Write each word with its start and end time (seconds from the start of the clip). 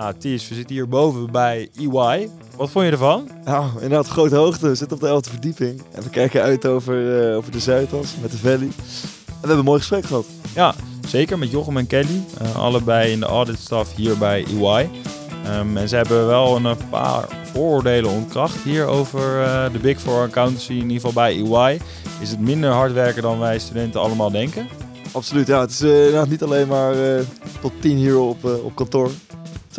Nou, 0.00 0.14
Ties, 0.18 0.48
we 0.48 0.54
zitten 0.54 0.74
hier 0.74 0.88
boven 0.88 1.30
bij 1.30 1.70
EY. 1.76 2.30
Wat 2.56 2.70
vond 2.70 2.84
je 2.84 2.90
ervan? 2.90 3.28
Nou, 3.44 3.70
inderdaad, 3.74 4.08
grote 4.08 4.34
hoogte. 4.36 4.68
We 4.68 4.74
zitten 4.74 4.96
op 4.96 5.02
de 5.02 5.28
11e 5.28 5.30
verdieping. 5.30 5.82
En 5.92 6.02
we 6.02 6.10
kijken 6.10 6.42
uit 6.42 6.66
over, 6.66 7.28
uh, 7.30 7.36
over 7.36 7.52
de 7.52 7.60
Zuidas 7.60 8.14
met 8.20 8.30
de 8.30 8.36
Valley. 8.36 8.56
En 8.56 8.72
we 9.24 9.36
hebben 9.38 9.58
een 9.58 9.64
mooi 9.64 9.78
gesprek 9.78 10.04
gehad. 10.04 10.26
Ja, 10.54 10.74
zeker 11.06 11.38
met 11.38 11.50
Jochem 11.50 11.76
en 11.76 11.86
Kelly. 11.86 12.24
Uh, 12.42 12.56
allebei 12.56 13.12
in 13.12 13.20
de 13.20 13.26
auditstaf 13.26 13.94
hier 13.94 14.18
bij 14.18 14.44
EY. 14.44 14.90
Um, 15.58 15.76
en 15.76 15.88
ze 15.88 15.96
hebben 15.96 16.26
wel 16.26 16.56
een 16.56 16.76
paar 16.90 17.28
vooroordelen 17.52 18.10
ontkracht 18.10 18.62
hier 18.62 18.86
over 18.86 19.40
uh, 19.40 19.72
de 19.72 19.78
Big 19.78 20.00
Four 20.00 20.22
Accountancy, 20.22 20.72
in 20.72 20.90
ieder 20.90 20.94
geval 20.94 21.12
bij 21.12 21.36
EY. 21.36 21.80
Is 22.20 22.30
het 22.30 22.40
minder 22.40 22.70
hard 22.70 22.92
werken 22.92 23.22
dan 23.22 23.38
wij 23.38 23.58
studenten 23.58 24.00
allemaal 24.00 24.30
denken? 24.30 24.68
Absoluut, 25.12 25.46
ja. 25.46 25.60
Het 25.60 25.70
is 25.70 25.82
uh, 25.82 26.22
niet 26.24 26.42
alleen 26.42 26.68
maar 26.68 26.94
uh, 26.94 27.20
tot 27.60 27.72
tien 27.80 27.96
hier 27.96 28.18
op, 28.18 28.44
op 28.44 28.74
kantoor. 28.74 29.10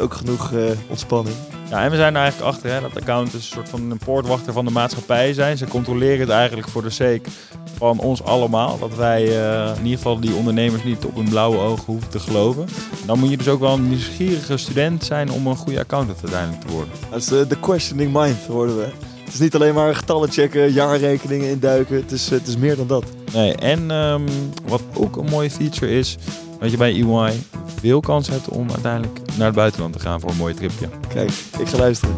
Ook 0.02 0.13
genoeg 0.13 0.52
ontspanning. 0.88 1.35
Ja, 1.70 1.84
en 1.84 1.89
we 1.89 1.95
zijn 1.95 2.16
er 2.16 2.21
eigenlijk 2.21 2.52
achter 2.52 2.71
hè, 2.71 2.81
dat 2.81 2.95
accountants 2.95 3.34
een 3.34 3.41
soort 3.41 3.70
van 3.70 3.91
een 3.91 3.98
poortwachter 3.98 4.53
van 4.53 4.66
de 4.66 4.71
maatschappij 4.71 5.34
zijn. 5.34 5.58
Ze 5.58 5.67
controleren 5.67 6.20
het 6.20 6.30
eigenlijk 6.30 6.67
voor 6.67 6.84
de 6.84 6.89
sake 6.89 7.30
van 7.77 7.99
ons 7.99 8.23
allemaal. 8.23 8.80
Dat 8.80 8.95
wij 8.95 9.27
uh, 9.27 9.77
in 9.77 9.84
ieder 9.84 9.98
geval 9.98 10.20
die 10.20 10.34
ondernemers 10.34 10.84
niet 10.84 11.05
op 11.05 11.16
hun 11.16 11.30
blauwe 11.30 11.58
ogen 11.58 11.84
hoeven 11.85 12.09
te 12.09 12.20
geloven. 12.20 12.67
Dan 13.05 13.20
moet 13.20 13.30
je 13.30 13.38
dus 13.38 13.48
ook 13.48 13.59
wel 13.59 13.73
een 13.73 13.89
nieuwsgierige 13.89 14.58
student 14.58 15.03
zijn 15.03 15.31
om 15.31 15.48
een 15.48 15.55
goede 15.55 15.80
accountant 15.80 16.20
uiteindelijk 16.23 16.61
te 16.61 16.73
worden. 16.73 16.94
Dat 17.09 17.20
is 17.20 17.27
de, 17.27 17.47
de 17.47 17.59
questioning 17.59 18.13
mind 18.13 18.45
worden 18.47 18.77
we. 18.77 18.88
Het 19.23 19.33
is 19.33 19.39
niet 19.39 19.55
alleen 19.55 19.73
maar 19.73 19.95
getallen 19.95 20.31
checken, 20.31 20.73
jaarrekeningen 20.73 21.49
induiken. 21.49 21.95
Het 21.95 22.11
is, 22.11 22.30
het 22.30 22.47
is 22.47 22.58
meer 22.58 22.75
dan 22.75 22.88
dat. 22.88 23.03
Nee, 23.33 23.55
en 23.55 23.91
um, 23.91 24.25
wat 24.67 24.81
ook 24.94 25.17
een 25.17 25.30
mooie 25.30 25.52
feature 25.52 25.91
is, 25.91 26.17
dat 26.61 26.71
je 26.71 26.77
bij 26.77 27.01
EY 27.01 27.39
veel 27.65 27.99
kans 27.99 28.27
hebt 28.27 28.49
om 28.49 28.69
uiteindelijk 28.69 29.19
naar 29.38 29.45
het 29.45 29.55
buitenland 29.55 29.93
te 29.93 29.99
gaan 29.99 30.19
voor 30.19 30.29
een 30.29 30.38
mooi 30.38 30.53
tripje. 30.53 30.89
Kijk, 31.07 31.29
ik 31.59 31.67
ga 31.67 31.77
luisteren. 31.77 32.15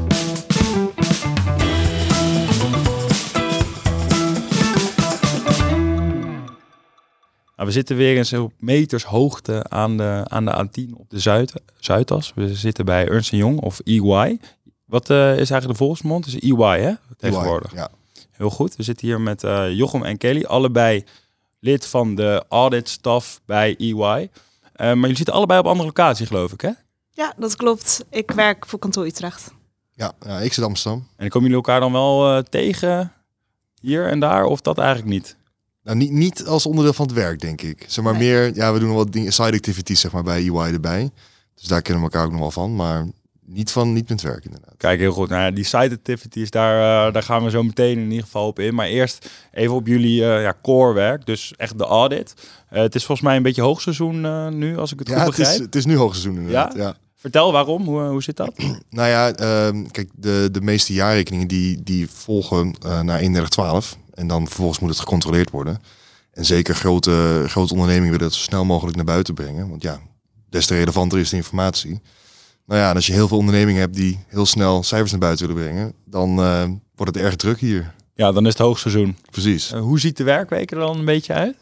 Nou, 7.55 7.67
we 7.67 7.71
zitten 7.71 7.95
weer 7.95 8.17
eens 8.17 8.33
op 8.33 8.53
meters 8.59 9.03
hoogte 9.03 9.65
aan 9.69 9.97
de, 9.97 10.21
aan 10.27 10.45
de 10.45 10.67
A10 10.67 10.93
op 10.97 11.09
de 11.09 11.19
Zuid, 11.19 11.53
Zuidas. 11.79 12.31
We 12.35 12.55
zitten 12.55 12.85
bij 12.85 13.07
Ernst 13.07 13.31
Young 13.31 13.59
of 13.59 13.79
EY. 13.79 14.39
Wat 14.85 15.09
uh, 15.09 15.31
is 15.31 15.49
eigenlijk 15.49 15.67
de 15.67 15.85
volksmond? 15.85 16.25
Is 16.25 16.39
EY, 16.39 16.79
hè? 16.79 16.93
Tegenwoordig. 17.17 17.71
EY, 17.71 17.79
ja. 17.79 17.89
Heel 18.31 18.49
goed. 18.49 18.75
We 18.75 18.83
zitten 18.83 19.07
hier 19.07 19.21
met 19.21 19.43
uh, 19.43 19.71
Jochem 19.71 20.03
en 20.03 20.17
Kelly, 20.17 20.43
allebei 20.43 21.03
lid 21.63 21.85
van 21.85 22.15
de 22.15 22.45
audit 22.49 22.89
staff 22.89 23.41
bij 23.45 23.75
EY. 23.77 23.93
Uh, 23.93 24.27
maar 24.75 24.95
jullie 24.95 25.15
zitten 25.15 25.33
allebei 25.33 25.59
op 25.59 25.65
andere 25.65 25.87
locatie, 25.87 26.25
geloof 26.25 26.51
ik, 26.51 26.61
hè? 26.61 26.71
Ja, 27.11 27.33
dat 27.37 27.55
klopt. 27.55 28.05
Ik 28.09 28.31
werk 28.31 28.65
voor 28.65 28.79
kantoor 28.79 29.05
Utrecht. 29.05 29.51
Ja, 29.93 30.11
ja 30.25 30.39
ik 30.39 30.53
zit 30.53 30.63
Amsterdam. 30.63 31.07
En 31.15 31.29
komen 31.29 31.49
jullie 31.49 31.63
elkaar 31.65 31.79
dan 31.79 31.91
wel 31.91 32.37
uh, 32.37 32.43
tegen 32.43 33.13
hier 33.81 34.07
en 34.07 34.19
daar, 34.19 34.45
of 34.45 34.61
dat 34.61 34.77
eigenlijk 34.77 35.09
niet? 35.09 35.35
Nou, 35.83 35.97
niet, 35.97 36.11
niet 36.11 36.45
als 36.45 36.65
onderdeel 36.65 36.93
van 36.93 37.05
het 37.05 37.15
werk, 37.15 37.39
denk 37.39 37.61
ik. 37.61 37.85
Zeg 37.87 38.03
maar 38.03 38.13
nee. 38.13 38.21
meer, 38.21 38.55
ja, 38.55 38.73
we 38.73 38.79
doen 38.79 38.93
wat 38.93 39.11
dingen, 39.11 39.33
side 39.33 39.53
activities 39.53 39.99
zeg 39.99 40.11
maar, 40.11 40.23
bij 40.23 40.47
EY 40.47 40.73
erbij. 40.73 41.11
Dus 41.55 41.67
daar 41.67 41.81
kennen 41.81 42.03
we 42.03 42.09
elkaar 42.09 42.25
ook 42.25 42.31
nog 42.31 42.41
wel 42.41 42.51
van. 42.51 42.75
Maar 42.75 43.07
niet 43.53 43.71
van 43.71 43.93
niet 43.93 44.09
met 44.09 44.21
werk 44.21 44.45
inderdaad. 44.45 44.73
Kijk, 44.77 44.99
heel 44.99 45.11
goed. 45.11 45.29
Nou, 45.29 45.53
die 45.53 45.63
side 45.63 45.95
activities, 45.95 46.49
daar, 46.49 47.07
uh, 47.07 47.13
daar 47.13 47.23
gaan 47.23 47.43
we 47.43 47.49
zo 47.49 47.63
meteen 47.63 47.97
in 47.97 48.09
ieder 48.09 48.23
geval 48.23 48.47
op 48.47 48.59
in. 48.59 48.75
Maar 48.75 48.87
eerst 48.87 49.29
even 49.51 49.75
op 49.75 49.87
jullie 49.87 50.21
uh, 50.21 50.41
ja, 50.41 50.57
core 50.61 50.93
werk, 50.93 51.25
dus 51.25 51.53
echt 51.57 51.77
de 51.77 51.83
audit. 51.83 52.33
Uh, 52.73 52.81
het 52.81 52.95
is 52.95 53.05
volgens 53.05 53.27
mij 53.27 53.35
een 53.35 53.43
beetje 53.43 53.61
hoogseizoen 53.61 54.57
nu, 54.57 54.77
als 54.77 54.91
ik 54.91 54.99
het 54.99 55.07
ja, 55.07 55.17
goed 55.17 55.25
begrijp. 55.25 55.49
Het 55.49 55.59
is, 55.59 55.65
het 55.65 55.75
is 55.75 55.85
nu 55.85 55.95
hoogseizoen 55.95 56.35
inderdaad, 56.35 56.73
ja. 56.75 56.81
ja. 56.81 56.95
Vertel 57.15 57.51
waarom, 57.51 57.83
hoe, 57.85 58.01
hoe 58.01 58.23
zit 58.23 58.37
dat? 58.37 58.53
nou 58.89 59.09
ja, 59.09 59.39
uh, 59.39 59.85
kijk, 59.91 60.09
de, 60.15 60.49
de 60.51 60.61
meeste 60.61 60.93
jaarrekeningen 60.93 61.47
die, 61.47 61.83
die 61.83 62.09
volgen 62.09 62.75
naar 62.81 63.17
3112. 63.17 63.97
En 64.13 64.27
dan 64.27 64.47
vervolgens 64.47 64.79
moet 64.79 64.89
het 64.89 64.99
gecontroleerd 64.99 65.49
worden. 65.49 65.79
En 66.33 66.45
zeker 66.45 66.75
grote, 66.75 67.43
grote 67.47 67.73
ondernemingen 67.73 68.11
willen 68.11 68.27
dat 68.27 68.33
zo 68.33 68.43
snel 68.43 68.65
mogelijk 68.65 68.95
naar 68.95 69.05
buiten 69.05 69.33
brengen. 69.33 69.69
Want 69.69 69.81
ja, 69.81 69.99
des 70.49 70.65
te 70.65 70.75
relevanter 70.75 71.19
is 71.19 71.29
de 71.29 71.35
informatie. 71.35 72.01
Nou 72.73 72.85
ja, 72.85 72.91
en 72.91 72.95
als 72.95 73.07
je 73.07 73.13
heel 73.13 73.27
veel 73.27 73.37
ondernemingen 73.37 73.81
hebt 73.81 73.95
die 73.95 74.19
heel 74.27 74.45
snel 74.45 74.83
cijfers 74.83 75.11
naar 75.11 75.19
buiten 75.19 75.47
willen 75.47 75.63
brengen, 75.63 75.93
dan 76.05 76.39
uh, 76.39 76.63
wordt 76.95 77.15
het 77.15 77.23
erg 77.23 77.35
druk 77.35 77.59
hier. 77.59 77.93
Ja, 78.15 78.31
dan 78.31 78.45
is 78.45 78.51
het 78.51 78.61
hoogseizoen. 78.61 79.17
Precies. 79.31 79.71
Uh, 79.73 79.79
hoe 79.79 79.99
ziet 79.99 80.17
de 80.17 80.23
werkweek 80.23 80.71
er 80.71 80.77
dan 80.77 80.97
een 80.97 81.05
beetje 81.05 81.33
uit? 81.33 81.55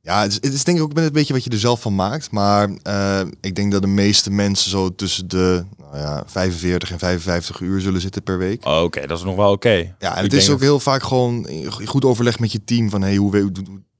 Ja, 0.00 0.22
het 0.22 0.30
is, 0.30 0.38
het 0.40 0.52
is 0.52 0.64
denk 0.64 0.76
ik 0.76 0.82
ook 0.82 0.96
een 0.96 1.12
beetje 1.12 1.32
wat 1.32 1.44
je 1.44 1.50
er 1.50 1.58
zelf 1.58 1.80
van 1.80 1.94
maakt. 1.94 2.30
Maar 2.30 2.70
uh, 2.86 3.20
ik 3.40 3.54
denk 3.54 3.72
dat 3.72 3.82
de 3.82 3.88
meeste 3.88 4.30
mensen 4.30 4.70
zo 4.70 4.94
tussen 4.94 5.28
de 5.28 5.64
nou 5.78 5.96
ja, 5.96 6.22
45 6.26 6.90
en 6.90 6.98
55 6.98 7.60
uur 7.60 7.80
zullen 7.80 8.00
zitten 8.00 8.22
per 8.22 8.38
week. 8.38 8.66
Oh, 8.66 8.72
oké, 8.72 8.82
okay. 8.82 9.06
dat 9.06 9.18
is 9.18 9.24
nog 9.24 9.36
wel 9.36 9.52
oké. 9.52 9.68
Okay. 9.68 9.94
Ja, 9.98 10.10
en 10.10 10.24
ik 10.24 10.30
het 10.30 10.40
is 10.40 10.50
ook 10.50 10.60
heel 10.60 10.80
vaak 10.80 11.02
gewoon 11.02 11.46
goed 11.84 12.04
overleg 12.04 12.38
met 12.38 12.52
je 12.52 12.64
team 12.64 12.90
van 12.90 13.02
hey, 13.02 13.16
hoe 13.16 13.52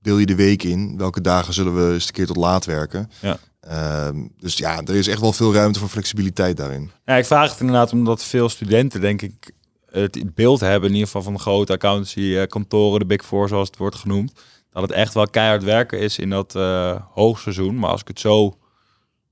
deel 0.09 0.19
je 0.19 0.27
de 0.27 0.35
week 0.35 0.63
in? 0.63 0.95
Welke 0.97 1.21
dagen 1.21 1.55
zullen 1.55 1.75
we 1.75 1.93
eens 1.93 2.07
een 2.07 2.13
keer 2.13 2.27
tot 2.27 2.37
laat 2.37 2.65
werken? 2.65 3.11
Ja. 3.21 3.39
Uh, 3.71 4.23
dus 4.39 4.57
ja, 4.57 4.81
er 4.85 4.95
is 4.95 5.09
echt 5.09 5.21
wel 5.21 5.33
veel 5.33 5.55
ruimte 5.55 5.79
voor 5.79 5.89
flexibiliteit 5.89 6.57
daarin. 6.57 6.91
Ja, 7.05 7.15
ik 7.15 7.27
vraag 7.27 7.51
het 7.51 7.61
inderdaad 7.61 7.93
omdat 7.93 8.25
veel 8.25 8.49
studenten, 8.49 9.01
denk 9.01 9.23
ik, 9.23 9.51
het 9.91 10.35
beeld 10.35 10.61
hebben 10.61 10.89
in 10.89 10.95
ieder 10.95 11.07
geval 11.07 11.23
van 11.23 11.33
de 11.33 11.39
grote 11.39 11.73
accountancy 11.73 12.47
kantoren, 12.47 12.99
de 13.01 13.07
Big 13.07 13.25
Four 13.25 13.49
zoals 13.49 13.69
het 13.69 13.77
wordt 13.77 13.97
genoemd 13.97 14.33
dat 14.71 14.83
het 14.83 14.93
echt 14.93 15.15
wel 15.15 15.29
keihard 15.29 15.63
werken 15.63 15.99
is 15.99 16.19
in 16.19 16.31
dat 16.31 16.55
uh, 16.55 17.01
hoogseizoen. 17.11 17.79
Maar 17.79 17.91
als 17.91 18.01
ik 18.01 18.09
het 18.09 18.21
zo 18.21 18.59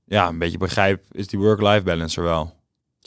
ja, 0.05 0.27
een 0.27 0.37
beetje 0.37 0.57
begrijp, 0.57 1.03
is 1.11 1.27
die 1.27 1.39
work-life 1.39 1.83
balance 1.83 2.17
er 2.17 2.23
wel. 2.23 2.55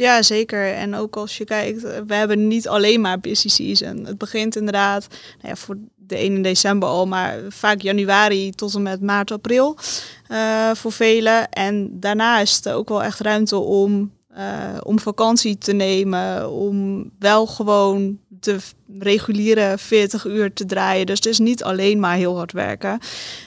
Ja, 0.00 0.22
zeker. 0.22 0.72
En 0.74 0.94
ook 0.94 1.16
als 1.16 1.38
je 1.38 1.44
kijkt, 1.44 1.82
we 1.82 2.14
hebben 2.14 2.48
niet 2.48 2.68
alleen 2.68 3.00
maar 3.00 3.20
busy 3.20 3.48
season. 3.48 4.04
Het 4.06 4.18
begint 4.18 4.56
inderdaad 4.56 5.06
nou 5.10 5.48
ja, 5.48 5.56
voor 5.56 5.76
de 5.96 6.16
1 6.16 6.34
in 6.34 6.42
december 6.42 6.88
al, 6.88 7.06
maar 7.06 7.38
vaak 7.48 7.80
januari 7.80 8.50
tot 8.50 8.74
en 8.74 8.82
met 8.82 9.00
maart, 9.00 9.30
april 9.30 9.76
uh, 10.30 10.70
voor 10.74 10.92
velen. 10.92 11.50
En 11.50 12.00
daarna 12.00 12.38
is 12.38 12.56
het 12.56 12.68
ook 12.68 12.88
wel 12.88 13.02
echt 13.02 13.20
ruimte 13.20 13.56
om, 13.56 14.12
uh, 14.36 14.78
om 14.82 14.98
vakantie 14.98 15.58
te 15.58 15.72
nemen, 15.72 16.50
om 16.50 17.10
wel 17.18 17.46
gewoon 17.46 18.18
de 18.28 18.58
reguliere 18.98 19.78
40 19.78 20.24
uur 20.24 20.52
te 20.52 20.66
draaien. 20.66 21.06
Dus 21.06 21.16
het 21.16 21.26
is 21.26 21.38
niet 21.38 21.64
alleen 21.64 22.00
maar 22.00 22.16
heel 22.16 22.36
hard 22.36 22.52
werken. 22.52 22.98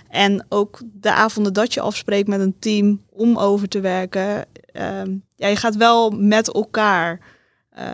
En 0.09 0.45
ook 0.49 0.81
de 1.01 1.11
avonden 1.11 1.53
dat 1.53 1.73
je 1.73 1.81
afspreekt 1.81 2.27
met 2.27 2.39
een 2.39 2.55
team 2.59 3.01
om 3.09 3.37
over 3.37 3.67
te 3.67 3.79
werken. 3.79 4.45
Um, 4.73 5.23
ja, 5.35 5.47
je 5.47 5.55
gaat 5.55 5.75
wel 5.75 6.09
met 6.09 6.53
elkaar 6.53 7.19
uh, 7.77 7.85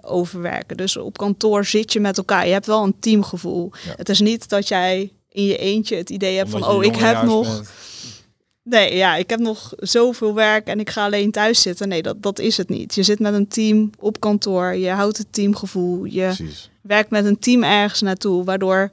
overwerken. 0.00 0.76
Dus 0.76 0.96
op 0.96 1.18
kantoor 1.18 1.64
zit 1.64 1.92
je 1.92 2.00
met 2.00 2.18
elkaar. 2.18 2.46
Je 2.46 2.52
hebt 2.52 2.66
wel 2.66 2.82
een 2.82 2.98
teamgevoel. 2.98 3.72
Ja. 3.84 3.92
Het 3.96 4.08
is 4.08 4.20
niet 4.20 4.48
dat 4.48 4.68
jij 4.68 5.12
in 5.28 5.44
je 5.44 5.56
eentje 5.56 5.96
het 5.96 6.10
idee 6.10 6.36
hebt 6.36 6.54
Omdat 6.54 6.68
van... 6.68 6.78
oh, 6.78 6.84
ik 6.84 6.96
heb 6.96 7.22
nog... 7.22 7.54
Bent. 7.54 7.70
Nee, 8.62 8.96
ja, 8.96 9.16
ik 9.16 9.30
heb 9.30 9.40
nog 9.40 9.72
zoveel 9.76 10.34
werk 10.34 10.66
en 10.66 10.80
ik 10.80 10.90
ga 10.90 11.04
alleen 11.04 11.30
thuis 11.30 11.62
zitten. 11.62 11.88
Nee, 11.88 12.02
dat, 12.02 12.22
dat 12.22 12.38
is 12.38 12.56
het 12.56 12.68
niet. 12.68 12.94
Je 12.94 13.02
zit 13.02 13.18
met 13.18 13.34
een 13.34 13.48
team 13.48 13.90
op 13.98 14.20
kantoor. 14.20 14.74
Je 14.74 14.90
houdt 14.90 15.18
het 15.18 15.32
teamgevoel. 15.32 16.04
Je 16.04 16.22
Precies. 16.22 16.70
werkt 16.82 17.10
met 17.10 17.24
een 17.24 17.38
team 17.38 17.62
ergens 17.62 18.00
naartoe. 18.00 18.44
Waardoor 18.44 18.90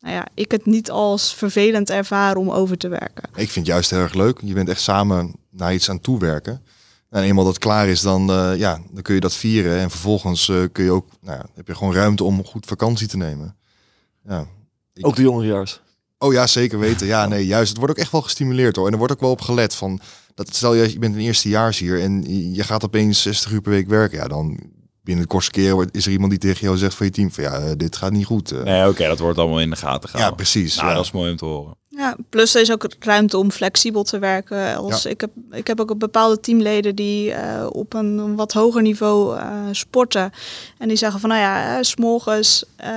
nou 0.00 0.14
ja, 0.14 0.26
ik 0.34 0.50
het 0.50 0.66
niet 0.66 0.90
als 0.90 1.34
vervelend 1.34 1.90
ervaar 1.90 2.36
om 2.36 2.50
over 2.50 2.76
te 2.76 2.88
werken. 2.88 3.24
Ik 3.34 3.50
vind 3.50 3.54
het 3.54 3.66
juist 3.66 3.90
heel 3.90 4.00
erg 4.00 4.14
leuk. 4.14 4.40
Je 4.44 4.54
bent 4.54 4.68
echt 4.68 4.80
samen 4.80 5.34
naar 5.50 5.74
iets 5.74 5.90
aan 5.90 6.00
toewerken. 6.00 6.62
En 7.10 7.22
eenmaal 7.22 7.44
dat 7.44 7.58
klaar 7.58 7.88
is, 7.88 8.00
dan, 8.00 8.30
uh, 8.30 8.56
ja, 8.56 8.80
dan 8.90 9.02
kun 9.02 9.14
je 9.14 9.20
dat 9.20 9.34
vieren. 9.34 9.78
En 9.78 9.90
vervolgens 9.90 10.48
uh, 10.48 10.64
kun 10.72 10.84
je 10.84 10.90
ook, 10.90 11.06
nou 11.20 11.38
ja, 11.38 11.46
heb 11.54 11.66
je 11.66 11.74
gewoon 11.74 11.94
ruimte 11.94 12.24
om 12.24 12.44
goed 12.44 12.66
vakantie 12.66 13.06
te 13.06 13.16
nemen. 13.16 13.56
Ja, 14.28 14.46
ik... 14.94 15.06
Ook 15.06 15.16
de 15.16 15.22
jongerejaars. 15.22 15.80
Oh 16.18 16.32
ja, 16.32 16.46
zeker 16.46 16.78
weten. 16.78 17.06
Ja, 17.06 17.26
nee, 17.26 17.46
juist. 17.46 17.68
Het 17.68 17.78
wordt 17.78 17.92
ook 17.92 18.00
echt 18.00 18.12
wel 18.12 18.22
gestimuleerd 18.22 18.76
hoor. 18.76 18.86
En 18.86 18.92
er 18.92 18.98
wordt 18.98 19.12
ook 19.12 19.20
wel 19.20 19.30
op 19.30 19.40
gelet 19.40 19.74
van, 19.74 20.00
dat 20.34 20.54
stel 20.54 20.74
je, 20.74 20.92
je 20.92 20.98
bent 20.98 21.14
een 21.14 21.20
eerstejaars 21.20 21.78
hier 21.78 22.00
en 22.00 22.24
je 22.54 22.62
gaat 22.62 22.84
opeens 22.84 23.22
60 23.22 23.50
uur 23.50 23.60
per 23.60 23.72
week 23.72 23.88
werken. 23.88 24.18
Ja, 24.18 24.28
dan 24.28 24.58
binnen 25.02 25.22
het 25.22 25.32
kortste 25.32 25.52
keer 25.52 25.88
is 25.90 26.06
er 26.06 26.12
iemand 26.12 26.30
die 26.30 26.40
tegen 26.40 26.60
jou 26.60 26.76
zegt 26.76 26.94
van 26.94 27.06
je 27.06 27.12
team 27.12 27.30
van 27.30 27.44
ja, 27.44 27.74
dit 27.74 27.96
gaat 27.96 28.12
niet 28.12 28.26
goed. 28.26 28.50
Nee, 28.50 28.80
oké, 28.80 28.90
okay, 28.90 29.06
dat 29.06 29.18
wordt 29.18 29.38
allemaal 29.38 29.60
in 29.60 29.70
de 29.70 29.76
gaten 29.76 30.08
gehouden. 30.08 30.38
Ja, 30.38 30.44
precies. 30.44 30.76
Nou, 30.76 30.88
ja. 30.88 30.94
dat 30.94 31.04
is 31.04 31.10
mooi 31.10 31.30
om 31.30 31.36
te 31.36 31.44
horen. 31.44 31.76
Ja, 31.96 32.16
plus 32.28 32.54
er 32.54 32.60
is 32.60 32.72
ook 32.72 32.86
ruimte 32.98 33.38
om 33.38 33.50
flexibel 33.50 34.02
te 34.02 34.18
werken. 34.18 34.76
Als 34.76 35.02
ja. 35.02 35.10
ik, 35.10 35.20
heb, 35.20 35.30
ik 35.50 35.66
heb 35.66 35.80
ook 35.80 35.98
bepaalde 35.98 36.40
teamleden 36.40 36.94
die 36.94 37.30
uh, 37.30 37.66
op 37.70 37.94
een 37.94 38.36
wat 38.36 38.52
hoger 38.52 38.82
niveau 38.82 39.36
uh, 39.36 39.66
sporten. 39.70 40.32
En 40.78 40.88
die 40.88 40.96
zeggen 40.96 41.20
van 41.20 41.28
nou 41.28 41.40
ja, 41.40 41.82
s'morgens 41.82 42.64
uh, 42.84 42.88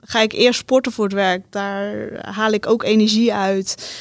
ga 0.00 0.20
ik 0.20 0.32
eerst 0.32 0.60
sporten 0.60 0.92
voor 0.92 1.04
het 1.04 1.14
werk. 1.14 1.44
Daar 1.50 2.10
haal 2.34 2.50
ik 2.50 2.66
ook 2.66 2.82
energie 2.82 3.34
uit. 3.34 3.94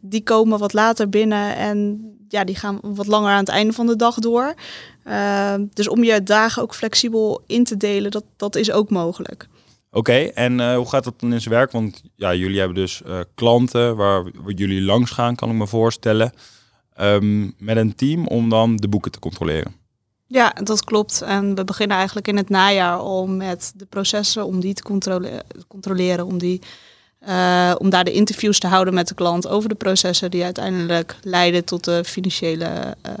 die 0.00 0.22
komen 0.22 0.58
wat 0.58 0.72
later 0.72 1.08
binnen 1.08 1.56
en 1.56 2.10
ja, 2.28 2.44
die 2.44 2.56
gaan 2.56 2.78
wat 2.82 3.06
langer 3.06 3.30
aan 3.30 3.38
het 3.38 3.48
einde 3.48 3.72
van 3.72 3.86
de 3.86 3.96
dag 3.96 4.14
door. 4.14 4.54
dus 5.74 5.88
om 5.88 6.04
je 6.04 6.22
dagen 6.22 6.62
ook 6.62 6.74
flexibel 6.74 7.42
in 7.46 7.64
te 7.64 7.76
delen, 7.76 8.10
dat, 8.10 8.24
dat 8.36 8.56
is 8.56 8.70
ook 8.70 8.90
mogelijk. 8.90 9.48
Oké, 9.96 10.10
okay, 10.10 10.28
en 10.28 10.58
uh, 10.58 10.76
hoe 10.76 10.88
gaat 10.88 11.04
dat 11.04 11.20
dan 11.20 11.32
in 11.32 11.40
zijn 11.40 11.54
werk? 11.54 11.72
Want 11.72 12.02
ja, 12.14 12.34
jullie 12.34 12.58
hebben 12.58 12.76
dus 12.76 13.02
uh, 13.06 13.18
klanten 13.34 13.96
waar, 13.96 14.22
waar, 14.22 14.52
jullie 14.52 14.82
langs 14.82 15.10
gaan, 15.10 15.34
kan 15.34 15.50
ik 15.50 15.56
me 15.56 15.66
voorstellen. 15.66 16.32
ehm, 16.94 17.50
met 17.58 17.76
een 17.76 17.94
team 17.94 18.26
om 18.26 18.48
dan 18.48 18.76
de 18.76 18.88
boeken 18.88 19.10
te 19.10 19.18
controleren. 19.18 19.74
Ja, 20.26 20.50
dat 20.62 20.84
klopt. 20.84 21.22
En 21.22 21.54
we 21.54 21.64
beginnen 21.64 21.96
eigenlijk 21.96 22.28
in 22.28 22.36
het 22.36 22.48
najaar 22.48 22.96
al 22.98 23.26
met 23.26 23.72
de 23.76 23.84
processen 23.84 24.46
om 24.46 24.60
die 24.60 24.74
te 24.74 24.82
controle- 24.82 25.44
controleren, 25.68 26.26
om, 26.26 26.38
die, 26.38 26.60
eh, 27.18 27.74
om 27.78 27.90
daar 27.90 28.04
de 28.04 28.12
interviews 28.12 28.58
te 28.58 28.66
houden 28.66 28.94
met 28.94 29.08
de 29.08 29.14
klant 29.14 29.48
over 29.48 29.68
de 29.68 29.74
processen 29.74 30.30
die 30.30 30.44
uiteindelijk 30.44 31.16
leiden 31.22 31.64
tot 31.64 31.84
de 31.84 32.04
financiële 32.04 32.96
eh, 33.02 33.14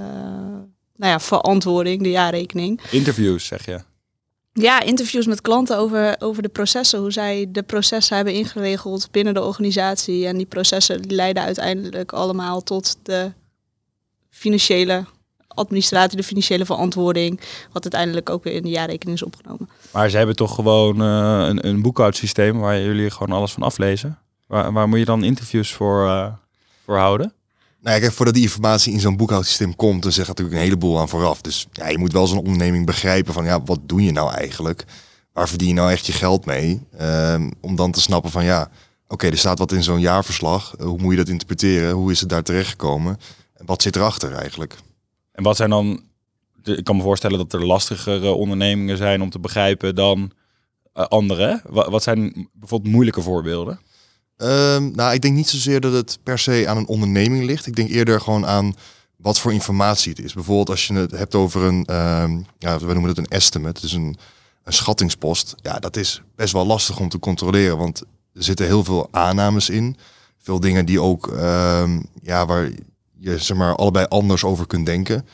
nou 0.96 1.12
ja, 1.12 1.20
verantwoording, 1.20 2.02
de 2.02 2.10
jaarrekening. 2.10 2.80
Interviews, 2.90 3.46
zeg 3.46 3.66
je. 3.66 3.80
Ja, 4.60 4.80
interviews 4.80 5.26
met 5.26 5.40
klanten 5.40 5.78
over, 5.78 6.16
over 6.18 6.42
de 6.42 6.48
processen, 6.48 6.98
hoe 6.98 7.12
zij 7.12 7.46
de 7.48 7.62
processen 7.62 8.16
hebben 8.16 8.34
ingeregeld 8.34 9.08
binnen 9.10 9.34
de 9.34 9.42
organisatie. 9.42 10.26
En 10.26 10.36
die 10.36 10.46
processen 10.46 11.00
leiden 11.06 11.42
uiteindelijk 11.42 12.12
allemaal 12.12 12.62
tot 12.62 12.98
de 13.02 13.32
financiële 14.30 15.04
administratie, 15.48 16.16
de 16.16 16.22
financiële 16.22 16.64
verantwoording, 16.64 17.40
wat 17.72 17.82
uiteindelijk 17.82 18.30
ook 18.30 18.44
weer 18.44 18.52
in 18.52 18.62
de 18.62 18.68
jaarrekening 18.68 19.16
is 19.16 19.24
opgenomen. 19.24 19.68
Maar 19.92 20.10
ze 20.10 20.16
hebben 20.16 20.36
toch 20.36 20.54
gewoon 20.54 21.02
eh, 21.02 21.46
een, 21.48 21.66
een 21.66 21.82
boekhoudsysteem 21.82 22.58
waar 22.58 22.80
jullie 22.80 23.10
gewoon 23.10 23.36
alles 23.36 23.52
van 23.52 23.62
aflezen? 23.62 24.18
Waar, 24.46 24.72
waar 24.72 24.88
moet 24.88 24.98
je 24.98 25.04
dan 25.04 25.24
interviews 25.24 25.72
voor, 25.72 26.06
eh, 26.06 26.32
voor 26.84 26.96
houden? 26.96 27.32
Nou 27.86 28.10
voordat 28.12 28.34
die 28.34 28.42
informatie 28.42 28.92
in 28.92 29.00
zo'n 29.00 29.16
boekhoudsysteem 29.16 29.76
komt, 29.76 30.02
dan 30.02 30.12
zegt 30.12 30.28
natuurlijk 30.28 30.56
een 30.56 30.62
heleboel 30.62 30.98
aan 30.98 31.08
vooraf. 31.08 31.40
Dus 31.40 31.66
ja, 31.72 31.88
je 31.88 31.98
moet 31.98 32.12
wel 32.12 32.26
zo'n 32.26 32.38
onderneming 32.38 32.86
begrijpen 32.86 33.32
van, 33.32 33.44
ja, 33.44 33.62
wat 33.62 33.78
doe 33.82 34.02
je 34.02 34.12
nou 34.12 34.32
eigenlijk? 34.32 34.84
Waar 35.32 35.48
verdien 35.48 35.68
je 35.68 35.74
nou 35.74 35.90
echt 35.90 36.06
je 36.06 36.12
geld 36.12 36.44
mee? 36.46 36.80
Ehm, 36.98 37.50
om 37.60 37.76
dan 37.76 37.90
te 37.92 38.00
snappen 38.00 38.30
van, 38.30 38.44
ja, 38.44 38.70
oké, 39.08 39.26
er 39.26 39.38
staat 39.38 39.58
wat 39.58 39.72
in 39.72 39.82
zo'n 39.82 40.00
jaarverslag. 40.00 40.74
Eh, 40.76 40.86
hoe 40.86 40.98
moet 40.98 41.10
je 41.10 41.16
dat 41.16 41.28
interpreteren? 41.28 41.90
Hoe 41.94 42.10
is 42.10 42.20
het 42.20 42.28
daar 42.28 42.42
terechtgekomen? 42.42 43.18
En 43.54 43.66
wat 43.66 43.82
zit 43.82 43.96
erachter 43.96 44.32
eigenlijk? 44.32 44.76
En 45.32 45.42
wat 45.42 45.56
zijn 45.56 45.70
dan... 45.70 46.02
Ik 46.64 46.84
kan 46.84 46.96
me 46.96 47.02
voorstellen 47.02 47.38
dat 47.38 47.52
er 47.52 47.66
lastigere 47.66 48.30
ondernemingen 48.30 48.96
zijn 48.96 49.22
om 49.22 49.30
te 49.30 49.38
begrijpen 49.38 49.94
dan 49.94 50.32
eh, 50.92 51.04
andere. 51.04 51.60
Wa- 51.64 51.90
Wat 51.90 52.02
zijn 52.02 52.48
bijvoorbeeld 52.52 52.92
moeilijke 52.92 53.22
voorbeelden? 53.22 53.78
Ehm, 54.36 54.90
nou, 54.90 55.14
ik 55.14 55.20
denk 55.20 55.34
niet 55.34 55.48
zozeer 55.48 55.80
dat 55.80 55.92
het 55.92 56.18
per 56.22 56.38
se 56.38 56.64
aan 56.68 56.76
een 56.76 56.86
onderneming 56.86 57.44
ligt. 57.44 57.66
Ik 57.66 57.76
denk 57.76 57.88
eerder 57.88 58.20
gewoon 58.20 58.46
aan 58.46 58.74
wat 59.16 59.38
voor 59.38 59.52
informatie 59.52 60.10
het 60.10 60.24
is. 60.24 60.32
Bijvoorbeeld 60.32 60.70
als 60.70 60.86
je 60.86 60.94
het 60.94 61.10
hebt 61.10 61.34
over 61.34 61.62
een, 61.62 61.84
ehm, 61.84 62.40
ja, 62.58 62.78
we 62.78 62.86
noemen 62.86 63.08
het 63.08 63.18
een 63.18 63.28
estimate, 63.28 63.80
dus 63.80 63.92
een, 63.92 64.16
een 64.64 64.72
schattingspost. 64.72 65.54
Ja, 65.62 65.78
dat 65.78 65.96
is 65.96 66.22
best 66.34 66.52
wel 66.52 66.66
lastig 66.66 66.98
om 66.98 67.08
te 67.08 67.18
controleren, 67.18 67.78
want 67.78 68.00
er 68.34 68.42
zitten 68.42 68.66
heel 68.66 68.84
veel 68.84 69.08
aannames 69.10 69.70
in. 69.70 69.96
Veel 70.38 70.60
dingen 70.60 70.86
die 70.86 71.00
ook, 71.00 71.28
ehm, 71.28 72.00
ja, 72.22 72.46
waar 72.46 72.70
je 73.18 73.38
zeg 73.38 73.56
maar 73.56 73.74
allebei 73.74 74.06
anders 74.08 74.44
over 74.44 74.66
kunt 74.66 74.86
denken. 74.86 75.26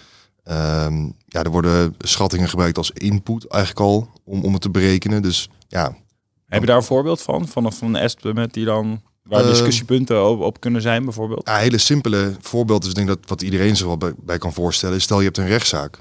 Ja, 1.27 1.43
er 1.43 1.51
worden 1.51 1.95
schattingen 1.99 2.49
gebruikt 2.49 2.77
als 2.77 2.91
input 2.91 3.47
eigenlijk 3.47 3.87
al 3.87 4.11
om, 4.25 4.45
om 4.45 4.53
het 4.53 4.63
te 4.63 4.71
berekenen. 4.71 5.23
Dus 5.23 5.49
ja, 5.69 5.97
Heb 6.53 6.61
je 6.61 6.67
daar 6.67 6.77
een 6.77 6.83
voorbeeld 6.83 7.23
van? 7.23 7.49
Van 7.49 7.65
een, 7.65 7.73
van 7.73 7.89
een 7.89 7.97
estimate 7.97 8.53
die 8.53 8.65
dan... 8.65 9.03
Waar 9.23 9.41
Eh, 9.43 9.49
discussiepunten 9.49 10.29
op, 10.29 10.41
op 10.41 10.61
kunnen 10.61 10.83
zijn 10.83 11.05
bijvoorbeeld? 11.05 11.47
Ja, 11.47 11.55
een 11.55 11.63
hele 11.63 11.79
simpele 11.79 12.37
voorbeeld 12.41 12.83
is 12.83 12.89
ik 12.89 12.95
denk 12.95 13.09
dat 13.09 13.19
wat 13.27 13.43
iedereen 13.43 13.77
zich 13.77 13.87
wel 13.87 13.97
bij, 13.97 14.13
bij 14.17 14.39
kan 14.39 14.53
voorstellen. 14.53 14.97
is 14.97 15.03
Stel 15.03 15.19
je 15.19 15.25
hebt 15.25 15.39
een 15.39 15.47
rechtszaak. 15.47 15.99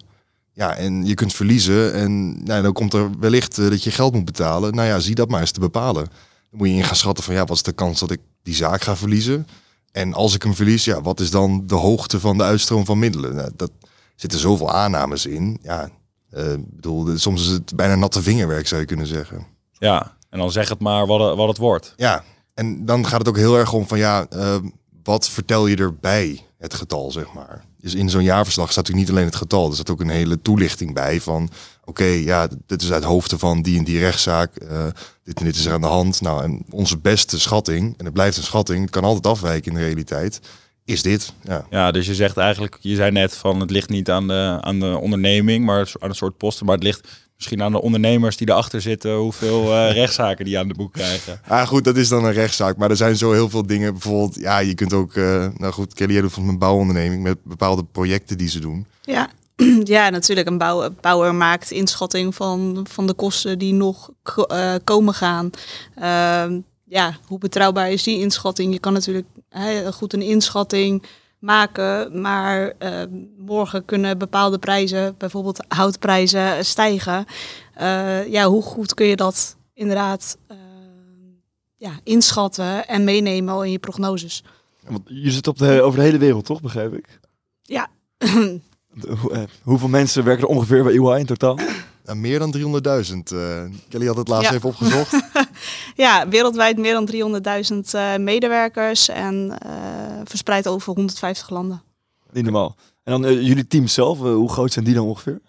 Ja, 0.53 0.75
en 0.75 1.06
je 1.06 1.13
kunt 1.13 1.33
verliezen 1.33 1.94
en 1.94 2.44
nou, 2.44 2.62
dan 2.62 2.74
komt 2.74 2.94
er 2.94 3.09
wellicht 3.19 3.57
eh, 3.57 3.69
dat 3.69 3.83
je 3.83 3.92
geld 3.92 4.13
moet 4.13 4.25
betalen. 4.25 4.75
Nou 4.75 4.88
ja, 4.88 5.00
zie 5.00 5.15
dat 5.15 5.30
maar 5.30 5.39
eens 5.42 5.51
te 5.51 5.59
bepalen. 5.59 6.06
Dan 6.50 6.59
moet 6.59 6.68
je 6.68 6.74
in 6.74 6.83
gaan 6.83 6.95
schatten 6.95 7.24
van 7.24 7.33
ja, 7.33 7.45
wat 7.45 7.56
is 7.56 7.63
de 7.63 7.71
kans 7.71 8.00
dat 8.00 8.12
ik 8.12 8.19
die 8.44 8.56
zaak 8.56 8.81
ga 8.81 8.95
verliezen? 8.95 9.48
En 9.92 10.13
als 10.13 10.36
ik 10.36 10.44
hem 10.44 10.56
verlies, 10.56 10.86
ja, 10.86 11.01
wat 11.01 11.19
is 11.19 11.31
dan 11.31 11.63
de 11.68 11.75
hoogte 11.75 12.19
van 12.19 12.38
de 12.38 12.44
uitstroom 12.44 12.86
van 12.86 13.00
middelen? 13.00 13.36
Nou, 13.36 13.51
dat 13.56 13.71
zitten 14.15 14.39
zoveel 14.39 14.71
aannames 14.71 15.25
in. 15.25 15.59
Ja, 15.62 15.89
ik 16.31 16.75
bedoel, 16.75 17.18
soms 17.18 17.42
is 17.42 17.48
het 17.48 17.75
bijna 17.75 17.95
natte 17.95 18.21
vingerwerk 18.21 18.68
zou 18.68 18.81
je 18.81 18.88
kunnen 18.88 19.07
zeggen. 19.07 19.45
Ja, 19.71 20.18
en 20.31 20.39
dan 20.39 20.51
zeg 20.51 20.69
het 20.69 20.79
maar 20.79 21.07
wat 21.07 21.19
het, 21.19 21.37
wat 21.37 21.47
het 21.47 21.57
wordt. 21.57 21.93
Ja, 21.95 22.23
en 22.53 22.85
dan 22.85 23.07
gaat 23.07 23.19
het 23.19 23.27
ook 23.27 23.37
heel 23.37 23.57
erg 23.57 23.73
om 23.73 23.87
van 23.87 23.97
ja, 23.97 24.25
eh, 24.29 24.55
wat 25.03 25.29
vertel 25.29 25.67
je 25.67 25.75
erbij 25.75 26.45
het 26.57 26.73
getal, 26.73 27.11
zeg 27.11 27.33
maar. 27.33 27.63
Dus 27.77 27.95
in 27.95 28.09
zo'n 28.09 28.23
jaarverslag 28.23 28.71
staat 28.71 28.83
natuurlijk 28.87 29.07
niet 29.07 29.17
alleen 29.17 29.29
het 29.29 29.41
getal, 29.41 29.67
er 29.67 29.73
staat 29.73 29.89
ook 29.89 30.01
een 30.01 30.09
hele 30.09 30.41
toelichting 30.41 30.93
bij 30.93 31.21
van 31.21 31.49
oké, 31.85 32.03
ja, 32.03 32.47
dit 32.65 32.81
is 32.81 32.91
uit 32.91 33.03
hoofden 33.03 33.39
van 33.39 33.61
die 33.61 33.77
en 33.77 33.83
die 33.83 33.99
rechtszaak, 33.99 34.55
eh, 34.55 34.85
dit 35.23 35.39
en 35.39 35.45
dit 35.45 35.55
is 35.55 35.65
er 35.65 35.73
aan 35.73 35.81
de 35.81 35.87
hand. 35.87 36.21
Nou, 36.21 36.43
en 36.43 36.65
onze 36.69 36.97
beste 36.97 37.39
schatting, 37.39 37.93
en 37.97 38.05
het 38.05 38.13
blijft 38.13 38.37
een 38.37 38.43
schatting, 38.43 38.81
het 38.81 38.89
kan 38.89 39.03
altijd 39.03 39.27
afwijken 39.27 39.71
in 39.71 39.77
de 39.77 39.83
realiteit, 39.83 40.39
is 40.85 41.01
dit. 41.01 41.33
Ja. 41.43 41.65
Ja, 41.69 41.91
dus 41.91 42.05
je 42.05 42.15
zegt 42.15 42.37
eigenlijk, 42.37 42.77
je 42.81 42.95
zei 42.95 43.11
net 43.11 43.35
van 43.35 43.59
het 43.59 43.69
ligt 43.69 43.89
niet 43.89 44.09
aan 44.09 44.27
de, 44.27 44.57
aan 44.61 44.79
de 44.79 44.97
onderneming, 44.97 45.65
maar 45.65 45.91
aan 45.99 46.09
een 46.09 46.15
soort 46.15 46.37
posten. 46.37 46.65
Maar 46.65 46.75
het 46.75 46.83
ligt 46.83 47.07
misschien 47.41 47.63
aan 47.63 47.71
de 47.71 47.81
ondernemers 47.81 48.38
die 48.38 48.49
erachter 48.49 48.81
zitten, 48.81 49.15
hoeveel 49.15 49.73
eh, 49.73 49.93
rechtszaken 50.01 50.45
die 50.45 50.59
aan 50.59 50.67
de 50.67 50.73
boek 50.73 50.93
krijgen. 50.93 51.41
Ah, 51.47 51.67
goed, 51.67 51.83
dat 51.83 51.97
is 51.97 52.09
dan 52.09 52.25
een 52.25 52.33
rechtszaak. 52.33 52.77
Maar 52.77 52.89
er 52.89 52.97
zijn 52.97 53.15
zo 53.15 53.31
heel 53.31 53.49
veel 53.49 53.65
dingen. 53.65 53.91
Bijvoorbeeld, 53.91 54.35
ja, 54.35 54.59
je 54.59 54.73
kunt 54.73 54.93
ook, 54.93 55.15
eh, 55.15 55.47
nou 55.57 55.73
goed, 55.73 55.93
Kelly 55.93 56.11
jij 56.13 56.21
doet 56.21 56.33
van 56.33 56.47
een 56.47 56.59
bouwonderneming 56.59 57.23
met 57.23 57.43
bepaalde 57.43 57.83
projecten 57.83 58.38
die 58.38 58.49
ze 58.49 58.59
doen. 58.59 58.85
Ja, 59.01 59.29
ja 59.83 60.09
natuurlijk. 60.09 60.47
Een 60.47 60.57
bouw, 60.57 60.89
bouwer 61.01 61.35
maakt 61.35 61.71
inschatting 61.71 62.35
van, 62.35 62.85
van 62.89 63.07
de 63.07 63.13
kosten 63.13 63.59
die 63.59 63.73
nog 63.73 64.09
eh, 64.47 64.75
komen 64.83 65.13
gaan. 65.13 65.49
Ehm, 65.95 66.59
ja, 66.85 67.17
hoe 67.27 67.38
betrouwbaar 67.39 67.91
is 67.91 68.03
die 68.03 68.19
inschatting? 68.19 68.73
Je 68.73 68.79
kan 68.79 68.93
natuurlijk 68.93 69.27
goed 69.91 70.13
een 70.13 70.21
inschatting 70.21 71.03
maken, 71.41 72.21
maar 72.21 72.73
ehm, 72.77 73.09
morgen 73.38 73.85
kunnen 73.85 74.17
bepaalde 74.17 74.57
prijzen, 74.59 75.15
bijvoorbeeld 75.17 75.63
houtprijzen, 75.67 76.65
stijgen. 76.65 77.25
Eh, 77.73 78.27
ja, 78.27 78.45
hoe 78.47 78.61
goed 78.61 78.93
kun 78.93 79.05
je 79.05 79.15
dat 79.15 79.55
inderdaad 79.73 80.38
ehm, 80.47 80.59
ja, 81.77 81.91
inschatten 82.03 82.88
en 82.88 83.03
meenemen 83.03 83.53
al 83.53 83.63
in 83.63 83.71
je 83.71 83.79
prognoses? 83.79 84.43
Want 84.88 85.01
je 85.05 85.31
zit 85.31 85.47
op 85.47 85.57
de, 85.57 85.81
over 85.81 85.99
de 85.99 86.05
hele 86.05 86.17
wereld, 86.17 86.45
toch? 86.45 86.61
Begrijp 86.61 86.93
ik. 86.93 87.19
Ja. 87.61 87.88
De- 88.17 89.15
hoe- 89.21 89.31
eh, 89.31 89.41
hoeveel 89.63 89.88
mensen 89.88 90.23
werken 90.23 90.43
er 90.43 90.49
ongeveer 90.55 90.83
bij 90.83 90.93
EY 90.93 91.19
in 91.19 91.25
totaal? 91.25 91.57
Nou, 92.05 92.17
meer 92.17 92.39
dan 92.39 92.51
300.000. 92.51 93.31
eh 93.31 93.63
Kelly 93.89 94.05
had 94.07 94.15
het 94.17 94.27
laatst 94.27 94.49
Ja. 94.49 94.55
even 94.55 94.69
opgezocht. 94.69 95.13
Ja, 95.95 96.27
wereldwijd 96.29 96.77
meer 96.77 96.93
dan 96.93 97.05
300.000 97.05 97.77
eh, 97.93 98.15
medewerkers 98.17 99.09
en 99.09 99.55
eh, 99.59 99.71
verspreid 100.31 100.67
over 100.67 100.93
150 100.93 101.49
landen. 101.49 101.81
Niet 102.31 102.43
normaal. 102.43 102.75
En 103.03 103.11
dan 103.11 103.25
eh, 103.25 103.41
jullie 103.41 103.67
team 103.67 103.87
zelf, 103.87 104.17
eh, 104.17 104.33
hoe 104.33 104.49
groot 104.49 104.71
zijn 104.71 104.85
die 104.85 104.93
dan 104.93 105.05
ongeveer? 105.05 105.41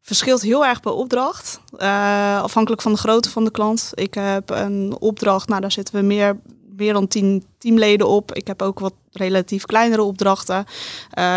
Verschilt 0.00 0.42
heel 0.42 0.66
erg 0.66 0.80
per 0.80 0.92
opdracht, 0.92 1.60
eh, 1.76 2.42
afhankelijk 2.42 2.82
van 2.82 2.92
de 2.92 2.98
grootte 2.98 3.30
van 3.30 3.44
de 3.44 3.50
klant. 3.50 3.90
Ik 3.94 4.14
heb 4.14 4.50
een 4.50 4.96
opdracht, 4.98 5.48
nou 5.48 5.60
daar 5.60 5.72
zitten 5.72 5.94
we 5.94 6.00
meer, 6.00 6.40
meer 6.76 6.92
dan 6.92 7.08
10 7.08 7.44
teamleden 7.58 8.08
op. 8.08 8.34
Ik 8.34 8.46
heb 8.46 8.62
ook 8.62 8.78
wat 8.78 8.94
relatief 9.12 9.64
kleinere 9.64 10.02
opdrachten. 10.02 10.64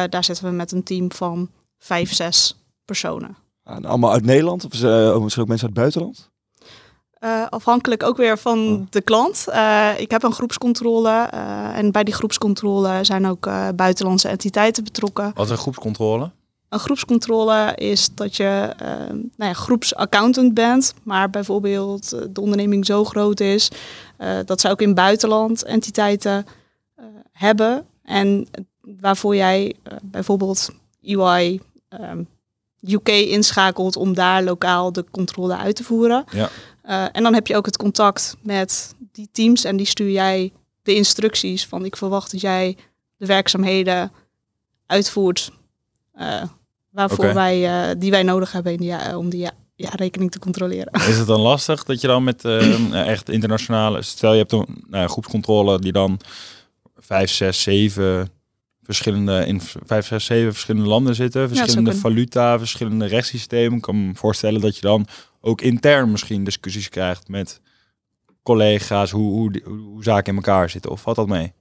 Daar 0.10 0.24
zitten 0.24 0.46
we 0.46 0.52
met 0.52 0.72
een 0.72 0.84
team 0.84 1.12
van 1.12 1.50
5, 1.80 2.14
6 2.14 2.58
personen. 2.86 3.38
Nou, 3.64 3.84
allemaal 3.84 4.12
uit 4.12 4.26
Nederland? 4.26 4.66
Of 4.66 4.74
is, 4.74 4.82
misschien 4.82 5.44
ook 5.44 5.50
mensen 5.50 5.50
uit 5.50 5.62
het 5.62 5.74
buitenland? 5.74 6.32
Eh, 7.24 7.46
afhankelijk 7.50 8.04
ook 8.04 8.18
weer 8.18 8.38
van 8.38 8.60
Oh. 8.60 8.82
de 8.90 9.02
klant. 9.02 9.48
Eh, 9.48 9.90
ik 9.98 10.12
heb 10.12 10.24
een 10.24 10.34
groepscontrole 10.34 11.10
eh, 11.10 11.78
en 11.78 11.92
bij 11.92 12.04
die 12.04 12.14
groepscontrole 12.14 13.04
zijn 13.04 13.28
ook 13.28 13.50
buitenlandse 13.76 14.28
entiteiten 14.28 14.84
betrokken. 14.84 15.32
Wat 15.36 15.46
is 15.46 15.52
een 15.52 15.58
groepscontrole? 15.58 16.32
Een 16.70 16.80
groepscontrole 16.80 17.72
is 17.76 18.10
dat 18.16 18.36
je 18.36 18.74
eh, 18.78 18.88
nou 19.10 19.24
ja, 19.38 19.54
groepsaccountant 19.54 20.54
bent, 20.54 20.94
maar 21.04 21.30
bijvoorbeeld 21.30 22.10
de 22.10 22.42
onderneming 22.42 22.86
zo 22.86 23.04
groot 23.04 23.40
is 23.40 23.70
dat 24.46 24.62
ze 24.62 24.70
ook 24.70 24.82
in 24.82 24.94
buitenland 24.94 25.64
entiteiten 25.64 26.46
hebben 27.32 27.86
en 28.04 28.48
waarvoor 28.82 29.36
jij 29.36 29.76
bijvoorbeeld 30.02 30.70
EY 31.02 31.60
ehm, 31.90 32.24
UK 32.88 33.08
inschakelt 33.10 33.96
om 33.96 34.14
daar 34.14 34.44
lokaal 34.44 34.92
de 34.92 35.06
controle 35.12 35.58
uit 35.58 35.76
te 35.76 35.84
voeren. 35.84 36.24
Ja. 36.32 36.50
Eh, 36.84 37.06
en 37.12 37.24
dan 37.24 37.34
heb 37.34 37.48
je 37.48 37.56
ook 37.56 37.66
het 37.66 37.78
contact 37.78 38.36
met 38.42 38.96
die 39.12 39.30
teams 39.32 39.64
en 39.64 39.78
die 39.78 39.86
stuur 39.86 40.12
jij 40.12 40.52
de 40.82 40.96
instructies 40.96 41.68
van 41.68 41.86
ik 41.86 41.96
verwacht 41.96 42.32
dat 42.32 42.42
jij 42.42 42.78
de 43.18 43.26
werkzaamheden 43.26 44.12
uitvoert 44.86 45.52
eh, 46.14 46.44
waarvoor 46.92 47.34
wij, 47.34 47.90
eh, 47.90 47.96
die 47.98 48.12
wij 48.12 48.24
nodig 48.24 48.52
hebben 48.52 48.72
in 48.72 48.80
die, 48.80 49.18
om 49.18 49.30
die 49.30 49.40
ja, 49.40 49.52
ja, 49.76 49.90
rekening 49.96 50.32
te 50.32 50.40
controleren. 50.40 50.94
Is 50.94 51.18
het 51.18 51.28
dan 51.28 51.40
lastig 51.40 51.84
dat 51.84 52.02
je 52.02 52.08
dan 52.08 52.24
met 52.24 52.46
eh, 52.46 52.94
echt 53.14 53.30
internationale... 53.30 54.02
Stel 54.02 54.32
je 54.32 54.38
hebt 54.38 54.52
een 54.52 54.84
nou, 54.88 55.08
groepscontrole 55.08 55.80
die 55.80 55.92
dan 55.92 56.20
vijf, 56.98 57.32
zes, 57.32 57.62
zeven 57.62 58.30
verschillende, 58.84 59.46
in 59.46 59.62
vijf, 59.86 60.08
zes, 60.08 60.26
zeven 60.26 60.52
verschillende 60.52 60.88
landen 60.88 61.16
zitten. 61.16 61.48
Verschillende 61.48 61.96
valuta, 61.96 62.58
verschillende 62.58 63.06
rechtssystemen. 63.06 63.76
Ik 63.76 63.82
kan 63.82 64.08
me 64.08 64.16
voorstellen 64.16 64.62
dat 64.62 64.76
je 64.76 64.82
dan 64.82 65.08
ook 65.46 65.62
intern 65.62 66.12
misschien 66.12 66.44
discussies 66.44 66.90
krijgt 66.90 67.28
met 67.28 67.62
collega's, 68.44 69.12
hoe, 69.12 69.32
hoe, 69.32 69.62
hoe, 69.64 70.04
zaken 70.04 70.30
in 70.30 70.36
elkaar 70.36 70.70
zitten. 70.70 70.92
Of 70.92 71.02
valt 71.02 71.16
dat 71.16 71.28
mee? 71.28 71.54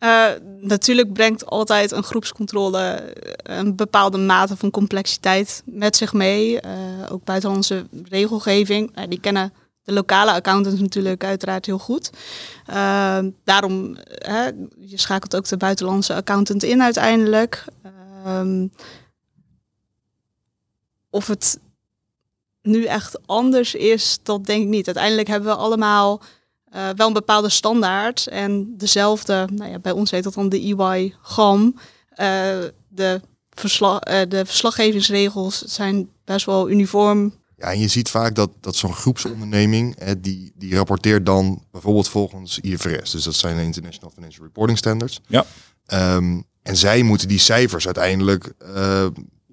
Uh, 0.00 0.26
natuurlijk 0.60 1.12
brengt 1.12 1.46
altijd 1.46 1.90
een 1.90 2.02
groepscontrole 2.02 3.12
een 3.42 3.76
bepaalde 3.76 4.18
mate 4.18 4.56
van 4.56 4.70
complexiteit 4.70 5.62
met 5.64 5.96
zich 5.96 6.12
mee. 6.12 6.52
Uh, 6.52 6.70
ook 7.08 7.24
buitenlandse 7.24 7.86
regelgeving. 8.08 9.06
Die 9.08 9.20
kennen 9.20 9.52
de 9.82 9.92
lokale 9.92 10.32
accountants 10.32 10.80
natuurlijk 10.80 11.24
uiteraard 11.24 11.66
heel 11.66 11.78
goed. 11.78 12.10
daarom, 13.44 13.96
je 14.78 14.98
schakelt 14.98 15.36
ook 15.36 15.48
de 15.48 15.56
buitenlandse 15.56 16.14
accountant 16.14 16.62
in 16.62 16.82
uiteindelijk. 16.82 17.64
Ehm, 18.24 18.66
of 21.10 21.26
het 21.26 21.58
nu 22.66 22.84
echt 22.84 23.26
anders 23.26 23.74
is, 23.74 24.18
dat 24.22 24.46
denk 24.46 24.62
ik 24.62 24.68
niet. 24.68 24.86
Uiteindelijk 24.86 25.28
hebben 25.28 25.48
we 25.48 25.56
allemaal 25.56 26.22
uh, 26.74 26.88
wel 26.96 27.06
een 27.06 27.12
bepaalde 27.12 27.48
standaard 27.48 28.26
en 28.26 28.74
dezelfde, 28.76 29.48
nou 29.52 29.70
ja, 29.70 29.78
bij 29.78 29.92
ons 29.92 30.10
heet 30.10 30.24
dat 30.24 30.34
dan 30.34 30.48
de 30.48 30.76
EY-GAM. 30.76 31.74
Uh, 32.16 32.64
eh, 32.64 32.70
de, 32.88 33.20
verslag, 33.50 34.08
uh, 34.08 34.20
de 34.28 34.46
verslaggevingsregels 34.46 35.62
zijn 35.62 36.08
best 36.24 36.46
wel 36.46 36.70
uniform. 36.70 37.34
Ja, 37.56 37.72
en 37.72 37.78
je 37.78 37.88
ziet 37.88 38.10
vaak 38.10 38.34
dat, 38.34 38.50
dat 38.60 38.76
zo'n 38.76 38.94
groepsonderneming, 38.94 39.98
hè, 39.98 40.20
die, 40.20 40.52
die 40.54 40.74
rapporteert 40.74 41.26
dan 41.26 41.64
bijvoorbeeld 41.70 42.08
volgens 42.08 42.58
IFRS. 42.58 43.10
Dus 43.10 43.24
dat 43.24 43.34
zijn 43.34 43.56
de 43.56 43.62
International 43.62 44.10
Financial 44.14 44.44
Reporting 44.44 44.78
Standards. 44.78 45.20
Ja. 45.26 45.44
Um, 46.16 46.44
en 46.62 46.76
zij 46.76 47.02
moeten 47.02 47.28
die 47.28 47.38
cijfers 47.38 47.84
uiteindelijk, 47.84 48.52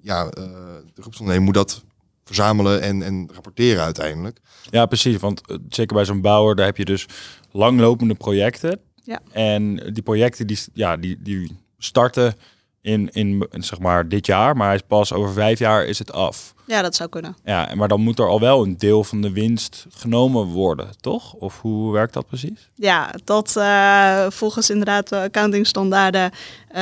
ja, 0.02 0.24
de 0.28 1.02
groepsonderneming 1.02 1.44
moet 1.44 1.54
dat 1.54 1.82
verzamelen 2.24 2.80
en, 2.80 3.02
en 3.02 3.28
rapporteren 3.32 3.82
uiteindelijk. 3.84 4.38
Ja, 4.70 4.86
precies. 4.86 5.16
Want 5.16 5.40
uh, 5.46 5.56
zeker 5.68 5.96
bij 5.96 6.04
zo'n 6.04 6.20
bouwer, 6.20 6.56
daar 6.56 6.66
heb 6.66 6.76
je 6.76 6.84
dus 6.84 7.06
langlopende 7.50 8.14
projecten. 8.14 8.80
Ja. 9.02 9.20
En 9.32 9.92
die 9.92 10.02
projecten 10.02 10.46
die, 10.46 10.58
ja, 10.72 10.96
die, 10.96 11.22
die 11.22 11.56
starten 11.78 12.34
in, 12.80 13.10
in 13.12 13.46
zeg 13.50 13.78
maar 13.78 14.08
dit 14.08 14.26
jaar, 14.26 14.56
maar 14.56 14.66
hij 14.66 14.76
is 14.76 14.82
pas 14.86 15.12
over 15.12 15.32
vijf 15.32 15.58
jaar 15.58 15.84
is 15.84 15.98
het 15.98 16.12
af. 16.12 16.54
Ja, 16.66 16.82
dat 16.82 16.94
zou 16.94 17.08
kunnen. 17.08 17.36
Ja, 17.44 17.70
maar 17.74 17.88
dan 17.88 18.00
moet 18.00 18.18
er 18.18 18.28
al 18.28 18.40
wel 18.40 18.62
een 18.62 18.78
deel 18.78 19.04
van 19.04 19.20
de 19.20 19.32
winst 19.32 19.86
genomen 19.90 20.46
worden, 20.46 20.88
toch? 21.00 21.32
Of 21.32 21.60
hoe 21.60 21.92
werkt 21.92 22.12
dat 22.12 22.26
precies? 22.26 22.70
Ja, 22.74 23.14
dat 23.24 23.54
uh, 23.58 24.26
volgens 24.30 24.70
inderdaad 24.70 25.08
de 25.08 25.20
accountingstandaarden 25.20 26.30
uh, 26.70 26.78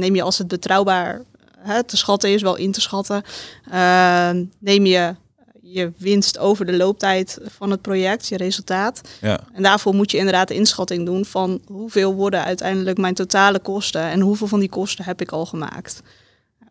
neem 0.00 0.14
je 0.14 0.22
als 0.22 0.38
het 0.38 0.48
betrouwbaar 0.48 1.22
hè, 1.62 1.84
te 1.84 1.96
schatten 1.96 2.30
is, 2.30 2.42
wel 2.42 2.56
in 2.56 2.72
te 2.72 2.80
schatten. 2.80 3.22
Ehm, 3.70 4.44
neem 4.58 4.86
je 4.86 5.14
je 5.72 5.92
winst 5.96 6.38
over 6.38 6.66
de 6.66 6.76
looptijd 6.76 7.38
van 7.42 7.70
het 7.70 7.82
project, 7.82 8.28
je 8.28 8.36
resultaat. 8.36 9.00
Ja. 9.20 9.40
En 9.52 9.62
daarvoor 9.62 9.94
moet 9.94 10.10
je 10.10 10.18
inderdaad 10.18 10.48
de 10.48 10.54
inschatting 10.54 11.06
doen 11.06 11.24
van 11.24 11.60
hoeveel 11.66 12.14
worden 12.14 12.44
uiteindelijk 12.44 12.98
mijn 12.98 13.14
totale 13.14 13.58
kosten 13.58 14.02
en 14.02 14.20
hoeveel 14.20 14.46
van 14.46 14.60
die 14.60 14.68
kosten 14.68 15.04
heb 15.04 15.20
ik 15.20 15.30
al 15.30 15.46
gemaakt. 15.46 16.02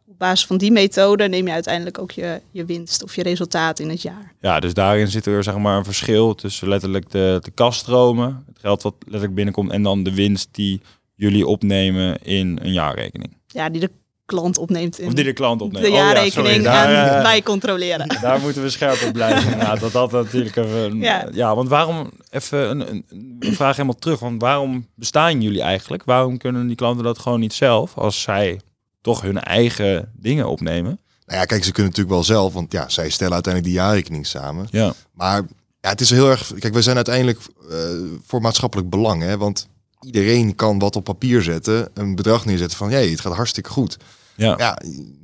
Op 0.08 0.18
basis 0.18 0.46
van 0.46 0.58
die 0.58 0.72
methode 0.72 1.28
neem 1.28 1.48
je 1.48 1.54
uiteindelijk 1.54 2.00
ook 2.00 2.12
je, 2.12 2.42
je 2.52 2.66
winst 2.66 3.04
of 3.04 3.16
je 3.16 3.24
resultaat 3.24 3.80
in 3.80 3.90
het 3.90 4.02
jaar. 4.02 4.34
Ja, 4.42 4.60
dus 4.60 4.74
daarin 4.74 5.08
zit 5.08 5.26
er 5.26 5.44
zeg 5.44 5.58
maar 5.58 5.78
een 5.78 5.86
verschil 5.86 6.36
tussen 6.36 6.68
letterlijk 6.68 7.12
de, 7.12 7.40
de 7.42 7.52
kaststromen, 7.52 8.44
het 8.48 8.60
geld 8.60 8.82
wat 8.82 8.96
letterlijk 9.00 9.36
binnenkomt, 9.36 9.72
en 9.72 9.84
dan 9.84 10.04
de 10.04 10.14
winst 10.14 10.50
die 10.52 10.82
jullie 11.16 11.48
opnemen 11.48 12.22
in 12.24 12.60
een 12.62 12.74
jaarrekening. 12.74 13.38
Ja, 13.48 13.70
die 13.70 13.82
de 13.82 13.92
klant 14.32 14.58
opneemt. 14.58 15.00
In 15.00 15.08
of 15.08 15.14
die 15.14 15.24
de 15.24 15.34
klant 15.34 15.62
opneemt. 15.62 15.86
De 15.86 15.92
jaarrekening 15.92 16.58
oh, 16.58 16.64
ja, 16.64 16.86
daar, 16.86 17.16
en 17.16 17.24
wij 17.24 17.42
controleren. 17.42 18.08
Daar 18.22 18.40
moeten 18.40 18.62
we 18.62 18.70
scherp 18.70 19.02
op 19.02 19.14
blijven. 19.14 19.44
inderdaad. 19.52 19.80
Dat 19.80 19.92
dat 19.92 20.12
natuurlijk 20.12 20.56
een, 20.56 21.00
ja. 21.00 21.28
ja, 21.32 21.56
want 21.56 21.70
waarom, 21.70 22.10
even 22.30 22.70
een, 22.70 22.90
een, 22.90 23.06
een, 23.40 23.54
vraag 23.54 23.76
helemaal 23.76 24.00
terug. 24.00 24.20
Want 24.20 24.42
waarom 24.42 24.88
bestaan 24.96 25.42
jullie 25.42 25.62
eigenlijk? 25.62 26.04
Waarom 26.04 26.38
kunnen 26.38 26.68
die 26.68 26.76
klanten 26.76 27.04
dat 27.04 27.20
gewoon 27.20 27.40
niet 27.40 27.54
zelf? 27.54 27.98
Als 27.98 28.22
zij 28.22 28.60
toch 29.02 29.22
hun 29.22 29.40
eigen 29.40 30.12
dingen 30.16 30.48
opnemen. 30.48 31.00
Nou 31.26 31.40
ja, 31.40 31.46
kijk, 31.46 31.64
ze 31.64 31.72
kunnen 31.72 31.92
natuurlijk 31.92 32.16
wel 32.16 32.26
zelf. 32.26 32.54
Want 32.54 32.72
ja, 32.72 32.90
zij 32.90 33.10
stellen 33.10 33.34
uiteindelijk 33.34 33.74
die 33.74 33.84
jaarrekening 33.84 34.28
samen. 34.28 34.68
Ja. 34.70 34.94
Maar 35.14 35.42
ja, 35.82 35.90
het 35.90 36.02
is 36.02 36.10
heel 36.10 36.30
erg... 36.30 36.52
Kijk, 36.60 36.74
we 36.74 36.82
zijn 36.82 36.96
uiteindelijk 36.96 37.40
uh, 37.70 37.78
voor 38.26 38.42
maatschappelijk 38.42 38.90
belang. 38.90 39.22
Hè, 39.22 39.38
want 39.38 39.68
iedereen 40.02 40.56
kan 40.56 40.80
wat 40.80 40.96
op 40.96 41.04
papier 41.04 41.42
zetten, 41.42 41.90
een 41.94 42.16
bedrag 42.16 42.46
neerzetten 42.46 42.78
van, 42.78 42.90
hey, 42.90 43.08
het 43.08 43.20
gaat 43.20 43.36
hartstikke 43.36 43.70
goed. 43.70 43.98
Ja. 44.42 44.56
ja, 44.58 44.78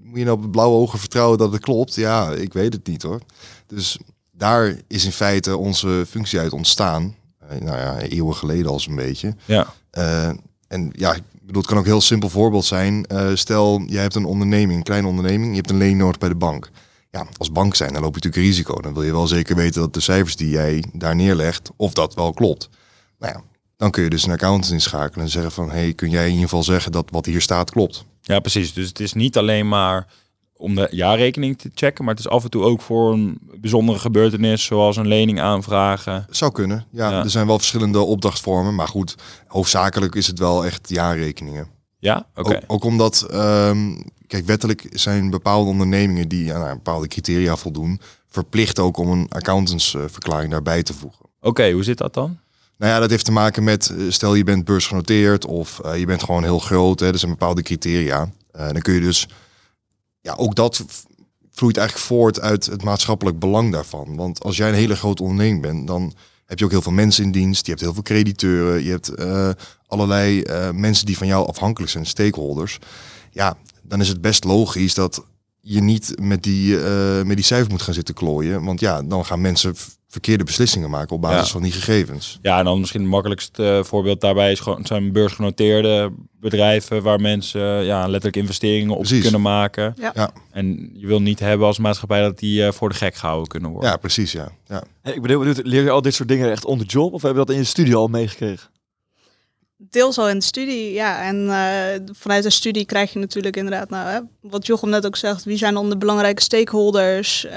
moet 0.03 0.17
je 0.17 0.25
nou 0.25 0.37
op 0.37 0.51
blauwe 0.51 0.75
ogen 0.75 0.99
vertrouwen 0.99 1.37
dat 1.37 1.51
het 1.51 1.61
klopt? 1.61 1.95
Ja, 1.95 2.31
ik 2.31 2.53
weet 2.53 2.73
het 2.73 2.87
niet 2.87 3.03
hoor. 3.03 3.21
Dus 3.67 3.97
daar 4.31 4.75
is 4.87 5.05
in 5.05 5.11
feite 5.11 5.57
onze 5.57 6.05
functie 6.09 6.39
uit 6.39 6.53
ontstaan. 6.53 7.15
Uh, 7.43 7.61
nou 7.61 7.77
ja, 7.77 7.99
eeuwen 7.99 8.35
geleden 8.35 8.71
al 8.71 8.79
zo'n 8.79 8.95
beetje. 8.95 9.35
Ja. 9.45 9.73
Uh, 9.97 10.27
en 10.67 10.89
ja, 10.91 11.13
ik 11.13 11.23
bedoel, 11.41 11.61
het 11.61 11.69
kan 11.69 11.77
ook 11.77 11.83
een 11.83 11.91
heel 11.91 12.01
simpel 12.01 12.29
voorbeeld 12.29 12.65
zijn. 12.65 13.05
Uh, 13.11 13.29
stel, 13.33 13.81
jij 13.85 14.01
hebt 14.01 14.15
een 14.15 14.25
onderneming, 14.25 14.77
een 14.77 14.83
kleine 14.83 15.07
onderneming, 15.07 15.49
je 15.49 15.55
hebt 15.55 15.69
een 15.69 15.77
leen 15.77 15.97
nodig 15.97 16.17
bij 16.17 16.29
de 16.29 16.35
bank. 16.35 16.69
Ja, 17.11 17.27
als 17.37 17.51
bank 17.51 17.75
zijn, 17.75 17.93
dan 17.93 18.01
loop 18.01 18.15
je 18.15 18.21
natuurlijk 18.23 18.55
risico. 18.55 18.81
Dan 18.81 18.93
wil 18.93 19.03
je 19.03 19.11
wel 19.11 19.27
zeker 19.27 19.55
weten 19.55 19.81
dat 19.81 19.93
de 19.93 19.99
cijfers 19.99 20.35
die 20.35 20.49
jij 20.49 20.83
daar 20.93 21.15
neerlegt, 21.15 21.71
of 21.75 21.93
dat 21.93 22.13
wel 22.13 22.33
klopt. 22.33 22.69
Nou 23.19 23.33
ja, 23.33 23.41
dan 23.77 23.91
kun 23.91 24.03
je 24.03 24.09
dus 24.09 24.23
een 24.25 24.31
accountant 24.31 24.73
inschakelen 24.73 25.25
en 25.25 25.31
zeggen 25.31 25.51
van, 25.51 25.71
hey, 25.71 25.93
kun 25.93 26.09
jij 26.09 26.25
in 26.25 26.31
ieder 26.31 26.43
geval 26.43 26.63
zeggen 26.63 26.91
dat 26.91 27.09
wat 27.11 27.25
hier 27.25 27.41
staat 27.41 27.71
klopt? 27.71 28.05
Ja, 28.27 28.39
precies. 28.39 28.73
Dus 28.73 28.87
het 28.87 28.99
is 28.99 29.13
niet 29.13 29.37
alleen 29.37 29.67
maar 29.67 30.07
om 30.53 30.75
de 30.75 30.87
jaarrekening 30.91 31.57
te 31.57 31.71
checken, 31.73 32.05
maar 32.05 32.13
het 32.15 32.25
is 32.25 32.31
af 32.31 32.43
en 32.43 32.49
toe 32.49 32.63
ook 32.63 32.81
voor 32.81 33.13
een 33.13 33.39
bijzondere 33.59 33.99
gebeurtenis, 33.99 34.65
zoals 34.65 34.97
een 34.97 35.07
lening 35.07 35.39
aanvragen. 35.39 36.25
Zou 36.29 36.51
kunnen. 36.51 36.85
Ja, 36.91 37.23
er 37.23 37.29
zijn 37.29 37.47
wel 37.47 37.57
verschillende 37.57 37.99
opdrachtvormen, 37.99 38.75
maar 38.75 38.87
goed, 38.87 39.15
hoofdzakelijk 39.47 40.15
is 40.15 40.27
het 40.27 40.39
wel 40.39 40.65
echt 40.65 40.89
jaarrekeningen. 40.89 41.67
Ja, 41.99 42.27
oké. 42.35 42.55
Ook, 42.55 42.63
ook, 42.67 42.83
omdat, 42.83 43.27
um, 43.33 44.03
kijk, 44.27 44.45
wettelijk 44.45 44.87
zijn 44.91 45.29
bepaalde 45.29 45.69
ondernemingen 45.69 46.27
die 46.27 46.53
aan 46.53 46.75
bepaalde 46.75 47.07
criteria 47.07 47.55
voldoen, 47.55 48.01
verplicht 48.27 48.79
ook 48.79 48.97
om 48.97 49.11
een 49.11 49.25
accountantsverklaring 49.29 50.51
daarbij 50.51 50.83
te 50.83 50.93
voegen. 50.93 51.25
Oké, 51.41 51.71
hoe 51.71 51.83
zit 51.83 51.97
dat 51.97 52.13
dan? 52.13 52.39
Nou 52.77 52.91
ja, 52.91 52.99
dat 52.99 53.09
heeft 53.09 53.25
te 53.25 53.31
maken 53.31 53.63
met, 53.63 53.89
eh, 53.89 54.05
stel 54.09 54.35
je 54.35 54.43
bent 54.43 54.65
beursgenoteerd 54.65 55.45
of 55.45 55.81
uh, 55.85 55.97
je 55.97 56.05
bent 56.05 56.23
gewoon 56.23 56.43
heel 56.43 56.59
groot, 56.59 56.99
hè, 56.99 57.07
er 57.07 57.17
zijn 57.17 57.31
bepaalde 57.31 57.61
criteria. 57.61 58.31
Uh, 58.55 58.67
dan 58.71 58.81
kun 58.81 58.93
je 58.93 58.99
dus, 58.99 59.27
ja, 60.21 60.33
ook 60.33 60.55
dat 60.55 60.85
vloeit 61.51 61.77
eigenlijk 61.77 62.07
voort 62.07 62.39
uit 62.39 62.65
het 62.65 62.83
maatschappelijk 62.83 63.39
belang 63.39 63.71
daarvan. 63.71 64.15
Want 64.15 64.43
als 64.43 64.57
jij 64.57 64.69
een 64.69 64.73
hele 64.73 64.95
grote 64.95 65.23
onderneming 65.23 65.61
bent, 65.61 65.87
dan 65.87 66.13
heb 66.45 66.59
je 66.59 66.65
ook 66.65 66.71
heel 66.71 66.81
veel 66.81 66.91
mensen 66.91 67.23
in 67.23 67.31
dienst, 67.31 67.65
je 67.65 67.71
hebt 67.71 67.83
heel 67.83 67.93
veel 67.93 68.03
crediteuren, 68.03 68.83
je 68.83 68.89
hebt 68.89 69.11
allerlei 69.87 70.43
mensen 70.73 71.05
die 71.05 71.17
van 71.17 71.27
jou 71.27 71.47
afhankelijk 71.47 71.91
zijn, 71.91 72.05
stakeholders. 72.05 72.79
Ja, 73.31 73.57
dan 73.81 74.01
is 74.01 74.07
het 74.07 74.21
best 74.21 74.43
logisch 74.43 74.93
dat 74.93 75.25
je 75.67 75.81
niet 75.81 76.13
met 76.21 76.43
die, 76.43 76.77
met 77.23 77.35
die 77.35 77.45
cijfers 77.45 77.69
moet 77.69 77.81
gaan 77.81 77.93
zitten 77.93 78.15
klooien. 78.15 78.63
Want 78.63 78.79
ja, 78.79 79.03
dan 79.03 79.25
gaan 79.25 79.41
mensen 79.41 79.75
verkeerde 80.07 80.43
beslissingen 80.43 80.89
maken 80.89 81.15
op 81.15 81.21
basis 81.21 81.51
van 81.51 81.61
die 81.61 81.71
gegevens. 81.71 82.39
Ja, 82.41 82.59
en 82.59 82.65
dan 82.65 82.79
misschien 82.79 83.01
het 83.01 83.09
makkelijkste 83.09 83.81
voorbeeld 83.85 84.21
daarbij 84.21 84.51
is 84.51 84.59
gewoon 84.59 84.85
zijn 84.85 85.11
beursgenoteerde 85.11 86.11
bedrijven 86.39 87.03
waar 87.03 87.21
mensen 87.21 87.61
ja, 87.61 88.01
letterlijk 88.01 88.35
investeringen 88.35 88.97
op 88.97 89.05
kunnen 89.05 89.41
maken. 89.41 89.93
Ja. 90.13 90.31
En 90.51 90.89
je 90.93 91.07
wil 91.07 91.21
niet 91.21 91.39
hebben 91.39 91.67
als 91.67 91.77
maatschappij 91.77 92.21
dat 92.21 92.39
die 92.39 92.61
uh, 92.61 92.71
voor 92.71 92.89
de 92.89 92.95
gek 92.95 93.15
gehouden 93.15 93.47
kunnen 93.47 93.69
worden. 93.69 93.89
Ja, 93.89 93.97
precies. 93.97 94.31
Ja. 94.31 94.49
Ja. 94.67 94.83
Hey, 95.01 95.13
ik 95.13 95.21
bedoel, 95.21 95.53
leer 95.63 95.83
je 95.83 95.89
al 95.89 96.01
dit 96.01 96.13
soort 96.13 96.29
dingen 96.29 96.51
echt 96.51 96.65
on 96.65 96.77
the 96.77 96.85
job 96.85 97.13
of 97.13 97.21
hebben 97.21 97.39
we 97.39 97.45
dat 97.45 97.55
in 97.55 97.61
je 97.61 97.67
studie 97.67 97.95
al 97.95 98.07
meegekregen? 98.07 98.69
Deels 99.77 100.17
al 100.17 100.29
in 100.29 100.39
de 100.39 100.45
studie, 100.45 100.91
ja. 100.91 101.21
En 101.21 101.35
uh, 101.35 102.13
vanuit 102.15 102.43
de 102.43 102.49
studie 102.49 102.85
krijg 102.85 103.13
je 103.13 103.19
natuurlijk 103.19 103.55
inderdaad, 103.55 103.89
nou, 103.89 104.09
hè, 104.09 104.19
wat 104.41 104.65
Jochem 104.65 104.89
net 104.89 105.05
ook 105.05 105.15
zegt, 105.15 105.43
wie 105.43 105.57
zijn 105.57 105.73
dan 105.73 105.89
de 105.89 105.97
belangrijke 105.97 106.41
stakeholders? 106.41 107.45
Uh, 107.45 107.51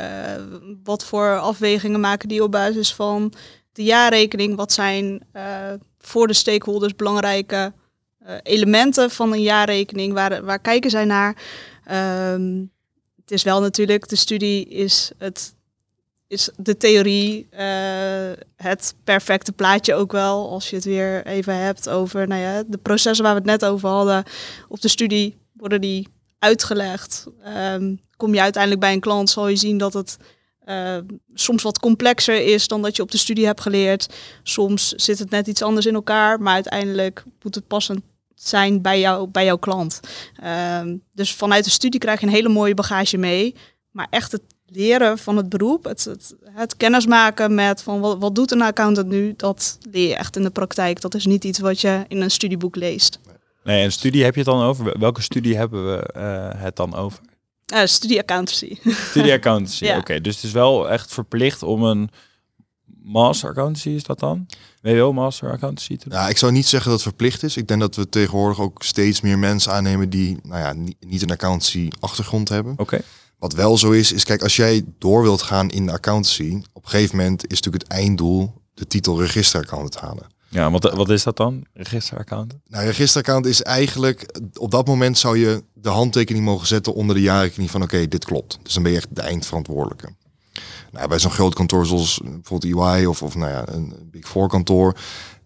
wat 0.84 1.04
voor 1.04 1.38
afwegingen 1.38 2.00
maken 2.00 2.28
die 2.28 2.42
op 2.42 2.50
basis 2.50 2.94
van 2.94 3.32
de 3.72 3.82
jaarrekening? 3.82 4.56
Wat 4.56 4.72
zijn 4.72 5.26
uh, 5.32 5.72
voor 5.98 6.26
de 6.26 6.32
stakeholders 6.32 6.96
belangrijke 6.96 7.72
elementen 8.42 9.10
van 9.10 9.32
een 9.32 9.42
jaarrekening? 9.42 10.12
Waar, 10.12 10.44
waar 10.44 10.60
kijken 10.60 10.90
zij 10.90 11.04
naar? 11.04 11.36
Um, 12.32 12.70
het 13.20 13.30
is 13.30 13.42
wel 13.42 13.60
natuurlijk, 13.60 14.08
de 14.08 14.16
studie 14.16 14.68
is 14.68 15.10
het 15.18 15.54
is 16.30 16.50
de 16.56 16.76
theorie 16.76 17.48
uh, 17.52 17.58
het 18.56 18.94
perfecte 19.04 19.52
plaatje 19.52 19.94
ook 19.94 20.12
wel. 20.12 20.50
Als 20.50 20.70
je 20.70 20.76
het 20.76 20.84
weer 20.84 21.26
even 21.26 21.56
hebt 21.56 21.88
over 21.88 22.28
nou 22.28 22.40
ja, 22.40 22.62
de 22.66 22.78
processen 22.78 23.24
waar 23.24 23.34
we 23.34 23.40
het 23.40 23.60
net 23.60 23.64
over 23.64 23.88
hadden. 23.88 24.24
Op 24.68 24.80
de 24.80 24.88
studie 24.88 25.36
worden 25.52 25.80
die 25.80 26.08
uitgelegd. 26.38 27.26
Um, 27.72 28.00
kom 28.16 28.34
je 28.34 28.40
uiteindelijk 28.40 28.82
bij 28.82 28.92
een 28.92 29.00
klant, 29.00 29.30
zal 29.30 29.48
je 29.48 29.56
zien 29.56 29.78
dat 29.78 29.92
het 29.92 30.16
uh, 30.66 30.96
soms 31.34 31.62
wat 31.62 31.78
complexer 31.78 32.44
is 32.46 32.68
dan 32.68 32.82
dat 32.82 32.96
je 32.96 33.02
op 33.02 33.10
de 33.10 33.18
studie 33.18 33.46
hebt 33.46 33.60
geleerd. 33.60 34.14
Soms 34.42 34.88
zit 34.88 35.18
het 35.18 35.30
net 35.30 35.46
iets 35.46 35.62
anders 35.62 35.86
in 35.86 35.94
elkaar, 35.94 36.40
maar 36.40 36.54
uiteindelijk 36.54 37.24
moet 37.42 37.54
het 37.54 37.66
passend 37.66 38.00
zijn 38.34 38.82
bij, 38.82 39.00
jou, 39.00 39.28
bij 39.28 39.44
jouw 39.44 39.58
klant. 39.58 40.00
Um, 40.80 41.02
dus 41.12 41.34
vanuit 41.34 41.64
de 41.64 41.70
studie 41.70 42.00
krijg 42.00 42.20
je 42.20 42.26
een 42.26 42.32
hele 42.32 42.48
mooie 42.48 42.74
bagage 42.74 43.16
mee. 43.16 43.54
Maar 43.90 44.06
echt 44.10 44.32
het 44.32 44.42
leren 44.72 45.18
van 45.18 45.36
het 45.36 45.48
beroep, 45.48 45.84
het, 45.84 46.04
het, 46.04 46.34
het 46.44 46.76
kennismaken 46.76 47.54
met 47.54 47.82
van 47.82 48.00
wat, 48.00 48.18
wat 48.18 48.34
doet 48.34 48.50
een 48.50 48.62
accountant 48.62 49.08
nu, 49.08 49.34
dat 49.36 49.78
leer 49.90 50.08
je 50.08 50.16
echt 50.16 50.36
in 50.36 50.42
de 50.42 50.50
praktijk. 50.50 51.00
Dat 51.00 51.14
is 51.14 51.26
niet 51.26 51.44
iets 51.44 51.58
wat 51.58 51.80
je 51.80 52.04
in 52.08 52.20
een 52.20 52.30
studieboek 52.30 52.76
leest. 52.76 53.18
Nee, 53.64 53.82
en 53.82 53.92
studie 53.92 54.24
heb 54.24 54.34
je 54.34 54.40
het 54.40 54.48
dan 54.48 54.62
over? 54.62 54.98
Welke 54.98 55.22
studie 55.22 55.56
hebben 55.56 55.90
we 55.90 56.02
eh, 56.02 56.62
het 56.62 56.76
dan 56.76 56.94
over? 56.94 57.20
Uh, 57.74 57.84
studie 57.84 58.18
accountancy. 58.18 58.78
Studie 58.84 59.32
accountancy, 59.32 59.84
Ja. 59.90 59.98
oké. 59.98 60.20
Dus 60.20 60.34
het 60.34 60.44
is 60.44 60.52
wel 60.52 60.90
echt 60.90 61.12
verplicht 61.12 61.62
om 61.62 61.84
een 61.84 62.10
master 63.02 63.48
accountancy, 63.48 63.88
is 63.88 64.02
dat 64.02 64.18
dan? 64.18 64.46
WO 64.82 65.12
master 65.12 65.50
accountancy 65.50 65.96
te 65.96 66.08
doen? 66.08 66.18
Ja, 66.18 66.28
ik 66.28 66.38
zou 66.38 66.52
niet 66.52 66.66
zeggen 66.66 66.90
dat 66.90 67.00
het 67.00 67.08
verplicht 67.08 67.42
is. 67.42 67.56
Ik 67.56 67.68
denk 67.68 67.80
dat 67.80 67.96
we 67.96 68.08
tegenwoordig 68.08 68.60
ook 68.60 68.82
steeds 68.82 69.20
meer 69.20 69.38
mensen 69.38 69.72
aannemen 69.72 70.10
die 70.10 70.38
nou 70.42 70.60
ja, 70.60 70.72
niet, 70.72 70.96
niet 71.00 71.22
een 71.22 71.30
accountancy 71.30 71.88
achtergrond 72.00 72.48
hebben. 72.48 72.74
Oké. 72.76 73.00
Wat 73.40 73.52
wel 73.52 73.78
zo 73.78 73.90
is, 73.90 74.12
is 74.12 74.24
kijk, 74.24 74.42
als 74.42 74.56
jij 74.56 74.84
door 74.98 75.22
wilt 75.22 75.42
gaan 75.42 75.70
in 75.70 75.86
de 75.86 75.92
accountancy, 75.92 76.62
op 76.72 76.84
een 76.84 76.90
gegeven 76.90 77.16
moment 77.16 77.42
is 77.46 77.60
natuurlijk 77.60 77.82
het 77.82 77.92
einddoel 77.92 78.52
de 78.74 78.86
titel 78.86 79.20
registeraccountant 79.20 79.96
halen. 80.00 80.26
Ja, 80.48 80.70
wat, 80.70 80.92
wat 80.94 81.08
is 81.10 81.22
dat 81.22 81.36
dan? 81.36 81.64
Registeraccountant? 81.72 82.60
Nou, 82.68 82.84
registeraccountant 82.84 83.54
is 83.54 83.62
eigenlijk, 83.62 84.38
op 84.58 84.70
dat 84.70 84.86
moment 84.86 85.18
zou 85.18 85.38
je 85.38 85.62
de 85.74 85.88
handtekening 85.88 86.44
mogen 86.44 86.66
zetten 86.66 86.94
onder 86.94 87.14
de 87.16 87.22
jaarrekening 87.22 87.70
van 87.70 87.82
oké, 87.82 88.08
dit 88.08 88.24
klopt. 88.24 88.58
Dus 88.62 88.74
dan 88.74 88.82
ben 88.82 88.92
je 88.92 88.98
echt 88.98 89.08
de 89.16 89.20
eindverantwoordelijke. 89.22 90.08
Nou, 90.92 91.08
bij 91.08 91.18
zo'n 91.18 91.30
groot 91.30 91.54
kantoor 91.54 91.86
zoals 91.86 92.20
bijvoorbeeld 92.24 92.74
EY 92.98 93.04
of, 93.04 93.22
of 93.22 93.34
nou 93.34 93.50
ja, 93.50 93.68
een 93.68 93.94
Big 94.10 94.28
Four 94.28 94.48
kantoor, 94.48 94.94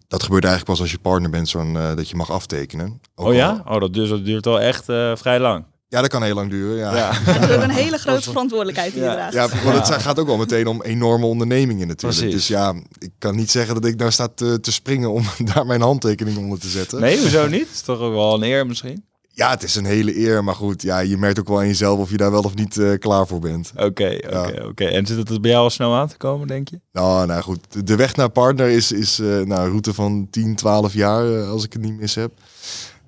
dat 0.07 0.23
gebeurt 0.23 0.43
eigenlijk 0.43 0.73
pas 0.73 0.81
als 0.81 0.91
je 0.91 0.99
partner 0.99 1.29
bent, 1.29 1.49
zo'n, 1.49 1.77
eh, 1.77 1.95
dat 1.95 2.09
je 2.09 2.15
mag 2.15 2.31
aftekenen. 2.31 2.99
Ook 3.15 3.27
Oh 3.27 3.33
ja? 3.33 3.61
al- 3.65 3.73
Oh, 3.75 3.81
dat, 3.81 3.93
dus, 3.93 4.09
dat 4.09 4.25
duurt 4.25 4.45
wel 4.45 4.61
echt 4.61 4.89
eh, 4.89 5.15
vrij 5.15 5.39
lang. 5.39 5.65
Ja, 5.95 6.01
dat 6.01 6.09
kan 6.09 6.23
heel 6.23 6.35
lang 6.35 6.49
duren. 6.49 6.77
Ja, 6.77 6.95
ja. 6.95 7.11
Dat 7.39 7.49
is 7.49 7.55
ook 7.55 7.61
een 7.61 7.69
hele 7.69 7.97
grote 7.97 8.21
verantwoordelijkheid 8.21 8.93
die 8.93 9.01
je 9.03 9.27
Ja. 9.31 9.47
maar 9.63 9.73
het 9.73 9.87
gaat 10.01 10.19
ook 10.19 10.27
wel 10.27 10.37
meteen 10.37 10.67
om 10.67 10.81
enorme 10.81 11.25
ondernemingen 11.25 11.87
natuurlijk. 11.87 12.19
Precies. 12.19 12.35
Dus 12.35 12.47
ja, 12.47 12.73
ik 12.99 13.11
kan 13.19 13.35
niet 13.35 13.51
zeggen 13.51 13.73
dat 13.75 13.85
ik 13.85 13.97
daar 13.99 14.11
sta 14.11 14.27
te, 14.35 14.59
te 14.59 14.71
springen 14.71 15.11
om 15.11 15.23
daar 15.53 15.65
mijn 15.65 15.81
handtekening 15.81 16.37
onder 16.37 16.59
te 16.59 16.67
zetten. 16.69 16.99
Nee, 16.99 17.19
hoezo 17.19 17.47
niet? 17.47 17.67
is 17.73 17.81
toch 17.81 17.99
ook 17.99 18.13
wel 18.13 18.33
een 18.33 18.43
eer 18.43 18.67
misschien? 18.67 19.03
Ja, 19.37 19.49
het 19.49 19.63
is 19.63 19.75
een 19.75 19.85
hele 19.85 20.17
eer, 20.17 20.43
maar 20.43 20.55
goed, 20.55 20.81
ja, 20.81 20.99
je 20.99 21.17
merkt 21.17 21.39
ook 21.39 21.47
wel 21.47 21.59
aan 21.59 21.67
jezelf 21.67 21.99
of 21.99 22.09
je 22.09 22.17
daar 22.17 22.31
wel 22.31 22.41
of 22.41 22.55
niet 22.55 22.77
eh, 22.77 22.91
klaar 22.99 23.27
voor 23.27 23.39
bent. 23.39 23.71
Oké, 23.75 24.17
oké, 24.25 24.63
oké. 24.67 24.85
En 24.85 25.05
zit 25.05 25.17
het 25.17 25.29
er 25.29 25.39
bij 25.41 25.51
jou 25.51 25.63
al 25.63 25.69
snel 25.69 25.95
aan 25.95 26.07
te 26.07 26.17
komen, 26.17 26.47
denk 26.47 26.69
je? 26.69 26.79
Nou, 26.91 27.25
nou 27.27 27.41
goed, 27.41 27.59
de- 27.69 27.83
de 27.83 27.95
weg 27.95 28.15
naar 28.15 28.29
partner 28.29 28.67
is, 28.69 28.91
is 28.91 29.19
eh, 29.19 29.27
nou, 29.27 29.61
een 29.61 29.67
route 29.69 29.93
van 29.93 30.27
10, 30.31 30.55
12 30.55 30.93
jaar, 30.93 31.33
eh, 31.35 31.49
als 31.49 31.63
ik 31.63 31.73
het 31.73 31.81
niet 31.81 31.97
mis 31.99 32.15
heb. 32.15 32.31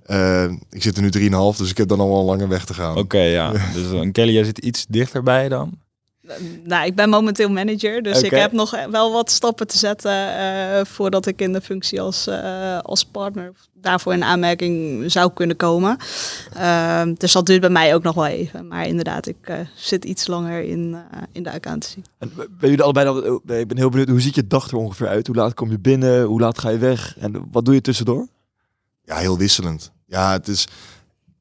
Eh, 0.08 0.44
ik 0.70 0.84
zit 0.84 0.98
er 0.98 1.02
nu 1.02 1.10
3,5, 1.10 1.58
dus 1.58 1.70
ik 1.70 1.78
heb 1.78 1.88
dan 1.88 2.00
al 2.00 2.10
wel 2.10 2.20
een 2.20 2.26
lange 2.26 2.48
weg 2.48 2.66
te 2.66 2.74
gaan. 2.74 2.98
Oké, 2.98 3.22
ja. 3.22 3.52
Dus 3.76 3.92
een 3.92 4.12
Kelly, 4.12 4.34
jij 4.34 4.44
zit 4.44 4.58
iets 4.58 4.86
dichterbij 4.90 5.50
dan? 5.50 5.78
Nou, 6.64 6.86
ik 6.86 6.96
ben 6.96 7.10
momenteel 7.10 7.50
manager, 7.50 8.04
dus 8.04 8.22
ik 8.22 8.32
heb 8.32 8.52
nog 8.52 8.86
wel 8.92 9.12
wat 9.12 9.32
stappen 9.32 9.68
te 9.68 9.78
zetten 9.78 10.38
eh, 10.38 10.86
voordat 10.86 11.26
ik 11.26 11.42
in 11.42 11.54
de 11.54 11.62
functie 11.62 12.02
als, 12.02 12.28
eh, 12.28 12.80
als 12.80 13.06
partner 13.06 13.54
daarvoor 13.82 14.14
in 14.14 14.24
aanmerking 14.24 15.04
zou 15.12 15.32
kunnen 15.34 15.56
komen. 15.56 15.98
Ehm, 16.54 17.14
dus 17.18 17.32
dat 17.32 17.46
duurt 17.46 17.62
bij 17.62 17.70
mij 17.70 17.96
ook 17.96 18.04
nog 18.04 18.16
wel 18.16 18.26
even. 18.26 18.68
Maar 18.68 18.88
inderdaad, 18.88 19.28
ik 19.28 19.38
eh, 19.42 19.60
zit 19.76 20.06
iets 20.06 20.28
langer 20.28 20.64
in, 20.64 20.98
eh, 21.12 21.22
in 21.32 21.44
de 21.44 21.52
accountancy. 21.52 22.02
En 22.18 22.32
ben 22.36 22.48
jullie 22.60 22.84
allebei 22.84 23.06
dan, 23.06 23.42
eh, 23.48 23.60
ik 23.60 23.68
ben 23.68 23.78
heel 23.78 23.90
benieuwd, 23.90 24.10
hoe 24.10 24.22
ziet 24.22 24.36
je 24.36 24.48
dag 24.48 24.72
er 24.72 24.78
ongeveer 24.78 25.08
uit? 25.08 25.28
Hoe 25.28 25.36
laat 25.36 25.54
kom 25.54 25.72
je 25.72 25.80
binnen? 25.80 26.24
Hoe 26.24 26.40
laat 26.40 26.60
ga 26.60 26.70
je 26.70 26.78
weg? 26.78 27.18
En 27.20 27.48
wat 27.52 27.66
doe 27.66 27.74
je 27.74 27.82
tussendoor? 27.82 28.28
Ja, 29.04 29.16
heel 29.16 29.38
wisselend. 29.38 29.92
Ja, 30.08 30.32
het 30.32 30.48
is. 30.48 30.68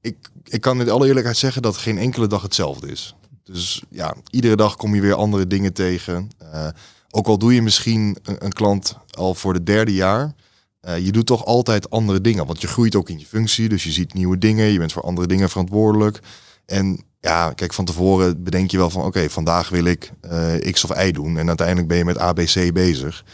Ik, 0.01 0.17
ik 0.45 0.61
kan 0.61 0.77
met 0.77 0.89
alle 0.91 1.07
eerlijkheid 1.07 1.37
zeggen 1.37 1.63
dat 1.63 1.77
geen 1.77 1.99
enkele 1.99 2.27
dag 2.27 2.43
hetzelfde 2.43 2.89
is. 2.91 3.15
Dus 3.43 3.83
ja, 3.91 4.15
iedere 4.31 4.57
dag 4.57 4.77
kom 4.77 4.95
je 4.95 5.01
weer 5.01 5.15
andere 5.15 5.47
dingen 5.47 5.73
tegen. 5.73 6.29
Eh, 6.39 6.69
ook 7.11 7.27
al 7.27 7.39
doe 7.39 7.55
je 7.55 7.63
misschien 7.63 8.17
een, 8.23 8.45
een 8.45 8.53
klant 8.53 8.97
al 9.11 9.35
voor 9.35 9.53
de 9.53 9.63
derde 9.63 9.95
jaar. 9.95 10.35
eh, 10.81 10.99
je 11.05 11.13
doet 11.13 11.27
toch 11.27 11.45
altijd 11.45 11.91
andere 11.91 12.21
dingen. 12.21 12.47
Want 12.47 12.61
je 12.61 12.67
groeit 12.67 12.95
ook 12.95 13.09
in 13.09 13.19
je 13.19 13.27
functie. 13.27 13.69
Dus 13.69 13.85
je 13.85 13.91
ziet 13.93 14.15
nieuwe 14.15 14.39
dingen. 14.39 14.67
Je 14.67 14.79
bent 14.79 14.93
voor 14.93 15.03
andere 15.03 15.27
dingen 15.27 15.49
verantwoordelijk. 15.49 16.21
En 16.67 17.05
ja, 17.21 17.53
kijk, 17.53 17.73
van 17.73 17.85
tevoren 17.85 18.43
bedenk 18.43 18.71
je 18.71 18.77
wel 18.77 18.91
van... 18.91 19.05
oké, 19.05 19.31
vandaag 19.31 19.69
wil 19.69 19.85
ik 19.85 20.13
eh, 20.21 20.73
X 20.73 20.85
of 20.85 21.05
Y 21.05 21.11
doen. 21.11 21.39
En 21.39 21.49
uiteindelijk 21.49 21.89
ben 21.89 21.97
je 21.97 22.05
met 22.05 22.19
ABC 22.19 22.73
bezig. 22.73 23.25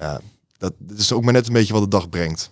Ja, 0.00 0.20
dat, 0.58 0.72
dat 0.78 0.98
is 0.98 1.12
ook 1.12 1.22
maar 1.24 1.32
net 1.32 1.46
een 1.46 1.52
beetje 1.52 1.72
wat 1.72 1.82
de 1.82 1.88
dag 1.88 2.08
brengt. 2.08 2.50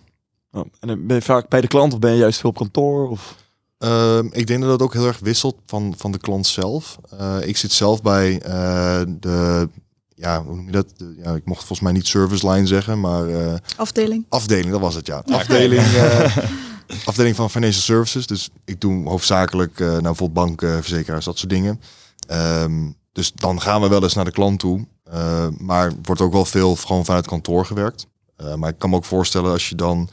Oh, 0.51 0.65
en 0.79 0.87
dan 0.87 1.07
ben 1.07 1.15
je 1.15 1.21
vaak 1.21 1.49
bij 1.49 1.61
de 1.61 1.67
klant 1.67 1.93
of 1.93 1.99
ben 1.99 2.11
je 2.11 2.17
juist 2.17 2.39
veel 2.39 2.49
op 2.49 2.55
kantoor? 2.55 3.09
Of... 3.09 3.35
Ehm, 3.77 4.27
ik 4.31 4.47
denk 4.47 4.61
dat 4.61 4.71
het 4.71 4.81
ook 4.81 4.93
heel 4.93 5.07
erg 5.07 5.19
wisselt 5.19 5.55
van, 5.65 5.93
van 5.97 6.11
de 6.11 6.17
klant 6.17 6.47
zelf. 6.47 6.97
Eh, 7.17 7.37
ik 7.41 7.57
zit 7.57 7.71
zelf 7.71 8.01
bij 8.01 8.41
eh, 8.41 9.01
de, 9.19 9.69
ja, 10.15 10.43
hoe 10.43 10.55
noem 10.55 10.65
je 10.65 10.71
dat? 10.71 10.93
De, 10.97 11.13
ja, 11.23 11.35
ik 11.35 11.45
mocht 11.45 11.59
volgens 11.59 11.79
mij 11.79 11.91
niet 11.91 12.07
service 12.07 12.49
line 12.49 12.67
zeggen, 12.67 12.99
maar 12.99 13.27
eh, 13.27 13.53
Afdeling. 13.75 14.25
afdeling, 14.29 14.71
dat 14.71 14.81
was 14.81 14.95
het 14.95 15.07
ja. 15.07 15.23
Afdeling, 15.25 15.81
eh, 15.95 16.37
afdeling 17.05 17.35
van 17.35 17.49
financial 17.49 17.81
services. 17.81 18.27
Dus 18.27 18.49
ik 18.65 18.81
doe 18.81 19.09
hoofdzakelijk, 19.09 19.79
eh 19.79 19.87
nou 19.87 20.01
bijvoorbeeld 20.01 20.47
banken, 20.47 20.81
verzekeraars, 20.81 21.25
dat 21.25 21.37
soort 21.37 21.49
dingen. 21.49 21.81
Ehm, 22.27 22.89
dus 23.11 23.31
dan 23.33 23.61
gaan 23.61 23.81
we 23.81 23.87
wel 23.87 24.03
eens 24.03 24.13
naar 24.13 24.25
de 24.25 24.31
klant 24.31 24.59
toe. 24.59 24.87
Eh, 25.03 25.47
maar 25.57 25.91
wordt 26.01 26.21
ook 26.21 26.33
wel 26.33 26.45
veel 26.45 26.75
gewoon 26.75 27.05
vanuit 27.05 27.27
kantoor 27.27 27.65
gewerkt. 27.65 28.07
Eh, 28.41 28.55
maar 28.55 28.69
ik 28.69 28.77
kan 28.77 28.89
me 28.89 28.95
ook 28.95 29.05
voorstellen 29.05 29.51
als 29.51 29.69
je 29.69 29.75
dan 29.75 30.09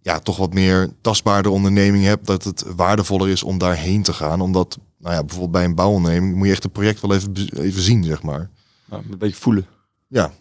ja, 0.00 0.18
toch 0.18 0.36
wat 0.36 0.54
meer 0.54 0.90
tastbaarder 1.00 1.52
onderneming 1.52 2.04
hebt, 2.04 2.26
dat 2.26 2.44
het 2.44 2.64
waardevoller 2.76 3.28
is 3.28 3.42
om 3.42 3.58
daarheen 3.58 4.02
te 4.02 4.12
gaan. 4.12 4.40
Omdat, 4.40 4.78
nou 4.98 5.14
ja, 5.14 5.20
bijvoorbeeld 5.20 5.52
bij 5.52 5.64
een 5.64 5.74
bouwonderneming 5.74 6.34
moet 6.34 6.46
je 6.46 6.52
echt 6.52 6.62
het 6.62 6.72
project 6.72 7.00
wel 7.00 7.14
even, 7.14 7.32
even 7.56 7.82
zien, 7.82 8.04
zeg 8.04 8.22
maar. 8.22 8.50
Een 8.90 9.18
beetje 9.18 9.40
voelen. 9.40 9.66
Ja, 10.08 10.32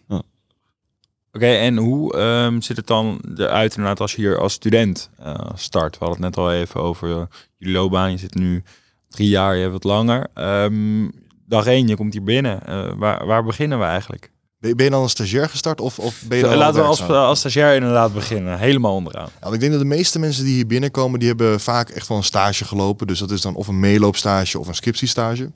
Oké, 1.34 1.46
en 1.46 1.78
hoe 1.78 2.14
ehm, 2.14 2.62
zit 2.62 2.78
het 2.78 2.88
dan 2.88 3.22
eruit 3.38 3.72
inderdaad 3.72 4.00
als 4.00 4.12
je 4.16 4.22
hier 4.22 4.40
als 4.40 4.54
student 4.54 5.10
eh, 5.18 5.36
start? 5.54 5.98
We 5.98 6.06
hadden 6.06 6.24
het 6.24 6.36
net 6.36 6.46
al 6.46 6.52
even 6.52 6.82
over 6.82 7.28
jullie 7.58 7.76
loopbaan. 7.76 8.12
Je 8.12 8.18
zit 8.18 8.36
nu 8.36 8.64
drie 9.10 9.30
jaar, 9.30 9.56
je 9.56 9.62
hebt 9.62 9.74
wat 9.74 9.84
langer. 9.84 10.28
Ehm, 10.34 11.10
dag 11.46 11.66
één, 11.66 11.88
je 11.88 11.96
komt 11.96 12.14
hier 12.14 12.24
binnen. 12.24 12.66
Eh, 12.66 12.92
waar, 12.96 13.26
waar 13.26 13.44
beginnen 13.44 13.80
we 13.80 13.86
eigenlijk? 13.86 14.32
Ben 14.60 14.84
je, 14.84 14.90
dan 14.90 15.02
als 15.02 15.12
stagiair 15.12 15.50
gestart 15.50 15.82
of, 15.82 16.00
of 16.00 16.22
ben 16.28 16.38
je 16.38 16.44
dan 16.44 16.54
al 16.54 16.60
Laten 16.60 16.82
we 16.82 16.88
als, 16.88 17.00
werkzaam? 17.00 17.24
als 17.24 17.40
stagiair 17.40 17.76
inderdaad 17.76 18.14
beginnen. 18.14 18.60
Helemaal 18.60 18.94
onderaan. 18.94 19.30
Ja, 19.42 19.52
ik 19.52 19.60
denk 19.60 19.72
dat 19.72 19.82
de 19.82 19.88
meeste 19.88 20.20
mensen 20.20 20.44
die 20.44 20.54
hier 20.54 20.68
binnenkomen, 20.68 21.20
die 21.20 21.28
hebben 21.28 21.60
vaak 21.60 21.90
echt 21.90 22.08
wel 22.08 22.18
een 22.18 22.24
stage 22.24 22.66
gelopen. 22.66 23.08
Dus 23.08 23.20
dat 23.20 23.32
is 23.32 23.42
dan 23.42 23.56
of 23.56 23.68
een 23.68 23.80
meeloopstage 23.80 24.60
of 24.60 24.68
een 24.68 24.76
scriptiestage. 24.76 25.42
Nou, 25.42 25.52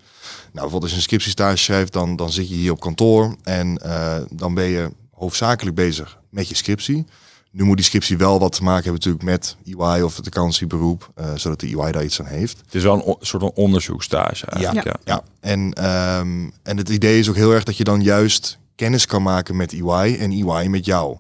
bijvoorbeeld 0.52 0.82
als 0.82 0.92
je 0.92 0.98
een 0.98 1.04
scriptiestage 1.04 1.58
schrijft, 1.58 1.94
dan, 1.94 2.16
dan 2.16 2.32
zit 2.32 2.50
je 2.50 2.56
hier 2.56 2.72
op 2.72 2.80
kantoor 2.80 3.36
en 3.44 3.78
eh, 3.78 4.16
dan 4.30 4.54
ben 4.54 4.66
je 4.66 4.90
hoofdzakelijk 5.12 5.76
bezig 5.76 6.18
met 6.30 6.50
je 6.50 6.56
scriptie. 6.56 7.06
Nu 7.52 7.64
moet 7.64 7.78
die 7.78 7.86
scriptie 7.86 8.18
wel 8.18 8.40
wat 8.40 8.52
te 8.52 8.64
maken 8.64 8.84
hebben 8.84 8.94
natuurlijk 8.94 9.24
met 9.24 9.56
EY 9.66 10.02
of 10.02 10.16
het 10.16 10.26
accountancyberoep, 10.26 11.12
eh 11.16 11.26
zodat 11.36 11.60
de 11.60 11.68
EY 11.68 11.92
daar 11.92 12.04
iets 12.04 12.20
aan 12.20 12.26
heeft. 12.26 12.58
Het 12.66 12.76
is 12.76 12.84
wel 12.84 13.08
een 13.08 13.16
soort 13.20 13.44
van 13.44 13.52
onderzoekstage 13.56 14.46
eigenlijk. 14.46 14.86
Ja. 14.86 14.96
Ja, 15.04 15.24
en, 15.40 15.74
ehm, 15.74 16.50
en 16.64 16.78
het 16.78 16.90
idee 16.90 17.20
is 17.20 17.30
ook 17.30 17.36
heel 17.36 17.52
erg 17.52 17.64
dat 17.64 17.78
je 17.78 17.84
dan 17.84 18.02
juist 18.02 18.58
kennis 18.76 19.06
kan 19.06 19.24
maken 19.24 19.56
met 19.56 19.74
EY 19.74 20.16
en 20.20 20.32
EY 20.32 20.68
met 20.68 20.86
jou. 20.86 21.18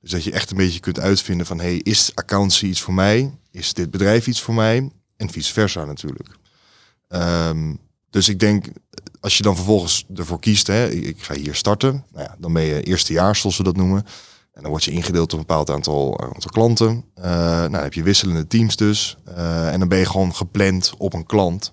Dus 0.00 0.10
dat 0.10 0.24
je 0.24 0.32
echt 0.32 0.50
een 0.50 0.56
beetje 0.56 0.80
kunt 0.80 1.00
uitvinden 1.00 1.46
van, 1.46 1.60
hey, 1.60 1.76
is 1.76 2.10
accountancy 2.14 2.66
iets 2.66 2.80
voor 2.80 2.94
mij? 2.94 3.34
Is 3.50 3.72
dit 3.72 3.90
bedrijf 3.90 4.26
iets 4.26 4.40
voor 4.40 4.54
mij? 4.54 4.90
En 5.16 5.30
vice 5.30 5.52
versa 5.52 5.84
natuurlijk. 5.84 6.28
Ehm, 7.08 7.74
dus 8.10 8.28
ik 8.28 8.38
denk, 8.40 8.66
als 9.20 9.36
je 9.36 9.42
dan 9.42 9.56
vervolgens 9.56 10.04
ervoor 10.14 10.40
kiest, 10.40 10.66
hè, 10.66 10.90
ik, 10.90 11.22
ga 11.22 11.34
hier 11.34 11.54
starten, 11.54 12.04
nou 12.12 12.24
ja, 12.24 12.36
dan 12.38 12.52
ben 12.52 12.62
je 12.62 12.82
eerstejaars, 12.82 13.40
zoals 13.40 13.56
we 13.56 13.62
dat 13.62 13.76
noemen. 13.76 14.04
En 14.52 14.62
dan 14.62 14.70
word 14.70 14.84
je 14.84 14.90
ingedeeld 14.90 15.32
op 15.32 15.38
een 15.38 15.46
bepaald 15.46 15.70
aantal, 15.70 16.20
aantal 16.20 16.50
klanten. 16.50 17.04
Eh, 17.14 17.24
nou, 17.24 17.70
dan 17.70 17.82
heb 17.82 17.94
je 17.94 18.02
wisselende 18.02 18.46
teams 18.46 18.76
dus. 18.76 19.16
Eh, 19.24 19.72
en 19.72 19.78
dan 19.78 19.88
ben 19.88 19.98
je 19.98 20.06
gewoon 20.06 20.34
gepland 20.34 20.92
op 20.98 21.14
een 21.14 21.26
klant. 21.26 21.72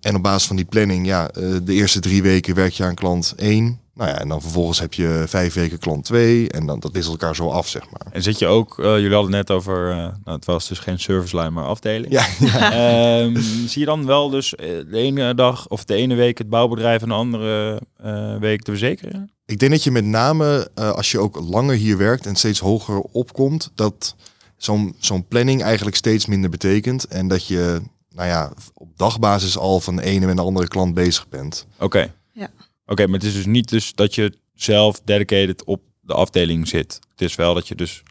En 0.00 0.14
op 0.14 0.22
basis 0.22 0.46
van 0.46 0.56
die 0.56 0.64
planning, 0.64 1.06
ja, 1.06 1.30
eh, 1.30 1.56
de 1.62 1.72
eerste 1.72 2.00
drie 2.00 2.22
weken 2.22 2.54
werk 2.54 2.72
je 2.72 2.84
aan 2.84 2.94
klant 2.94 3.34
1. 3.36 3.80
Nou 3.96 4.10
ja, 4.10 4.18
en 4.18 4.28
dan 4.28 4.40
vervolgens 4.40 4.78
heb 4.80 4.94
je 4.94 5.24
vijf 5.26 5.54
weken 5.54 5.78
klant 5.78 6.04
2. 6.04 6.48
En 6.48 6.66
dan 6.66 6.80
dat 6.80 6.92
wisselt 6.92 7.20
elkaar 7.20 7.36
zo 7.36 7.48
af, 7.48 7.68
zeg 7.68 7.90
maar. 7.90 8.12
En 8.12 8.22
zit 8.22 8.38
je 8.38 8.46
ook, 8.46 8.78
eh, 8.78 8.84
jullie 8.84 9.12
hadden 9.14 9.32
het 9.34 9.48
net 9.48 9.56
over, 9.56 9.90
eh, 9.90 9.96
nou, 9.96 10.12
het 10.24 10.44
was 10.44 10.68
dus 10.68 10.78
geen 10.78 10.98
service 10.98 11.36
line, 11.36 11.50
maar 11.50 11.64
afdeling. 11.64 12.12
Ja, 12.12 12.26
Ehm, 12.70 13.36
zie 13.66 13.80
je 13.80 13.86
dan 13.86 14.06
wel 14.06 14.30
dus 14.30 14.54
eh, 14.54 14.68
de 14.68 14.98
ene 14.98 15.34
dag 15.34 15.68
of 15.68 15.84
de 15.84 15.94
ene 15.94 16.14
week 16.14 16.38
het 16.38 16.48
bouwbedrijf 16.48 17.02
en 17.02 17.08
de 17.08 17.14
andere 17.14 17.80
eh, 17.96 18.36
week 18.36 18.64
de 18.64 18.70
verzekeren? 18.70 19.30
Ik 19.46 19.58
denk 19.58 19.72
dat 19.72 19.84
je 19.84 19.90
met 19.90 20.04
name, 20.04 20.70
eh, 20.74 20.90
als 20.90 21.10
je 21.10 21.18
ook 21.18 21.40
langer 21.40 21.76
hier 21.76 21.96
werkt 21.98 22.26
en 22.26 22.36
steeds 22.36 22.60
hoger 22.60 23.00
opkomt, 23.00 23.70
dat 23.74 24.14
zo'n 24.56 24.94
zo'n 24.98 25.26
planning 25.26 25.62
eigenlijk 25.62 25.96
steeds 25.96 26.26
minder 26.26 26.50
betekent. 26.50 27.04
En 27.04 27.28
dat 27.28 27.46
je, 27.46 27.80
nou 28.10 28.28
ja, 28.28 28.52
op 28.74 28.88
dagbasis 28.98 29.58
al 29.58 29.80
van 29.80 29.96
de 29.96 30.02
ene 30.02 30.26
en 30.26 30.36
de 30.36 30.42
andere 30.42 30.68
klant 30.68 30.94
bezig 30.94 31.28
bent. 31.28 31.66
Oké. 31.78 32.14
Ja. 32.32 32.48
Oké, 32.86 33.06
maar 33.06 33.18
het 33.18 33.28
is 33.28 33.34
dus 33.34 33.46
niet 33.46 33.68
dus 33.68 33.92
dat 33.94 34.14
je 34.14 34.32
zelf 34.54 35.00
dedicated 35.04 35.64
op 35.64 35.82
de 36.00 36.14
afdeling 36.14 36.68
zit. 36.68 36.98
Het 37.10 37.20
is 37.20 37.34
wel 37.34 37.54
dat 37.54 37.68
je 37.68 37.74
dus 37.74 38.02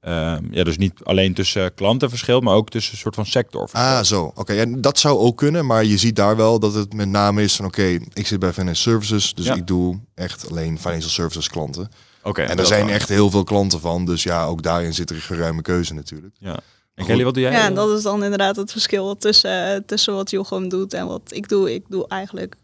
Ehm, 0.00 0.44
ja, 0.50 0.64
dus 0.64 0.76
niet 0.78 0.92
alleen 1.02 1.34
tussen 1.34 1.74
klantenverschil, 1.74 2.40
maar 2.40 2.54
ook 2.54 2.70
tussen 2.70 2.92
een 2.92 2.98
soort 2.98 3.14
van 3.14 3.26
sector. 3.26 3.68
Ah, 3.72 4.02
zo. 4.02 4.32
Oké, 4.34 4.52
ja, 4.52 4.64
dat 4.78 4.98
zou 4.98 5.18
ook 5.18 5.36
kunnen, 5.36 5.66
maar 5.66 5.84
je 5.84 5.98
ziet 5.98 6.16
daar 6.16 6.36
wel 6.36 6.58
dat 6.58 6.74
het 6.74 6.94
met 6.94 7.08
name 7.08 7.42
is 7.42 7.56
van 7.56 7.64
oké, 7.64 7.98
ik 8.12 8.26
zit 8.26 8.38
bij 8.38 8.52
financial 8.52 8.92
services, 8.92 9.34
dus 9.34 9.46
Ja. 9.46 9.54
ik 9.54 9.66
doe 9.66 10.00
echt 10.14 10.50
alleen 10.50 10.78
financial 10.78 11.10
services 11.10 11.48
klanten. 11.48 11.90
Oké, 12.22 12.42
en 12.42 12.58
er 12.58 12.66
zijn 12.66 12.84
wel. 12.84 12.94
echt 12.94 13.08
heel 13.08 13.30
veel 13.30 13.44
klanten 13.44 13.80
van, 13.80 14.04
dus 14.04 14.22
ja, 14.22 14.44
ook 14.44 14.62
daarin 14.62 14.94
zit 14.94 15.10
er 15.10 15.16
een 15.16 15.22
geruime 15.22 15.62
keuze 15.62 15.94
natuurlijk. 15.94 16.34
Ja. 16.38 16.56
En 16.94 17.06
Kelly, 17.06 17.24
wat 17.24 17.34
doe 17.34 17.42
jij? 17.42 17.52
Ja, 17.52 17.66
en 17.66 17.74
dat 17.74 17.96
is 17.96 18.02
dan 18.02 18.22
inderdaad 18.24 18.56
het 18.56 18.72
verschil 18.72 19.16
tussen, 19.16 19.84
tussen 19.86 20.14
wat 20.14 20.30
Jochem 20.30 20.68
doet 20.68 20.94
en 20.94 21.06
wat 21.06 21.22
ik 21.28 21.48
doe. 21.48 21.74
Ik 21.74 21.84
doe 21.88 22.08
eigenlijk 22.08 22.56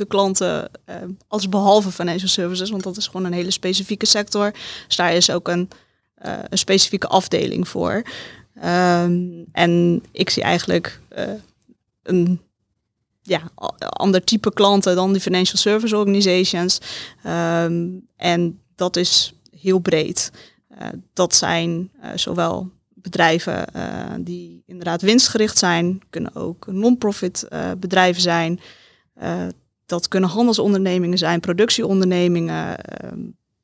de 0.00 0.06
klanten 0.06 0.70
eh, 0.84 0.96
als 1.28 1.48
behalve 1.48 1.90
financial 1.90 2.28
services, 2.28 2.70
want 2.70 2.82
dat 2.82 2.96
is 2.96 3.06
gewoon 3.06 3.24
een 3.24 3.32
hele 3.32 3.50
specifieke 3.50 4.06
sector. 4.06 4.52
Dus 4.86 4.96
daar 4.96 5.14
is 5.14 5.30
ook 5.30 5.48
een, 5.48 5.68
eh, 6.14 6.38
een 6.48 6.58
specifieke 6.58 7.06
afdeling 7.06 7.68
voor. 7.68 8.02
Ehm, 8.60 9.44
en 9.52 10.02
ik 10.12 10.30
zie 10.30 10.42
eigenlijk 10.42 11.00
eh, 11.08 11.32
een 12.02 12.40
ja, 13.22 13.50
ander 13.78 14.24
type 14.24 14.52
klanten 14.52 14.94
dan 14.94 15.12
die 15.12 15.20
financial 15.20 15.56
service 15.56 15.96
organizations. 15.96 16.78
Ehm, 17.22 17.88
en 18.16 18.60
dat 18.74 18.96
is 18.96 19.34
heel 19.60 19.78
breed. 19.78 20.32
Dat 21.12 21.34
zijn 21.34 21.90
zowel 22.14 22.70
bedrijven 22.88 23.64
die 24.20 24.62
inderdaad 24.66 25.02
winstgericht 25.02 25.58
zijn, 25.58 26.00
kunnen 26.10 26.34
ook 26.34 26.66
non-profit 26.66 27.48
bedrijven 27.78 28.22
zijn. 28.22 28.60
Dat 29.90 30.08
kunnen 30.08 30.30
handelsondernemingen 30.30 31.18
zijn, 31.18 31.40
productieondernemingen, 31.40 32.78
ehm, 32.78 33.18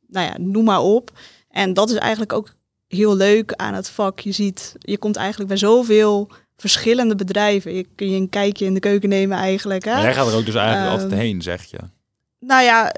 nou 0.09 0.27
ja, 0.27 0.35
noem 0.39 0.65
maar 0.65 0.83
op. 0.83 1.11
En 1.51 1.75
dat 1.75 1.91
is 1.91 1.97
eigenlijk 1.97 2.33
ook 2.33 2.55
heel 2.89 3.17
leuk 3.17 3.53
aan 3.53 3.75
het 3.75 3.89
vak. 3.89 4.21
Je 4.21 4.33
ziet, 4.33 4.75
je 4.79 4.99
komt 4.99 5.17
eigenlijk 5.17 5.49
bij 5.49 5.59
zoveel 5.59 6.31
verschillende 6.57 7.15
bedrijven. 7.15 7.75
Je 7.75 7.87
kun 7.95 8.11
je 8.11 8.17
een 8.17 8.29
kijkje 8.29 8.65
in 8.65 8.75
de 8.75 8.81
keuken 8.81 9.09
nemen 9.09 9.39
eigenlijk. 9.39 9.85
Hè? 9.85 9.93
Maar 9.93 10.03
jij 10.03 10.15
gaat 10.15 10.29
er 10.29 10.37
ook 10.37 10.47
dus 10.47 10.55
eigenlijk 10.55 10.93
Ehm, 10.93 11.01
altijd 11.01 11.21
heen, 11.21 11.43
zeg 11.43 11.65
je. 11.65 11.79
Nou 12.39 12.63
ja, 12.63 12.93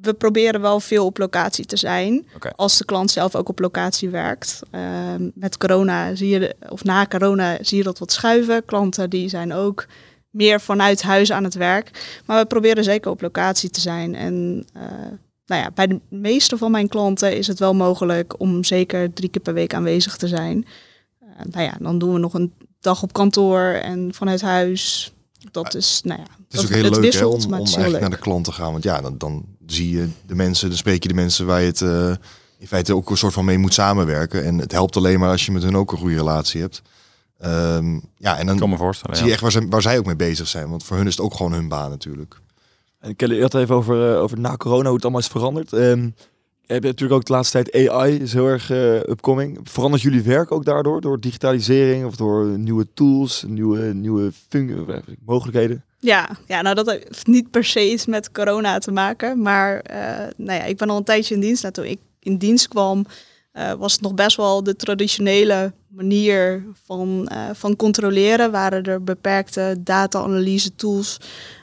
we 0.00 0.14
proberen 0.14 0.60
wel 0.60 0.80
veel 0.80 1.04
op 1.04 1.18
locatie 1.18 1.64
te 1.64 1.76
zijn. 1.76 2.26
Als 2.56 2.78
de 2.78 2.84
klant 2.84 3.10
zelf 3.10 3.34
ook 3.34 3.48
op 3.48 3.58
locatie 3.58 4.08
werkt. 4.08 4.60
Ehm, 4.70 5.28
met 5.34 5.56
corona 5.56 6.14
zie 6.14 6.28
je, 6.28 6.54
of 6.68 6.84
na 6.84 7.06
corona 7.06 7.58
zie 7.60 7.76
je 7.78 7.84
dat 7.84 7.98
wat 7.98 8.12
schuiven. 8.12 8.64
Klanten 8.64 9.10
die 9.10 9.28
zijn 9.28 9.52
ook 9.52 9.86
meer 10.36 10.60
vanuit 10.60 11.02
huis 11.02 11.32
aan 11.32 11.44
het 11.44 11.54
werk. 11.54 12.20
Maar 12.26 12.40
we 12.40 12.46
proberen 12.46 12.84
zeker 12.84 13.10
op 13.10 13.20
locatie 13.20 13.70
te 13.70 13.80
zijn. 13.80 14.14
En 14.14 14.66
eh, 14.72 14.82
nou 15.46 15.62
ja, 15.62 15.70
bij 15.74 15.86
de 15.86 16.00
meeste 16.08 16.56
van 16.56 16.70
mijn 16.70 16.88
klanten 16.88 17.36
is 17.36 17.46
het 17.46 17.58
wel 17.58 17.74
mogelijk 17.74 18.40
om 18.40 18.64
zeker 18.64 19.12
drie 19.12 19.28
keer 19.28 19.42
per 19.42 19.54
week 19.54 19.74
aanwezig 19.74 20.16
te 20.16 20.28
zijn. 20.28 20.66
Eh, 21.20 21.26
nou 21.50 21.64
ja, 21.64 21.76
dan 21.80 21.98
doen 21.98 22.12
we 22.12 22.18
nog 22.18 22.34
een 22.34 22.52
dag 22.80 23.02
op 23.02 23.12
kantoor 23.12 23.62
en 23.62 24.14
vanuit 24.14 24.40
huis. 24.40 25.12
Dat 25.50 25.74
is, 25.74 26.00
nou 26.04 26.20
ja, 26.20 26.26
Het 26.48 26.58
is 26.58 26.64
ook 26.64 26.70
heel 26.70 27.00
leuk 27.00 27.26
om, 27.26 27.44
om 27.44 27.52
eigenlijk 27.52 28.00
naar 28.00 28.10
de 28.10 28.18
klant 28.18 28.44
te 28.44 28.52
gaan, 28.52 28.72
want 28.72 28.84
ja, 28.84 29.00
dan, 29.00 29.18
dan 29.18 29.44
zie 29.66 29.90
je 29.90 30.08
de 30.26 30.34
mensen, 30.34 30.68
dan 30.68 30.78
spreek 30.78 31.02
je 31.02 31.08
de 31.08 31.14
mensen 31.14 31.46
waar 31.46 31.60
je 31.60 31.66
het 31.66 31.82
eh, 31.82 32.12
in 32.58 32.66
feite 32.66 32.94
ook 32.94 33.10
een 33.10 33.16
soort 33.16 33.32
van 33.32 33.44
mee 33.44 33.58
moet 33.58 33.74
samenwerken. 33.74 34.44
En 34.44 34.58
het 34.58 34.72
helpt 34.72 34.96
alleen 34.96 35.18
maar 35.18 35.30
als 35.30 35.46
je 35.46 35.52
met 35.52 35.62
hun 35.62 35.76
ook 35.76 35.92
een 35.92 35.98
goede 35.98 36.16
relatie 36.16 36.60
hebt. 36.60 36.82
Ehm, 37.38 37.94
ja, 38.16 38.38
en 38.38 38.44
dan 38.46 38.54
Ik 38.54 38.60
kan 38.60 38.70
me 38.70 38.76
voorstellen. 38.76 39.16
zie 39.16 39.24
Ja. 39.24 39.28
je 39.28 39.32
echt 39.34 39.42
waar, 39.42 39.62
ze, 39.62 39.68
waar 39.68 39.82
zij 39.82 39.98
ook 39.98 40.06
mee 40.06 40.16
bezig 40.16 40.48
zijn, 40.48 40.68
want 40.70 40.84
voor 40.84 40.96
hun 40.96 41.06
is 41.06 41.16
het 41.16 41.24
ook 41.24 41.34
gewoon 41.34 41.52
hun 41.52 41.68
baan 41.68 41.90
natuurlijk. 41.90 42.40
En 43.00 43.16
Kelly, 43.16 43.34
je 43.34 43.42
had 43.42 43.52
het 43.52 43.62
even 43.62 43.74
over, 43.74 44.12
eh, 44.14 44.20
over 44.22 44.40
na 44.40 44.56
corona, 44.56 44.84
hoe 44.84 44.94
het 44.94 45.02
allemaal 45.02 45.20
is 45.20 45.26
veranderd. 45.26 45.72
Ehm, 45.72 46.02
je 46.62 46.72
hebt 46.72 46.84
natuurlijk 46.84 47.20
ook 47.20 47.24
de 47.26 47.32
laatste 47.32 47.62
tijd 47.62 47.88
AI 47.90 48.20
is 48.20 48.32
heel 48.32 48.46
erg 48.46 48.70
eh, 48.70 48.94
upcoming. 48.94 49.58
Verandert 49.62 50.02
jullie 50.02 50.22
werk 50.22 50.52
ook 50.52 50.64
daardoor? 50.64 51.00
Door 51.00 51.20
digitalisering 51.20 52.04
of 52.06 52.16
door 52.16 52.44
nieuwe 52.46 52.86
tools, 52.94 53.44
nieuwe, 53.48 53.80
nieuwe 53.94 54.32
fun- 54.48 54.84
eh, 54.88 54.96
mogelijkheden? 55.24 55.84
Ja, 55.98 56.28
ja, 56.46 56.62
nou 56.62 56.74
dat 56.74 56.86
heeft 56.90 57.26
niet 57.26 57.50
per 57.50 57.64
se 57.64 57.90
iets 57.92 58.06
met 58.06 58.32
corona 58.32 58.78
te 58.78 58.92
maken. 58.92 59.42
Maar 59.42 59.80
eh, 59.80 60.26
nou 60.36 60.58
ja, 60.58 60.64
ik 60.64 60.76
ben 60.76 60.90
al 60.90 60.96
een 60.96 61.04
tijdje 61.04 61.34
in 61.34 61.40
dienst. 61.40 61.62
Nou, 61.62 61.74
toen 61.74 61.84
ik 61.84 61.98
in 62.20 62.36
dienst 62.36 62.68
kwam, 62.68 63.06
eh, 63.56 63.72
was 63.72 63.92
het 63.92 64.00
nog 64.00 64.14
best 64.14 64.36
wel 64.36 64.62
de 64.62 64.76
traditionele 64.76 65.72
manier 65.88 66.64
van, 66.84 67.28
eh, 67.28 67.38
van 67.52 67.76
controleren. 67.76 68.50
Waren 68.50 68.82
er 68.82 69.04
beperkte 69.04 69.76
data-analyse 69.80 70.74
tools 70.74 71.20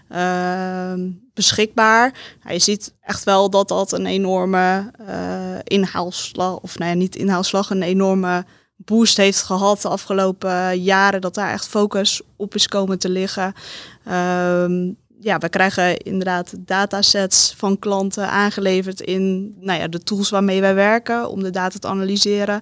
ehm, 0.10 1.10
beschikbaar. 1.34 2.14
Nou, 2.44 2.54
je 2.54 2.60
ziet 2.60 2.94
echt 3.02 3.24
wel 3.24 3.50
dat 3.50 3.68
dat 3.68 3.92
een 3.92 4.06
enorme 4.06 4.92
eh, 5.08 5.58
inhaalslag, 5.64 6.60
of 6.60 6.78
nou 6.78 6.92
ja, 6.92 6.98
niet 6.98 7.16
inhaalslag, 7.16 7.70
een 7.70 7.84
enorme 7.84 8.46
boost 8.76 9.18
heeft 9.18 9.42
gehad 9.42 9.82
de 9.82 9.88
afgelopen 9.88 10.82
jaren. 10.82 11.22
Dat 11.22 11.34
daar 11.34 11.52
echt 11.52 11.68
focus 11.68 12.22
op 12.36 12.56
is 12.56 12.68
komen 12.68 13.00
te 13.00 13.10
liggen. 13.10 13.54
Ehm, 14.06 14.92
ja, 15.24 15.38
we 15.38 15.50
krijgen 15.50 15.98
inderdaad 15.98 16.54
datasets 16.58 17.54
van 17.58 17.80
klanten 17.80 18.30
aangeleverd 18.30 19.02
in 19.02 19.56
nou 19.60 19.80
ja, 19.80 19.88
de 19.88 20.04
tools 20.04 20.30
waarmee 20.30 20.62
wij 20.62 20.76
werken 20.76 21.30
om 21.30 21.44
de 21.44 21.50
data 21.50 21.80
te 21.80 21.88
analyseren. 21.88 22.62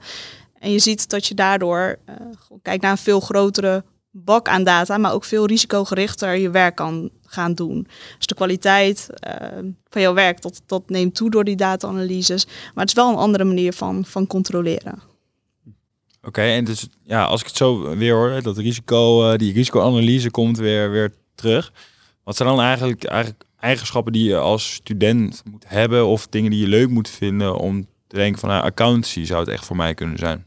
En 0.59 0.71
je 0.71 0.79
ziet 0.79 1.09
dat 1.09 1.27
je 1.27 1.33
daardoor 1.33 1.99
gewoon 2.39 2.61
kijkt 2.61 2.81
naar 2.81 2.91
een 2.91 2.97
veel 2.97 3.19
grotere 3.19 3.83
bak 4.11 4.47
aan 4.47 4.63
data, 4.63 4.97
maar 4.97 5.13
ook 5.13 5.23
veel 5.23 5.45
risicogerichter 5.45 6.35
je 6.35 6.49
werk 6.49 6.75
kan 6.75 7.09
gaan 7.25 7.53
doen. 7.53 7.87
Dus 8.17 8.25
de 8.25 8.35
kwaliteit 8.35 9.09
eh, 9.13 9.57
van 9.89 10.01
jouw 10.01 10.13
werk, 10.13 10.41
dat, 10.41 10.61
dat 10.65 10.89
neemt 10.89 11.15
toe 11.15 11.29
door 11.29 11.43
die 11.43 11.55
data-analyses. 11.55 12.45
Maar 12.45 12.85
het 12.85 12.87
is 12.87 12.93
wel 12.93 13.09
een 13.09 13.15
andere 13.15 13.43
manier 13.43 13.73
van, 13.73 14.05
van 14.05 14.27
controleren. 14.27 15.01
Oké, 16.23 16.41
en 16.41 16.63
dus 16.63 16.87
ja, 17.03 17.23
als 17.23 17.41
ik 17.41 17.47
het 17.47 17.57
zo 17.57 17.95
weer 17.95 18.13
hoor, 18.13 18.41
dat 18.41 18.57
risico, 18.57 19.31
eh, 19.31 19.37
die 19.37 19.53
risicoanalyse 19.53 20.31
komt 20.31 20.57
weer, 20.57 20.91
weer 20.91 21.13
terug. 21.35 21.71
Wat 22.23 22.35
zijn 22.35 22.49
dan 22.49 22.61
eigenlijk, 22.61 23.03
eigenlijk 23.03 23.43
eigenschappen 23.59 24.13
die 24.13 24.23
je 24.23 24.37
als 24.37 24.73
student 24.73 25.43
moet 25.51 25.63
hebben 25.67 26.05
of 26.05 26.27
dingen 26.27 26.51
die 26.51 26.59
je 26.59 26.67
leuk 26.67 26.89
moet 26.89 27.09
vinden 27.09 27.55
om 27.55 27.87
te 28.07 28.15
denken 28.15 28.39
van 28.39 28.49
nou, 28.49 28.63
accountancy 28.63 29.25
zou 29.25 29.39
het 29.39 29.49
echt 29.49 29.65
voor 29.65 29.75
mij 29.75 29.93
kunnen 29.93 30.17
zijn? 30.17 30.45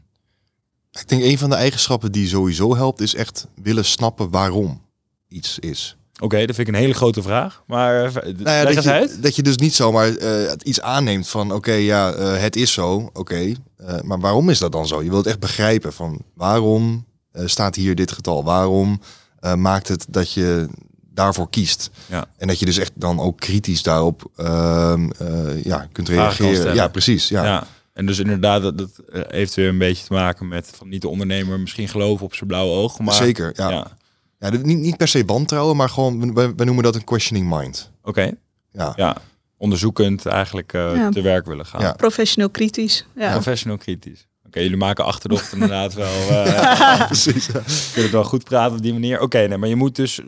Ik 0.91 1.07
denk 1.07 1.23
een 1.23 1.37
van 1.37 1.49
de 1.49 1.55
eigenschappen 1.55 2.11
die 2.11 2.27
sowieso 2.27 2.75
helpt, 2.75 3.01
is 3.01 3.15
echt 3.15 3.47
willen 3.61 3.85
snappen 3.85 4.29
waarom 4.29 4.81
iets 5.27 5.59
is. 5.59 5.97
Oké, 6.19 6.45
dat 6.45 6.55
vind 6.55 6.67
ik 6.67 6.73
een 6.73 6.79
hele 6.79 6.93
grote 6.93 7.21
vraag, 7.21 7.63
maar 7.67 8.05
eh, 8.05 8.13
Nou 8.13 8.57
ja, 8.57 8.73
dat, 8.73 8.83
je, 8.83 8.91
uit. 8.91 9.23
dat 9.23 9.35
je 9.35 9.43
dus 9.43 9.57
niet 9.57 9.73
zomaar 9.73 10.15
eh, 10.15 10.51
iets 10.63 10.81
aanneemt 10.81 11.27
van 11.27 11.51
oké, 11.51 11.71
ja, 11.71 12.13
eh, 12.13 12.37
het 12.37 12.55
is 12.55 12.73
zo, 12.73 13.09
oké. 13.13 13.53
maar 14.01 14.19
waarom 14.19 14.49
is 14.49 14.59
dat 14.59 14.71
dan 14.71 14.87
zo? 14.87 15.03
Je 15.03 15.09
wilt 15.09 15.25
echt 15.25 15.39
begrijpen 15.39 15.93
van 15.93 16.21
waarom 16.33 17.05
staat 17.33 17.75
hier 17.75 17.95
dit 17.95 18.11
getal? 18.11 18.43
Waarom 18.43 19.01
maakt 19.55 19.87
het 19.87 20.05
dat 20.09 20.31
je 20.31 20.67
daarvoor 21.15 21.49
kiest? 21.49 21.89
Ja. 22.07 22.25
En 22.37 22.47
dat 22.47 22.59
je 22.59 22.65
dus 22.65 22.77
echt 22.77 22.91
dan 22.95 23.19
ook 23.19 23.37
kritisch 23.39 23.83
daarop 23.83 24.31
ehm, 24.35 25.09
eh, 25.17 25.63
ja, 25.63 25.87
kunt 25.91 26.09
reageren. 26.09 26.75
Ja, 26.75 26.87
precies. 26.87 27.27
Ja. 27.27 27.43
Ja. 27.43 27.67
En 27.93 28.05
dus 28.05 28.19
inderdaad, 28.19 28.61
dat, 28.61 28.77
dat 28.77 28.89
eh, 29.11 29.21
heeft 29.27 29.53
weer 29.53 29.67
een 29.67 29.77
beetje 29.77 30.05
te 30.05 30.13
maken 30.13 30.47
met 30.47 30.71
van 30.75 30.89
niet 30.89 31.01
de 31.01 31.07
ondernemer 31.07 31.59
misschien 31.59 31.87
geloven 31.87 32.25
op 32.25 32.33
zijn 32.35 32.47
blauwe 32.49 32.71
ogen, 32.75 33.03
maar 33.05 33.13
Zeker, 33.13 33.51
ja. 33.55 33.87
ja. 34.39 34.49
niet, 34.49 34.77
niet 34.77 34.97
per 34.97 35.07
se 35.07 35.25
wantrouwen, 35.25 35.75
maar 35.75 35.89
gewoon, 35.89 36.33
we, 36.33 36.53
we 36.55 36.63
noemen 36.63 36.83
dat 36.83 36.95
een 36.95 37.03
questioning 37.03 37.49
mind. 37.59 37.91
Oké, 38.03 38.31
Ja, 38.71 38.93
ja. 38.95 39.17
Onderzoekend 39.57 40.25
eigenlijk 40.25 40.73
eh, 40.73 40.95
Ja. 40.95 41.09
te 41.09 41.21
werk 41.21 41.45
willen 41.45 41.65
gaan. 41.65 41.81
Ja. 41.81 41.93
Professioneel 41.93 42.49
kritisch. 42.49 43.05
Ja. 43.15 43.31
Professional 43.31 43.77
kritisch. 43.77 44.27
Oké, 44.45 44.59
jullie 44.59 44.77
maken 44.77 45.05
achterdocht 45.05 45.51
inderdaad 45.53 45.93
wel. 45.93 46.29
eh 46.29 47.05
precies. 47.05 47.45
ja. 47.45 47.51
kunnen 47.53 48.03
het 48.03 48.11
wel 48.11 48.23
goed 48.23 48.43
praten 48.43 48.75
op 48.77 48.81
die 48.83 48.93
manier. 48.93 49.21
Oké, 49.21 49.47
nee, 49.47 49.57
maar 49.57 49.69
je 49.69 49.75
moet 49.75 49.95
dus 49.95 50.19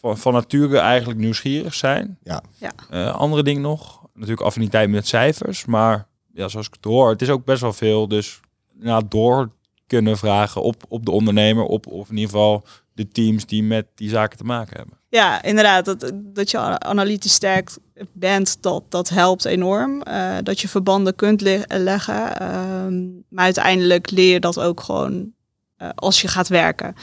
van, 0.00 0.18
van 0.18 0.32
nature 0.32 0.78
eigenlijk 0.78 1.20
nieuwsgierig 1.20 1.74
zijn. 1.74 2.18
Ja. 2.22 2.42
Ja. 2.58 2.72
Eh, 2.90 3.14
andere 3.14 3.42
ding 3.42 3.60
nog, 3.60 4.02
natuurlijk 4.14 4.40
affiniteit 4.40 4.90
met 4.90 5.06
cijfers, 5.06 5.64
maar 5.64 6.06
ja, 6.34 6.48
zoals 6.48 6.66
ik 6.66 6.74
het 6.74 6.84
hoor, 6.84 7.10
het 7.10 7.22
is 7.22 7.30
ook 7.30 7.44
best 7.44 7.60
wel 7.60 7.72
veel. 7.72 8.08
Dus 8.08 8.40
nou, 8.72 9.02
door 9.08 9.50
kunnen 9.86 10.18
vragen 10.18 10.62
op, 10.62 10.82
op 10.88 11.04
de 11.04 11.10
ondernemer, 11.10 11.64
op 11.64 11.86
of 11.86 12.08
in 12.08 12.16
ieder 12.16 12.30
geval 12.30 12.64
de 12.94 13.08
teams 13.08 13.46
die 13.46 13.62
met 13.62 13.86
die 13.94 14.08
zaken 14.08 14.38
te 14.38 14.44
maken 14.44 14.76
hebben. 14.76 14.98
Ja, 15.08 15.42
inderdaad. 15.42 15.84
Dat, 15.84 16.12
dat 16.14 16.50
je 16.50 16.58
analytisch 16.78 17.34
sterk 17.34 17.70
bent, 18.12 18.62
dat, 18.62 18.82
dat 18.88 19.08
helpt 19.08 19.44
enorm. 19.44 20.02
Eh, 20.02 20.36
dat 20.42 20.60
je 20.60 20.68
verbanden 20.68 21.14
kunt 21.14 21.40
le- 21.40 21.64
leggen. 21.68 22.38
Ehm, 22.38 23.04
maar 23.28 23.44
uiteindelijk 23.44 24.10
leer 24.10 24.32
je 24.32 24.40
dat 24.40 24.60
ook 24.60 24.80
gewoon 24.80 25.32
eh, 25.76 25.88
als 25.94 26.20
je 26.20 26.28
gaat 26.28 26.48
werken. 26.48 26.94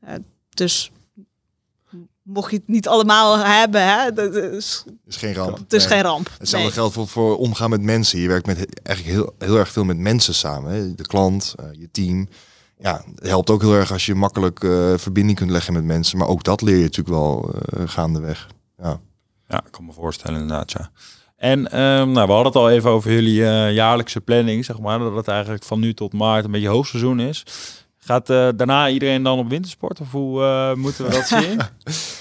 Eh, 0.00 0.14
dus 0.50 0.90
mocht 2.32 2.50
je 2.50 2.56
het 2.56 2.68
niet 2.68 2.88
allemaal 2.88 3.38
hebben, 3.38 3.84
hè, 3.88 4.12
dat 4.12 4.34
is, 4.34 4.84
is 5.06 5.16
geen 5.16 5.34
ramp. 5.34 5.58
het 5.58 5.72
is 5.72 5.84
Nee. 5.84 5.92
geen 5.92 6.02
ramp. 6.02 6.28
Hetzelfde 6.38 6.66
Nee. 6.68 6.76
geldt 6.76 6.94
voor, 6.94 7.08
voor 7.08 7.36
omgaan 7.38 7.70
met 7.70 7.82
mensen. 7.82 8.18
Je 8.20 8.28
werkt 8.28 8.46
met, 8.46 8.82
eigenlijk 8.82 9.16
heel, 9.16 9.34
heel 9.48 9.56
erg 9.58 9.68
veel 9.68 9.84
met 9.84 9.98
mensen 9.98 10.34
samen. 10.34 10.72
Hè? 10.72 10.94
De 10.94 11.06
klant, 11.06 11.54
eh, 11.58 11.66
je 11.72 11.88
team. 11.90 12.28
Ja, 12.78 13.04
het 13.14 13.26
helpt 13.28 13.50
ook 13.50 13.60
heel 13.60 13.74
erg 13.74 13.92
als 13.92 14.06
je 14.06 14.14
makkelijk 14.14 14.64
eh, 14.64 14.92
verbinding 14.96 15.38
kunt 15.38 15.50
leggen 15.50 15.72
met 15.72 15.84
mensen. 15.84 16.18
Maar 16.18 16.28
ook 16.28 16.44
dat 16.44 16.62
leer 16.62 16.76
je 16.76 16.82
natuurlijk 16.82 17.16
wel 17.16 17.54
eh, 17.54 17.82
gaandeweg. 17.88 18.48
Ja. 18.82 19.00
Ja, 19.48 19.64
ik 19.66 19.70
kan 19.72 19.84
me 19.84 19.92
voorstellen 19.92 20.40
inderdaad, 20.40 20.72
ja. 20.72 20.90
En 21.36 21.70
ehm, 21.70 22.10
nou, 22.10 22.26
we 22.26 22.32
hadden 22.32 22.44
het 22.52 22.56
al 22.56 22.70
even 22.70 22.90
over 22.90 23.12
jullie 23.12 23.46
eh, 23.46 23.72
jaarlijkse 23.74 24.20
planning, 24.20 24.64
zeg 24.64 24.78
maar. 24.78 24.98
Dat 24.98 25.14
het 25.14 25.28
eigenlijk 25.28 25.64
van 25.64 25.80
nu 25.80 25.94
tot 25.94 26.12
maart 26.12 26.44
een 26.44 26.50
beetje 26.50 26.68
hoogseizoen 26.68 27.20
is. 27.20 27.44
Gaat 28.10 28.30
eh, 28.30 28.48
daarna 28.56 28.88
iedereen 28.88 29.22
dan 29.22 29.38
op 29.38 29.48
wintersport? 29.48 30.00
Of 30.00 30.10
hoe 30.10 30.42
eh, 30.42 30.74
moeten 30.74 31.04
we 31.04 31.10
dat 31.10 31.26
zien? 31.40 31.60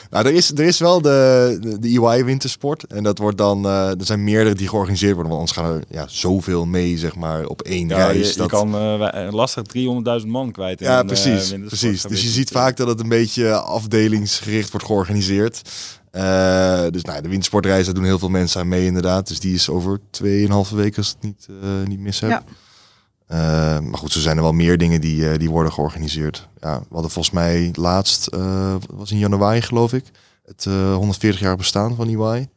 Nou, 0.10 0.26
er 0.28 0.34
is, 0.34 0.52
er 0.52 0.60
is 0.66 0.80
wel 0.80 1.02
de, 1.02 1.58
de, 1.62 1.80
de 1.80 1.88
EY 2.02 2.24
wintersport. 2.26 2.84
En 2.84 3.04
dat 3.04 3.18
wordt 3.18 3.38
dan, 3.38 3.66
eh, 3.66 3.90
er 3.90 4.06
zijn 4.06 4.24
meerdere 4.24 4.56
die 4.56 4.68
georganiseerd 4.68 5.14
worden. 5.16 5.32
Want 5.32 5.50
anders 5.50 5.68
gaan 5.68 5.78
er 5.78 5.98
ja, 5.98 6.06
zoveel 6.08 6.66
mee, 6.66 6.98
zeg 6.98 7.16
maar, 7.16 7.46
op 7.46 7.62
één 7.62 7.88
ja, 7.88 7.98
je, 8.08 8.14
reis. 8.14 8.32
je 8.32 8.38
dat, 8.38 8.50
kan 8.50 8.76
eh, 8.76 8.98
wij- 8.98 9.32
lastig 9.32 9.64
300.000 10.22 10.28
man 10.28 10.52
kwijt. 10.52 10.82
in 10.82 10.88
ja, 10.88 11.04
precies. 11.04 11.54
precies. 11.66 12.02
Dus 12.02 12.22
je 12.24 12.30
ziet 12.30 12.50
vaak 12.50 12.78
dat 12.78 12.88
het 12.88 13.00
een 13.00 13.10
beetje 13.10 13.54
afdelingsgericht 13.54 14.72
wordt 14.72 14.86
georganiseerd. 14.86 15.62
Eh, 16.12 16.84
dus 16.92 17.02
nou, 17.04 17.22
de 17.22 17.30
wintersportreis, 17.30 17.86
daar 17.86 17.94
doen 17.94 18.04
heel 18.04 18.20
veel 18.20 18.30
mensen 18.30 18.62
aan 18.62 18.68
mee 18.68 18.86
inderdaad. 18.86 19.28
Dus 19.28 19.40
die 19.40 19.54
is 19.54 19.70
over 19.70 20.00
2,5 20.12 20.76
weken 20.76 20.98
als 20.98 21.08
ik 21.10 21.16
het 21.20 21.22
niet, 21.22 21.48
eh, 21.62 21.88
niet 21.88 22.00
mis 22.00 22.20
heb. 22.20 22.30
Ja. 22.30 22.44
Eh, 23.30 23.38
maar 23.80 23.98
goed, 23.98 24.12
zo 24.12 24.20
zijn 24.20 24.38
er 24.38 24.44
wel 24.44 24.52
meer 24.52 24.78
dingen 24.78 25.02
die, 25.02 25.30
eh, 25.30 25.38
die 25.40 25.50
worden 25.50 25.72
georganiseerd. 25.74 26.48
Ja, 26.62 26.80
we 26.80 26.86
hadden 26.94 27.12
volgens 27.12 27.34
mij 27.36 27.70
laatst, 27.74 28.28
eh, 28.28 28.76
was 28.94 29.12
in 29.12 29.18
januari 29.18 29.62
geloof 29.62 29.94
ik, 29.94 30.04
het 30.46 30.66
eh 30.66 30.94
140 30.96 31.40
jaar 31.42 31.56
bestaan 31.56 31.96
van 31.96 32.08
EY. 32.08 32.50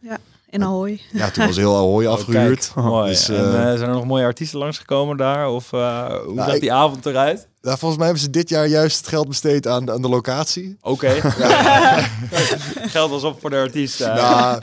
In 0.51 0.63
Ahoy. 0.65 1.01
Ja, 1.13 1.31
toen 1.31 1.47
was 1.47 1.57
heel 1.57 1.77
Ahoy 1.77 2.07
Oh, 2.07 2.13
afgehuurd. 2.13 2.71
kijk, 2.75 2.87
mooi. 2.87 3.09
Dus, 3.11 3.29
en 3.29 3.53
zijn 3.79 3.81
er 3.91 3.95
nog 3.95 4.05
mooie 4.07 4.25
artiesten 4.25 4.59
langsgekomen 4.59 5.17
daar? 5.17 5.49
Of 5.49 5.73
eh, 5.73 6.07
hoe 6.07 6.35
Nou, 6.35 6.47
zag 6.47 6.55
ik- 6.55 6.61
die 6.61 6.73
avond 6.73 7.07
eruit? 7.07 7.49
Nou, 7.63 7.79
volgens 7.79 7.97
mij 7.97 8.05
hebben 8.07 8.25
ze 8.25 8.31
dit 8.31 8.49
jaar 8.49 8.67
juist 8.67 8.97
het 8.99 9.09
geld 9.09 9.29
besteed 9.29 9.67
aan, 9.67 9.91
aan 9.91 10.03
de 10.03 10.09
locatie. 10.09 10.77
Oké. 10.81 11.09
Geld 12.95 13.11
was 13.11 13.23
op 13.23 13.41
voor 13.41 13.51
de 13.51 13.57
artiest. 13.57 14.01
eh. 14.01 14.15
Nou, 14.15 14.63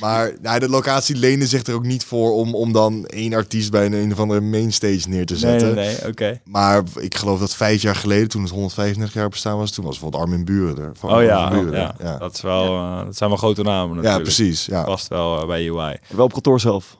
maar 0.00 0.32
nou, 0.42 0.58
de 0.58 0.68
locatie 0.68 1.16
leende 1.16 1.46
zich 1.46 1.62
er 1.66 1.74
ook 1.74 1.84
niet 1.84 2.04
voor 2.04 2.32
om, 2.32 2.54
om 2.54 2.72
dan 2.72 3.06
één 3.06 3.34
artiest 3.34 3.70
bij 3.70 3.86
een, 3.86 3.92
een 3.92 4.12
of 4.12 4.18
andere 4.18 4.40
mainstage 4.40 5.08
neer 5.08 5.26
te 5.26 5.36
zetten. 5.36 5.74
nee, 5.74 5.96
nee. 6.00 6.08
Oké. 6.10 6.40
Maar 6.44 6.82
ik 6.98 7.14
geloof 7.14 7.38
dat 7.40 7.54
vijf 7.54 7.82
jaar 7.82 7.96
geleden, 7.96 8.28
toen 8.28 8.42
het 8.42 8.50
135 8.50 9.14
jaar 9.14 9.28
bestaan 9.28 9.56
was, 9.58 9.70
toen 9.70 9.84
was 9.84 9.92
bijvoorbeeld 9.98 10.22
Armin 10.22 10.44
Buren 10.44 10.78
er. 10.84 10.92
Van 10.98 11.14
Oh 11.14 11.22
ja, 11.22 11.50
Buren, 11.50 11.80
ja. 11.80 11.94
ja. 11.98 12.18
Dat, 12.18 12.34
is 12.34 12.40
wel, 12.40 12.64
eh, 12.76 13.04
dat 13.04 13.16
zijn 13.16 13.28
wel 13.30 13.38
grote 13.38 13.62
namen 13.62 13.88
Ja, 13.88 14.02
natuurlijk. 14.02 14.22
precies. 14.22 14.66
Ja. 14.66 14.82
Past 14.84 15.08
wel 15.08 15.40
eh, 15.40 15.46
bij 15.46 15.68
UI. 15.70 15.96
Wel 16.08 16.24
op 16.24 16.32
kantoor 16.32 16.60
zelf. 16.60 16.96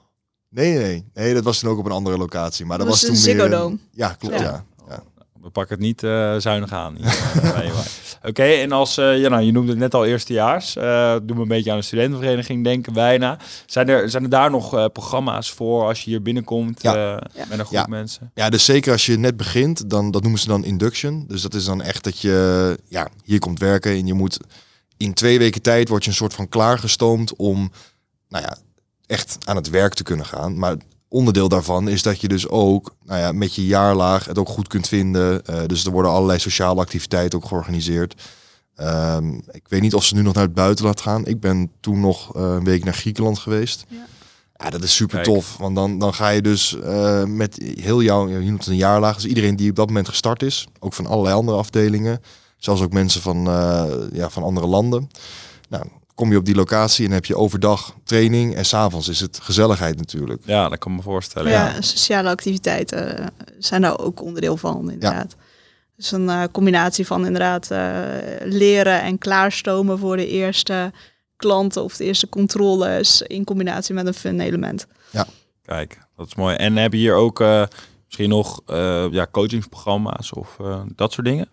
Nee, 0.49 0.73
nee, 0.73 0.83
nee, 0.83 1.03
nee. 1.13 1.33
dat 1.33 1.43
was 1.43 1.59
toen 1.59 1.69
ook 1.69 1.77
op 1.77 1.85
een 1.85 1.91
andere 1.91 2.17
locatie. 2.17 2.65
Maar 2.65 2.77
dat, 2.77 2.87
Dat 2.87 2.99
was 2.99 3.09
was 3.09 3.19
toen 3.23 3.33
meer... 3.35 3.41
Ziggo 3.43 3.57
Dome. 3.57 3.77
Ja, 3.91 4.15
klopt. 4.19 4.39
Ja. 4.39 4.63
We 5.45 5.51
pakken 5.51 5.75
het 5.75 5.85
niet 5.85 6.03
eh, 6.03 6.35
zuinig 6.37 6.71
aan. 6.71 6.97
Oké, 8.29 8.43
en 8.43 8.71
als, 8.71 8.97
eh, 8.97 9.19
ja, 9.19 9.29
nou, 9.29 9.43
je 9.43 9.51
noemde 9.51 9.69
het 9.71 9.79
net 9.79 9.93
al 9.93 10.05
eerstejaars. 10.05 10.75
eh 10.75 11.15
doen 11.23 11.35
we 11.35 11.41
een 11.41 11.47
beetje 11.47 11.71
aan 11.71 11.77
de 11.77 11.83
studentenvereniging 11.83 12.63
denken 12.63 12.93
bijna. 12.93 13.37
Zijn 13.65 13.89
er, 13.89 14.09
zijn 14.09 14.23
er 14.23 14.29
daar 14.29 14.51
nog 14.51 14.73
eh, 14.75 14.85
programma's 14.93 15.51
voor 15.51 15.83
als 15.87 16.03
je 16.03 16.09
hier 16.09 16.21
binnenkomt 16.21 16.81
Ja. 16.81 16.93
eh, 16.95 17.21
Ja. 17.33 17.45
met 17.49 17.59
een 17.59 17.65
groep 17.65 17.71
Ja. 17.79 17.85
mensen? 17.87 18.31
Ja, 18.33 18.49
dus 18.49 18.65
zeker 18.65 18.91
als 18.91 19.05
je 19.05 19.17
net 19.17 19.37
begint, 19.37 19.89
dan 19.89 20.11
dat 20.11 20.21
noemen 20.21 20.39
ze 20.39 20.47
dan 20.47 20.63
induction. 20.63 21.25
Dus 21.27 21.41
dat 21.41 21.53
is 21.53 21.65
dan 21.65 21.81
echt 21.81 22.03
dat 22.03 22.19
je 22.19 22.77
ja, 22.87 23.07
hier 23.23 23.39
komt 23.39 23.59
werken 23.59 23.91
en 23.91 24.07
je 24.07 24.13
moet 24.13 24.37
in 24.97 25.13
twee 25.13 25.37
weken 25.39 25.61
tijd 25.61 25.89
word 25.89 26.03
je 26.03 26.09
een 26.09 26.15
soort 26.15 26.33
van 26.33 26.49
klaargestoomd 26.49 27.35
om 27.35 27.71
nou 28.29 28.43
ja, 28.43 28.57
echt 29.05 29.37
aan 29.45 29.55
het 29.55 29.69
werk 29.69 29.93
te 29.93 30.03
kunnen 30.03 30.25
gaan. 30.25 30.57
Maar 30.59 30.75
onderdeel 31.15 31.49
daarvan 31.49 31.87
is 31.87 32.01
dat 32.01 32.21
je 32.21 32.27
dus 32.27 32.47
ook 32.47 32.95
nou 33.05 33.19
ja, 33.19 33.31
met 33.31 33.55
je 33.55 33.65
jaarlaag 33.65 34.25
het 34.25 34.37
ook 34.37 34.49
goed 34.49 34.67
kunt 34.67 34.87
vinden. 34.87 35.45
Eh, 35.45 35.65
dus 35.65 35.85
er 35.85 35.91
worden 35.91 36.11
allerlei 36.11 36.39
sociale 36.39 36.81
activiteiten 36.81 37.39
ook 37.39 37.45
georganiseerd. 37.45 38.21
Ehm, 38.75 39.33
ik 39.33 39.67
weet 39.67 39.81
niet 39.81 39.93
of 39.93 40.03
ze 40.03 40.15
nu 40.15 40.21
nog 40.21 40.33
naar 40.33 40.43
het 40.43 40.53
buitenland 40.53 41.01
gaan. 41.01 41.25
Ik 41.25 41.39
ben 41.39 41.71
toen 41.79 41.99
nog 41.99 42.35
eh, 42.35 42.41
een 42.41 42.63
week 42.63 42.83
naar 42.83 42.93
Griekenland 42.93 43.39
geweest. 43.39 43.85
Ja. 43.87 44.05
Ja, 44.57 44.69
dat 44.69 44.83
is 44.83 44.95
super 44.95 45.15
Kijk. 45.15 45.27
tof. 45.27 45.57
Want 45.57 45.75
dan, 45.75 45.99
dan 45.99 46.13
ga 46.13 46.29
je 46.29 46.41
dus 46.41 46.79
eh, 46.79 47.23
met 47.23 47.73
heel 47.79 48.01
jouw, 48.01 48.27
je 48.27 48.39
noemt 48.39 48.59
het 48.59 48.67
een 48.67 48.75
jaarlaag, 48.75 49.15
dus 49.15 49.25
iedereen 49.25 49.55
die 49.55 49.69
op 49.69 49.75
dat 49.75 49.87
moment 49.87 50.07
gestart 50.07 50.43
is, 50.43 50.67
ook 50.79 50.93
van 50.93 51.05
allerlei 51.05 51.35
andere 51.35 51.57
afdelingen, 51.57 52.21
zelfs 52.57 52.81
ook 52.81 52.93
mensen 52.93 53.21
van, 53.21 53.47
eh, 53.47 53.85
ja, 54.11 54.29
van 54.29 54.43
andere 54.43 54.67
landen. 54.67 55.09
Nou, 55.69 55.85
kom 56.15 56.31
je 56.31 56.37
op 56.37 56.45
die 56.45 56.55
locatie 56.55 57.05
en 57.05 57.11
heb 57.11 57.25
je 57.25 57.35
overdag 57.37 57.95
training 58.03 58.55
en 58.55 58.65
s'avonds 58.65 59.07
is 59.07 59.19
het 59.19 59.39
gezelligheid 59.41 59.97
natuurlijk. 59.97 60.41
Ja, 60.45 60.69
dat 60.69 60.79
kan 60.79 60.91
ik 60.91 60.97
me 60.97 61.03
voorstellen. 61.03 61.51
Ja, 61.51 61.65
Ja. 61.65 61.81
sociale 61.81 62.29
activiteiten 62.29 63.17
eh, 63.17 63.25
zijn 63.59 63.81
daar 63.81 63.99
ook 63.99 64.21
onderdeel 64.21 64.57
van, 64.57 64.91
inderdaad. 64.91 65.35
Dus 65.95 66.11
een 66.11 66.29
eh, 66.29 66.43
combinatie 66.51 67.05
van 67.05 67.25
inderdaad 67.25 67.71
eh, 67.71 67.79
leren 68.43 69.01
en 69.01 69.17
klaarstomen 69.17 69.99
voor 69.99 70.17
de 70.17 70.27
eerste 70.27 70.91
klanten 71.37 71.83
of 71.83 71.97
de 71.97 72.03
eerste 72.03 72.29
controles 72.29 73.21
in 73.21 73.43
combinatie 73.43 73.93
met 73.93 74.07
een 74.07 74.13
fun 74.13 74.39
element. 74.39 74.87
Kijk, 75.65 75.99
dat 76.17 76.27
is 76.27 76.35
mooi. 76.35 76.55
En 76.55 76.75
heb 76.75 76.91
je 76.91 76.97
hier 76.99 77.13
ook 77.13 77.39
eh, 77.39 77.63
misschien 78.05 78.29
nog 78.29 78.61
eh, 78.65 79.05
ja, 79.11 79.27
coachingsprogramma's 79.31 80.31
of 80.33 80.55
eh, 80.59 80.81
dat 80.95 81.13
soort 81.13 81.27
dingen? 81.27 81.47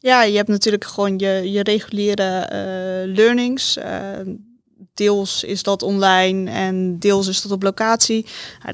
Ja, 0.00 0.22
je 0.22 0.36
hebt 0.36 0.48
natuurlijk 0.48 0.84
gewoon 0.84 1.18
je, 1.18 1.50
je 1.50 1.62
reguliere 1.62 2.38
eh, 2.38 3.14
learnings. 3.14 3.76
Eh, 3.76 4.20
deels 4.94 5.44
is 5.44 5.62
dat 5.62 5.82
online 5.82 6.50
en 6.50 6.98
deels 6.98 7.26
is 7.26 7.42
dat 7.42 7.52
op 7.52 7.62
locatie. 7.62 8.26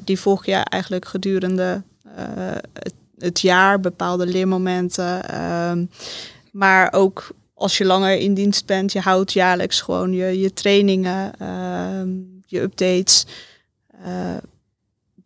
Die 0.04 0.20
volg 0.20 0.46
je 0.46 0.52
eigenlijk 0.52 1.04
gedurende 1.04 1.82
eh, 2.16 2.24
het, 2.72 2.94
het 3.18 3.40
jaar, 3.40 3.80
bepaalde 3.80 4.26
leermomenten. 4.26 5.28
Ehm, 5.28 5.84
maar 6.52 6.92
ook 6.92 7.28
als 7.54 7.78
je 7.78 7.84
langer 7.84 8.16
in 8.16 8.34
dienst 8.34 8.66
bent, 8.66 8.92
je 8.92 9.00
houdt 9.00 9.32
jaarlijks 9.32 9.80
gewoon 9.80 10.12
je, 10.12 10.40
je 10.40 10.52
trainingen, 10.52 11.32
ehm, 11.38 12.08
je 12.46 12.60
updates. 12.60 13.26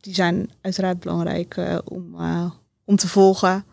Die 0.00 0.14
zijn 0.14 0.50
uiteraard 0.61 1.00
belangrijk 1.00 1.56
om, 1.84 2.16
om 2.84 2.96
te 2.96 3.08
volgen. 3.08 3.64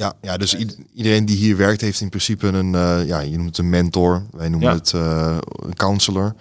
Ja, 0.00 0.12
ja 0.20 0.36
dus 0.36 0.56
iedereen 0.94 1.24
die 1.26 1.36
hier 1.36 1.56
werkt 1.56 1.80
heeft 1.80 2.00
in 2.00 2.08
principe 2.08 2.46
een, 2.46 2.74
eh, 2.74 3.06
ja, 3.06 3.20
je 3.20 3.36
noemt 3.36 3.48
het 3.48 3.58
een 3.58 3.68
mentor, 3.68 4.26
wij 4.30 4.48
noemen 4.48 4.68
Ja. 4.68 4.74
het 4.74 4.92
eh, 4.92 5.36
een 5.56 5.74
counselor. 5.74 6.34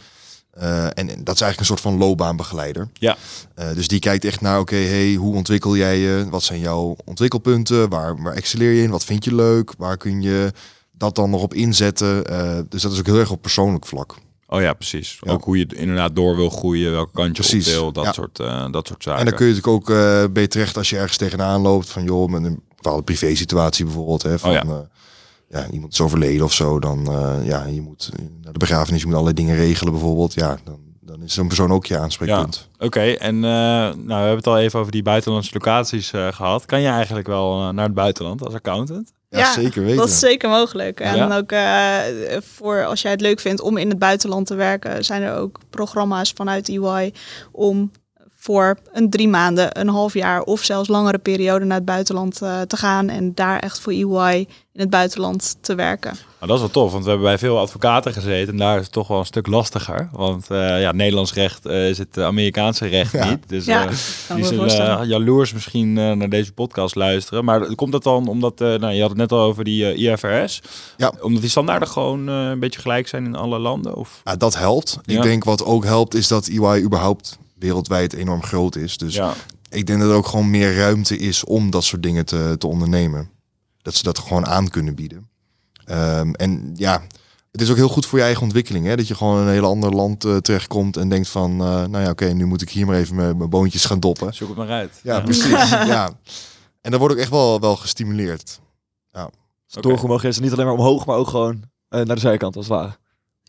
Eh, 0.52 0.86
en, 0.86 0.94
en 0.94 1.24
dat 1.24 1.36
is 1.36 1.42
eigenlijk 1.42 1.60
een 1.60 1.66
soort 1.66 1.82
van 1.82 1.98
loopbaanbegeleider. 1.98 2.90
Ja. 2.94 3.18
Dus 3.74 3.88
die 3.88 4.00
kijkt 4.00 4.26
echt 4.26 4.42
naar, 4.42 4.60
oké, 4.60 4.76
hey, 4.76 5.14
hoe 5.14 5.36
ontwikkel 5.36 5.78
jij 5.78 5.98
je? 5.98 6.26
Wat 6.30 6.44
zijn 6.44 6.60
jouw 6.60 6.96
ontwikkelpunten? 7.06 7.90
Waar, 7.90 8.22
waar 8.22 8.34
excelleer 8.34 8.72
je 8.72 8.82
in? 8.84 8.90
Wat 8.90 9.06
vind 9.06 9.24
je 9.24 9.36
leuk? 9.36 9.74
Waar 9.78 9.98
kun 9.98 10.22
je 10.22 10.52
dat 10.92 11.16
dan 11.16 11.30
nog 11.30 11.42
op 11.42 11.54
inzetten? 11.54 12.24
Dus 12.70 12.82
dat 12.82 12.92
is 12.92 13.00
ook 13.00 13.06
heel 13.06 13.20
erg 13.20 13.32
op 13.32 13.42
persoonlijk 13.42 13.86
vlak. 13.86 14.16
Oh 14.48 14.62
ja, 14.62 14.74
precies. 14.74 15.18
Ja. 15.22 15.32
Ook 15.32 15.44
hoe 15.44 15.58
je 15.58 15.66
inderdaad 15.76 16.16
door 16.16 16.36
wil 16.36 16.50
groeien, 16.50 16.92
welke 16.92 17.12
kant 17.14 17.38
je 17.38 17.44
Precies, 17.44 17.68
op 17.68 17.74
wil, 17.74 17.92
dat, 17.92 18.06
ja. 18.06 18.12
soort, 18.12 18.38
dat 18.74 18.88
soort 18.88 19.04
zaken. 19.04 19.20
En 19.20 19.26
dan 19.26 19.36
kun 19.36 19.48
je 19.48 19.54
natuurlijk 19.54 19.90
ook 19.90 19.90
eh 19.96 20.24
bij 20.34 20.48
terecht 20.48 20.78
als 20.78 20.90
je 20.90 20.98
ergens 20.98 21.18
tegenaan 21.18 21.62
loopt 21.62 21.90
van 21.90 22.04
joh, 22.04 22.30
met 22.30 22.58
bepaalde 22.82 23.04
privé-situatie 23.04 23.86
bijvoorbeeld. 23.86 24.24
Hè, 24.24 24.40
van, 24.40 24.50
Oh 24.50 24.56
ja. 24.56 24.64
ja. 24.68 24.88
ja, 25.60 25.70
iemand 25.72 25.94
is 25.94 26.02
overleden 26.02 26.46
of 26.46 26.54
zo, 26.54 26.80
dan 26.80 27.08
eh, 27.12 27.36
ja, 27.48 27.66
je 27.66 27.82
moet 27.82 28.10
naar 28.44 28.54
de 28.54 28.60
begrafenis, 28.60 29.00
je 29.00 29.06
moet 29.06 29.16
allerlei 29.16 29.44
dingen 29.44 29.56
regelen 29.56 29.94
bijvoorbeeld. 29.94 30.34
Ja, 30.34 30.58
dan, 30.64 30.80
dan 31.02 31.24
is 31.24 31.34
zo'n 31.34 31.48
persoon 31.48 31.72
ook 31.72 31.86
je 31.86 31.98
aanspreekpunt. 31.98 32.68
Oké, 32.80 33.02
en 33.12 33.36
eh, 33.36 33.42
nou, 33.42 33.96
we 34.06 34.14
hebben 34.14 34.36
het 34.36 34.48
al 34.48 34.58
even 34.60 34.80
over 34.80 34.92
die 34.92 35.04
buitenlandse 35.04 35.54
locaties 35.54 36.12
eh, 36.12 36.28
gehad. 36.32 36.66
Kan 36.66 36.82
je 36.82 36.88
eigenlijk 36.88 37.28
wel 37.28 37.74
naar 37.74 37.86
het 37.86 37.94
buitenland 37.94 38.46
als 38.46 38.54
accountant? 38.54 39.14
Ja, 39.30 39.40
Ja, 39.40 39.54
zeker 39.54 39.82
weten. 39.82 39.98
Dat 39.98 40.08
is 40.08 40.20
zeker 40.20 40.50
mogelijk. 40.50 41.00
En 41.00 41.16
Ja? 41.16 41.38
ook 41.38 41.52
eh, 41.52 42.38
voor 42.42 42.86
als 42.86 43.02
jij 43.02 43.12
het 43.12 43.22
leuk 43.22 43.40
vindt 43.40 43.62
om 43.62 43.78
in 43.78 43.90
het 43.90 44.00
buitenland 44.00 44.48
te 44.48 44.56
werken, 44.56 45.06
zijn 45.06 45.22
er 45.22 45.36
ook 45.36 45.60
programma's 45.70 46.32
vanuit 46.36 46.70
EY 46.70 47.14
om 47.52 47.92
voor 48.42 48.78
een 48.94 49.10
drie 49.10 49.28
maanden, 49.28 49.80
een 49.80 49.88
half 49.90 50.14
jaar 50.14 50.42
of 50.42 50.64
zelfs 50.64 50.90
langere 50.90 51.18
periode 51.18 51.66
naar 51.66 51.78
het 51.78 51.86
buitenland 51.86 52.42
eh, 52.42 52.62
te 52.62 52.78
gaan 52.78 53.10
en 53.10 53.34
daar 53.34 53.60
echt 53.60 53.80
voor 53.80 53.92
EY 53.94 54.48
in 54.74 54.80
het 54.86 54.90
buitenland 54.90 55.56
te 55.62 55.76
werken. 55.76 56.12
Nou, 56.12 56.52
dat 56.52 56.56
is 56.56 56.60
wel 56.60 56.84
tof, 56.84 56.92
want 56.92 57.04
we 57.04 57.10
hebben 57.10 57.28
bij 57.28 57.38
veel 57.38 57.60
advocaten 57.60 58.14
gezeten 58.14 58.54
en 58.54 58.60
daar 58.60 58.76
is 58.78 58.84
het 58.84 58.92
toch 58.92 59.08
wel 59.08 59.20
een 59.20 59.26
stuk 59.26 59.48
lastiger. 59.48 60.10
Want 60.12 60.50
eh, 60.50 60.82
ja, 60.82 60.92
Nederlands 60.92 61.34
recht 61.34 61.66
eh, 61.66 61.90
is 61.90 61.98
het 61.98 62.18
Amerikaanse 62.20 62.86
recht 62.88 63.12
Ja. 63.12 63.30
niet. 63.30 63.50
Dus 63.50 63.66
Ja, 63.66 63.82
eh, 63.82 63.88
kan 64.28 64.36
die 64.42 64.46
me 64.60 64.70
zullen 64.70 65.08
jaloers 65.08 65.54
misschien 65.54 65.98
eh, 65.98 66.12
naar 66.12 66.30
deze 66.30 66.52
podcast 66.54 66.96
luisteren. 66.96 67.46
Maar 67.46 67.76
komt 67.76 67.92
dat 67.92 68.04
dan 68.04 68.28
omdat, 68.28 68.62
eh, 68.62 68.68
nou, 68.68 68.94
je 68.94 69.00
had 69.02 69.10
het 69.10 69.20
net 69.20 69.32
al 69.32 69.40
over 69.42 69.64
die 69.64 69.94
IFRS. 69.96 70.62
Ja. 70.98 71.14
Omdat 71.22 71.42
die 71.42 71.50
standaarden 71.50 71.88
gewoon 71.88 72.30
eh, 72.30 72.36
een 72.50 72.60
beetje 72.60 72.80
gelijk 72.82 73.08
zijn 73.08 73.26
in 73.26 73.36
alle 73.36 73.60
landen? 73.60 73.96
Of? 73.96 74.22
Ja, 74.24 74.36
dat 74.36 74.58
helpt. 74.58 75.00
Ja. 75.04 75.16
Ik 75.16 75.22
denk 75.22 75.44
wat 75.44 75.66
ook 75.66 75.84
helpt 75.86 76.14
is 76.14 76.28
dat 76.28 76.48
EY 76.48 76.82
überhaupt 76.84 77.38
wereldwijd 77.60 78.14
enorm 78.14 78.44
groot 78.44 78.76
is. 78.76 78.98
Dus 78.98 79.16
ja. 79.16 79.34
ik 79.70 79.88
denk 79.88 80.00
dat 80.00 80.10
er 80.10 80.16
ook 80.16 80.28
gewoon 80.28 80.50
meer 80.50 80.76
ruimte 80.76 81.18
is 81.18 81.44
om 81.44 81.70
dat 81.70 81.84
soort 81.84 82.04
dingen 82.04 82.26
te, 82.26 82.56
te 82.58 82.68
ondernemen. 82.68 83.30
Dat 83.82 83.96
ze 83.96 84.04
dat 84.04 84.20
gewoon 84.20 84.46
aan 84.46 84.68
kunnen 84.68 84.96
bieden. 84.96 85.30
Ehm, 85.86 86.32
en 86.32 86.72
ja, 86.76 87.02
het 87.52 87.62
is 87.62 87.70
ook 87.70 87.76
heel 87.76 87.90
goed 87.90 88.06
voor 88.06 88.18
je 88.18 88.24
eigen 88.24 88.44
ontwikkeling. 88.44 88.86
Hè? 88.86 88.96
Dat 88.96 89.08
je 89.08 89.16
gewoon 89.16 89.42
in 89.42 89.48
een 89.48 89.54
heel 89.54 89.66
ander 89.66 89.96
land 89.96 90.26
eh, 90.26 90.38
terechtkomt 90.38 90.98
en 90.98 91.10
denkt 91.10 91.28
van, 91.28 91.52
eh, 91.52 91.86
nou 91.86 92.00
ja, 92.00 92.10
oké, 92.10 92.26
nu 92.26 92.46
moet 92.46 92.62
ik 92.62 92.70
hier 92.70 92.86
maar 92.86 92.98
even 92.98 93.16
mijn, 93.16 93.38
mijn 93.38 93.50
boontjes 93.50 93.86
gaan 93.86 94.00
doppen. 94.00 94.34
Zoek 94.34 94.48
het 94.48 94.58
maar 94.58 94.70
uit. 94.70 95.00
Ja, 95.04 95.20
precies. 95.20 95.70
ja. 95.96 96.10
En 96.82 96.92
dat 96.92 97.00
wordt 97.00 97.16
ook 97.16 97.22
echt 97.22 97.32
wel, 97.32 97.60
wel 97.60 97.76
gestimuleerd. 97.76 98.60
Oké. 99.72 99.88
Doorgemogen 99.88 100.30
is 100.30 100.36
het 100.36 100.44
niet 100.44 100.54
alleen 100.54 100.66
maar 100.66 100.76
omhoog, 100.76 101.06
maar 101.06 101.18
ook 101.18 101.28
gewoon 101.28 101.64
eh, 101.90 102.02
naar 102.02 102.16
de 102.16 102.22
zijkant 102.22 102.56
als 102.56 102.68
het 102.68 102.76
ware. 102.76 102.98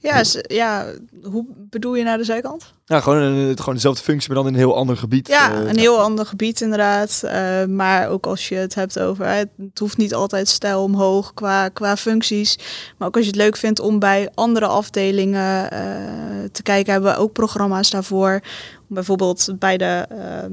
Ja, 0.03 0.23
ja, 0.43 0.87
hoe 1.23 1.45
bedoel 1.57 1.95
je 1.95 2.05
naar 2.05 2.19
de 2.19 2.25
zijkant? 2.25 2.73
Ja, 2.85 3.01
gewoon, 3.01 3.19
een, 3.19 3.59
gewoon 3.59 3.75
dezelfde 3.75 4.03
functie, 4.03 4.29
maar 4.29 4.37
dan 4.37 4.47
in 4.47 4.53
een 4.53 4.59
heel 4.59 4.77
ander 4.77 4.97
gebied. 4.97 5.29
Ja, 5.29 5.53
Eh, 5.53 5.69
een 5.69 5.79
heel 5.79 6.01
ander 6.01 6.27
gebied 6.27 6.61
inderdaad. 6.61 7.23
Eh, 7.25 7.65
maar 7.65 8.09
ook 8.09 8.27
als 8.27 8.49
je 8.49 8.55
het 8.55 8.75
hebt 8.75 8.99
over, 8.99 9.27
het 9.27 9.79
hoeft 9.79 9.97
niet 9.97 10.15
altijd 10.15 10.49
stijl 10.49 10.83
omhoog 10.83 11.35
qua, 11.35 11.69
qua 11.69 11.97
functies. 11.97 12.59
Maar 12.99 13.09
ook 13.09 13.15
als 13.17 13.25
je 13.25 13.31
het 13.31 13.41
leuk 13.41 13.57
vindt 13.57 13.81
om 13.81 13.99
bij 13.99 14.31
andere 14.35 14.67
afdelingen 14.67 15.71
eh, 15.71 15.81
te 16.53 16.63
kijken, 16.63 16.93
hebben 16.93 17.13
we 17.13 17.19
ook 17.19 17.33
programma's 17.33 17.91
daarvoor. 17.91 18.41
Bijvoorbeeld 18.89 19.49
bij 19.59 19.77
de, 19.77 20.07
ehm, 20.09 20.53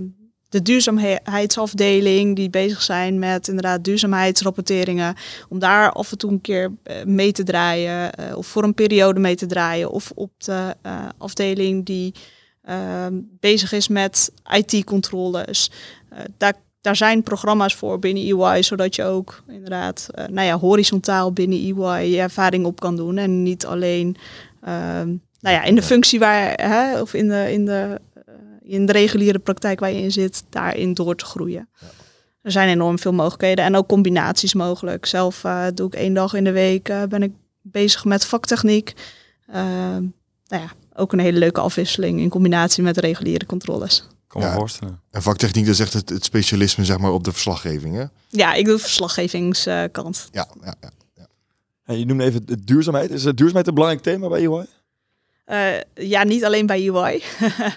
de 0.49 0.61
duurzaamheidsafdeling 0.61 2.35
die 2.35 2.49
bezig 2.49 2.81
zijn 2.81 3.19
met 3.19 3.47
inderdaad 3.47 3.83
duurzaamheidsrapporteringen. 3.83 5.15
Om 5.49 5.59
daar 5.59 5.91
af 5.91 6.11
en 6.11 6.17
toe 6.17 6.31
een 6.31 6.41
keer 6.41 6.71
eh, 6.83 7.03
mee 7.03 7.31
te 7.31 7.43
draaien 7.43 8.13
eh, 8.13 8.37
of 8.37 8.47
voor 8.47 8.63
een 8.63 8.73
periode 8.73 9.19
mee 9.19 9.35
te 9.35 9.45
draaien. 9.45 9.91
Of 9.91 10.11
op 10.15 10.31
de 10.37 10.75
eh, 10.81 11.05
afdeling 11.17 11.85
die 11.85 12.13
ehm, 12.63 13.13
bezig 13.39 13.71
is 13.71 13.87
met 13.87 14.31
IT-controles. 14.51 15.71
Daar, 16.37 16.53
daar 16.81 16.95
zijn 16.95 17.23
programma's 17.23 17.75
voor 17.75 17.99
binnen 17.99 18.39
EY, 18.39 18.61
zodat 18.63 18.95
je 18.95 19.03
ook 19.03 19.43
inderdaad 19.47 20.07
nou 20.29 20.47
ja, 20.47 20.59
horizontaal 20.59 21.31
binnen 21.31 21.57
EY 21.57 22.03
je 22.03 22.19
ervaring 22.19 22.65
op 22.65 22.79
kan 22.79 22.95
doen. 22.95 23.17
En 23.17 23.43
niet 23.43 23.65
alleen 23.65 24.15
ehm, 24.61 25.15
nou 25.39 25.55
ja, 25.55 25.63
in 25.63 25.75
de 25.75 25.81
functie 25.81 26.19
waar, 26.19 26.53
hè, 26.53 27.01
of 27.01 27.13
in 27.13 27.27
de, 27.27 27.51
in, 27.51 27.65
de, 27.65 28.01
in 28.67 28.85
de 28.85 28.91
reguliere 28.91 29.39
praktijk 29.39 29.79
waar 29.79 29.91
je 29.91 30.01
in 30.01 30.11
zit, 30.11 30.43
daarin 30.49 30.93
door 30.93 31.15
te 31.15 31.25
groeien. 31.25 31.69
Er 32.41 32.51
zijn 32.51 32.69
enorm 32.69 32.99
veel 32.99 33.13
mogelijkheden 33.13 33.65
en 33.65 33.75
ook 33.75 33.87
combinaties 33.87 34.53
mogelijk. 34.53 35.05
Zelf 35.05 35.43
eh, 35.43 35.65
doe 35.73 35.87
ik 35.87 35.93
één 35.95 36.13
dag 36.13 36.33
in 36.33 36.43
de 36.43 36.51
week, 36.51 36.89
eh, 36.89 37.03
ben 37.03 37.23
ik 37.23 37.31
bezig 37.61 38.05
met 38.05 38.25
vaktechniek. 38.25 38.93
Ehm, 39.47 40.01
nou 40.47 40.63
ja, 40.63 40.71
ook 40.95 41.13
een 41.13 41.19
hele 41.19 41.37
leuke 41.39 41.59
afwisseling 41.61 42.19
in 42.19 42.29
combinatie 42.29 42.83
met 42.83 42.97
reguliere 42.97 43.45
controles. 43.45 44.07
kan 44.27 44.41
me 44.41 44.47
Ja. 44.47 44.53
voorstellen. 44.53 45.01
En 45.11 45.21
vaktechniek, 45.21 45.65
dat 45.65 45.73
is 45.73 45.79
echt 45.79 45.93
het, 45.93 46.09
het 46.09 46.23
specialisme 46.23 46.85
zeg 46.85 46.97
maar, 46.97 47.11
op 47.11 47.23
de 47.23 47.31
verslaggeving. 47.31 47.95
Hè? 47.95 48.03
Ja, 48.27 48.53
ik 48.53 48.65
doe 48.65 48.75
de 48.75 48.81
verslaggevingskant. 48.81 50.27
Ja, 50.31 50.47
ja, 50.63 50.75
ja. 51.15 51.27
ja, 51.85 51.93
je 51.93 52.05
noemde 52.05 52.23
even 52.23 52.45
de 52.45 52.63
duurzaamheid. 52.63 53.11
Is 53.11 53.21
de 53.23 53.33
duurzaamheid 53.33 53.67
een 53.67 53.73
belangrijk 53.73 54.03
thema 54.03 54.27
bij 54.27 54.39
EY? 54.45 54.65
Eh, 55.47 55.79
ja, 55.93 56.23
niet 56.23 56.45
alleen 56.45 56.65
bij 56.65 56.89
UI. 56.89 57.23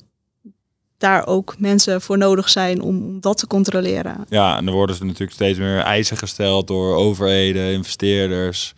daar 0.99 1.27
ook 1.27 1.55
mensen 1.59 2.01
voor 2.01 2.19
nodig 2.19 2.49
zijn 2.49 2.81
om, 2.81 3.21
dat 3.21 3.39
te 3.39 3.47
controleren. 3.47 4.25
Ja, 4.29 4.57
en 4.57 4.67
er 4.67 4.73
worden 4.73 4.97
ze 4.97 5.05
natuurlijk 5.05 5.33
steeds 5.33 5.59
meer 5.59 5.79
eisen 5.79 6.17
gesteld 6.17 6.67
door 6.67 6.97
overheden, 6.97 7.73
investeerders. 7.73 8.75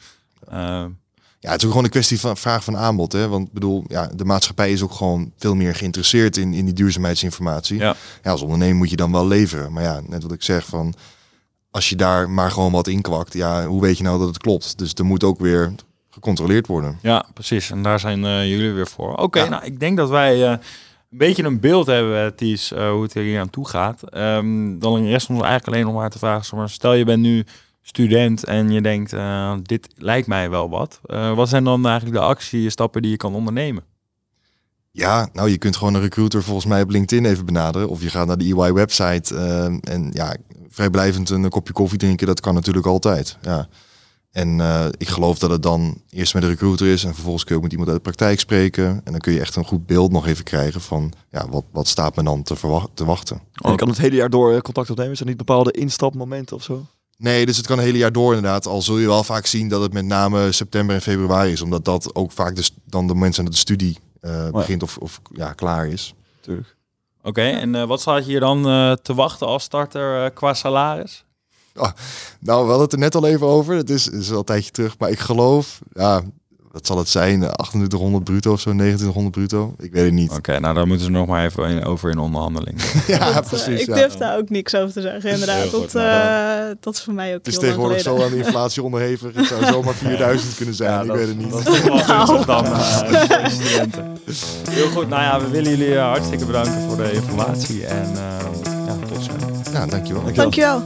Eh, 0.48 0.84
Ja, 1.38 1.50
het 1.50 1.58
is 1.58 1.64
ook 1.64 1.70
gewoon 1.70 1.84
een 1.84 1.90
kwestie 1.90 2.20
van 2.20 2.36
vraag 2.36 2.64
van 2.64 2.76
aanbod. 2.76 3.12
Hè? 3.12 3.28
Want 3.28 3.46
ik 3.46 3.52
bedoel, 3.52 3.84
ja, 3.88 4.06
de 4.14 4.24
maatschappij 4.24 4.72
is 4.72 4.82
ook 4.82 4.92
gewoon 4.92 5.32
veel 5.36 5.54
meer 5.54 5.74
geïnteresseerd 5.74 6.36
in, 6.36 6.54
in 6.54 6.64
die 6.64 6.74
duurzaamheidsinformatie. 6.74 7.78
Ja. 7.78 7.94
Ja, 8.22 8.30
als 8.30 8.42
ondernemer 8.42 8.76
moet 8.76 8.90
je 8.90 8.96
dan 8.96 9.12
wel 9.12 9.26
leveren. 9.26 9.72
Maar 9.72 9.82
ja, 9.82 10.00
net 10.08 10.22
wat 10.22 10.32
ik 10.32 10.42
zeg 10.42 10.66
van 10.66 10.94
als 11.70 11.88
je 11.88 11.96
daar 11.96 12.30
maar 12.30 12.50
gewoon 12.50 12.72
wat 12.72 12.86
in 12.86 13.00
kwakt, 13.02 13.32
ja, 13.32 13.66
hoe 13.66 13.80
weet 13.80 13.96
je 13.96 14.02
nou 14.02 14.18
dat 14.18 14.28
het 14.28 14.38
klopt? 14.38 14.78
Dus 14.78 14.92
er 14.94 15.04
moet 15.04 15.24
ook 15.24 15.38
weer 15.38 15.74
gecontroleerd 16.10 16.66
worden. 16.66 16.98
Ja, 17.02 17.26
precies. 17.34 17.70
En 17.70 17.82
daar 17.82 18.00
zijn 18.00 18.24
eh, 18.24 18.48
jullie 18.48 18.72
weer 18.72 18.86
voor. 18.88 19.14
Oké, 19.16 19.38
Ja. 19.42 19.48
nou, 19.48 19.64
ik 19.64 19.80
denk 19.80 19.96
dat 19.96 20.08
wij 20.08 20.44
eh, 20.44 20.50
een 20.50 20.58
beetje 21.18 21.44
een 21.44 21.60
beeld 21.60 21.86
hebben, 21.86 22.34
Ties, 22.36 22.72
eh, 22.72 22.90
hoe 22.90 23.02
het 23.02 23.14
er 23.14 23.22
hier 23.22 23.40
aan 23.40 23.50
toe 23.50 23.68
gaat. 23.68 24.02
Ehm, 24.02 24.78
dan 24.78 25.06
rest 25.06 25.28
ons 25.28 25.40
eigenlijk 25.42 25.66
alleen 25.66 25.84
nog 25.84 25.94
maar 25.94 26.10
te 26.10 26.18
vragen. 26.18 26.56
maar, 26.56 26.68
Stel 26.70 26.92
je 26.94 27.04
bent 27.04 27.22
nu 27.22 27.44
student 27.86 28.44
en 28.44 28.70
je 28.70 28.80
denkt, 28.80 29.12
eh, 29.12 29.54
dit 29.62 29.88
lijkt 29.96 30.26
mij 30.26 30.50
wel 30.50 30.70
wat. 30.70 31.00
Eh, 31.06 31.34
wat 31.34 31.48
zijn 31.48 31.64
dan 31.64 31.86
eigenlijk 31.86 32.16
de 32.16 32.22
actiestappen 32.22 33.02
die 33.02 33.10
je 33.10 33.16
kan 33.16 33.34
ondernemen? 33.34 33.84
Ja, 34.90 35.28
nou, 35.32 35.50
je 35.50 35.58
kunt 35.58 35.76
gewoon 35.76 35.94
een 35.94 36.00
recruiter 36.00 36.42
volgens 36.42 36.66
mij 36.66 36.82
op 36.82 36.90
LinkedIn 36.90 37.24
even 37.24 37.46
benaderen. 37.46 37.88
Of 37.88 38.02
je 38.02 38.10
gaat 38.10 38.26
naar 38.26 38.38
de 38.38 38.44
EY-website. 38.44 39.34
en 39.80 40.10
ja, 40.12 40.36
vrijblijvend 40.68 41.30
een 41.30 41.48
kopje 41.48 41.72
koffie 41.72 41.98
drinken, 41.98 42.26
dat 42.26 42.40
kan 42.40 42.54
natuurlijk 42.54 42.86
altijd. 42.86 43.38
Ja. 43.42 43.68
En 44.34 44.60
eh, 44.60 44.86
ik 44.96 45.08
geloof 45.08 45.38
dat 45.38 45.50
het 45.50 45.62
dan 45.62 46.00
eerst 46.10 46.34
met 46.34 46.42
de 46.42 46.48
recruiter 46.48 46.86
is. 46.86 47.04
En 47.04 47.14
vervolgens 47.14 47.44
kun 47.44 47.52
je 47.54 47.56
ook 47.56 47.62
met 47.62 47.72
iemand 47.72 47.90
uit 47.90 48.04
de 48.04 48.10
praktijk 48.10 48.40
spreken. 48.40 48.86
En 49.04 49.12
dan 49.12 49.20
kun 49.20 49.32
je 49.32 49.40
echt 49.40 49.56
een 49.56 49.64
goed 49.64 49.86
beeld 49.86 50.12
nog 50.12 50.26
even 50.26 50.44
krijgen 50.44 50.80
van... 50.80 51.12
Ja, 51.30 51.48
wat, 51.48 51.64
wat 51.70 51.88
staat 51.88 52.16
me 52.16 52.22
dan 52.22 52.42
te, 52.42 52.56
verwa- 52.56 52.86
te 52.94 53.04
wachten? 53.04 53.40
En 53.52 53.70
je 53.70 53.76
kan 53.76 53.88
het 53.88 53.98
hele 53.98 54.16
jaar 54.16 54.30
door 54.30 54.52
eh, 54.52 54.60
contact 54.60 54.90
opnemen. 54.90 55.16
Zijn 55.16 55.28
er 55.28 55.34
niet 55.34 55.46
bepaalde 55.46 55.70
instapmomenten 55.70 56.56
of 56.56 56.62
zo? 56.62 56.86
Nee, 57.18 57.46
dus 57.46 57.56
het 57.56 57.66
kan 57.66 57.76
het 57.76 57.86
hele 57.86 57.98
jaar 57.98 58.12
door 58.12 58.34
inderdaad. 58.34 58.66
Al 58.66 58.82
zul 58.82 58.98
je 58.98 59.06
wel 59.06 59.24
vaak 59.24 59.46
zien 59.46 59.68
dat 59.68 59.82
het 59.82 59.92
met 59.92 60.04
name 60.04 60.52
september 60.52 60.94
en 60.94 61.02
februari 61.02 61.52
is. 61.52 61.60
Omdat 61.60 61.84
dat 61.84 62.14
ook 62.14 62.32
vaak 62.32 62.56
dus 62.56 62.70
dan 62.84 63.06
de 63.06 63.14
mensen 63.14 63.44
dat 63.44 63.52
de 63.52 63.58
studie 63.58 63.98
eh, 64.20 64.50
begint 64.50 64.82
of, 64.82 64.96
of 64.96 65.20
ja, 65.32 65.52
klaar 65.52 65.86
is. 65.86 66.14
Natuurlijk. 66.36 66.76
Oké, 67.26 67.42
en 67.42 67.74
eh, 67.74 67.84
wat 67.84 68.00
staat 68.00 68.24
je 68.24 68.30
hier 68.30 68.40
dan 68.40 68.68
eh, 68.68 68.92
te 68.92 69.14
wachten 69.14 69.46
als 69.46 69.62
starter 69.62 70.24
eh, 70.24 70.30
qua 70.34 70.54
salaris? 70.54 71.24
Nou, 72.40 72.62
we 72.64 72.68
hadden 72.68 72.80
het 72.80 72.92
er 72.92 72.98
net 72.98 73.14
al 73.14 73.26
even 73.26 73.46
over. 73.46 73.74
Het 73.74 73.90
is, 73.90 74.08
is 74.08 74.30
al 74.30 74.38
een 74.38 74.44
tijdje 74.44 74.70
terug. 74.70 74.98
Maar 74.98 75.10
ik 75.10 75.18
geloof, 75.18 75.80
ja, 75.92 76.22
wat 76.74 76.86
zal 76.86 76.98
het 76.98 77.08
zijn? 77.08 77.38
2800 77.40 78.24
bruto 78.24 78.52
of 78.52 78.60
zo, 78.60 78.70
2900 78.70 79.34
bruto? 79.34 79.74
Ik 79.78 79.92
weet 79.92 80.04
het 80.04 80.12
niet. 80.12 80.30
Oké, 80.32 80.58
nou 80.58 80.74
daar 80.74 80.86
moeten 80.86 81.04
ze 81.06 81.10
nog 81.12 81.26
maar 81.26 81.44
even 81.44 81.68
in- 81.68 81.84
over 81.84 82.10
in 82.10 82.18
onderhandeling. 82.18 82.80
Ja, 83.06 83.18
Dat, 83.18 83.42
eh, 83.44 83.48
precies. 83.48 83.80
ik 83.80 83.86
ja. 83.86 83.94
durf 83.94 84.14
daar 84.14 84.36
ook 84.38 84.48
niks 84.50 84.74
over 84.74 84.92
te 84.92 85.00
zeggen, 85.00 85.30
inderdaad. 85.30 85.56
Heel 85.62 85.68
goed, 85.80 85.92
dat, 85.92 86.02
nou 86.02 86.68
eh, 86.70 86.76
dat 86.80 86.94
is 86.94 87.00
voor 87.02 87.14
mij 87.14 87.28
ook 87.30 87.38
Het 87.44 87.46
is 87.46 87.58
tegenwoordig 87.58 88.00
zo 88.00 88.22
aan 88.22 88.30
de 88.30 88.36
inflatie 88.36 88.82
onderhevig. 88.82 89.34
Het 89.34 89.46
zou 89.46 89.64
zomaar 89.64 89.94
4000 90.04 90.54
kunnen 90.54 90.74
zijn. 90.74 91.04
ik 91.06 91.12
weet 91.12 91.28
het 91.28 91.38
niet. 91.38 91.50
Dat 91.50 91.58
is 91.58 91.64
toch 91.64 91.82
wel 91.84 91.98
gunstig 91.98 92.44
dan 92.46 92.64
eh, 92.64 93.48
studenten. 93.60 94.16
Heel 94.70 94.88
goed, 94.88 95.08
nou 95.08 95.22
ja, 95.22 95.40
we 95.40 95.48
willen 95.50 95.70
jullie 95.70 95.94
eh, 95.96 96.02
hartstikke 96.08 96.44
bedanken 96.46 96.80
voor 96.88 96.96
de 96.96 97.12
informatie 97.12 97.86
en 97.86 98.06
eh, 98.14 98.46
ja, 98.86 98.96
tot 99.08 99.22
ziens. 99.24 99.70
Ja, 99.72 99.86
dankjewel. 99.86 100.22
Dankjewel. 100.22 100.34
Dankjewel. 100.34 100.82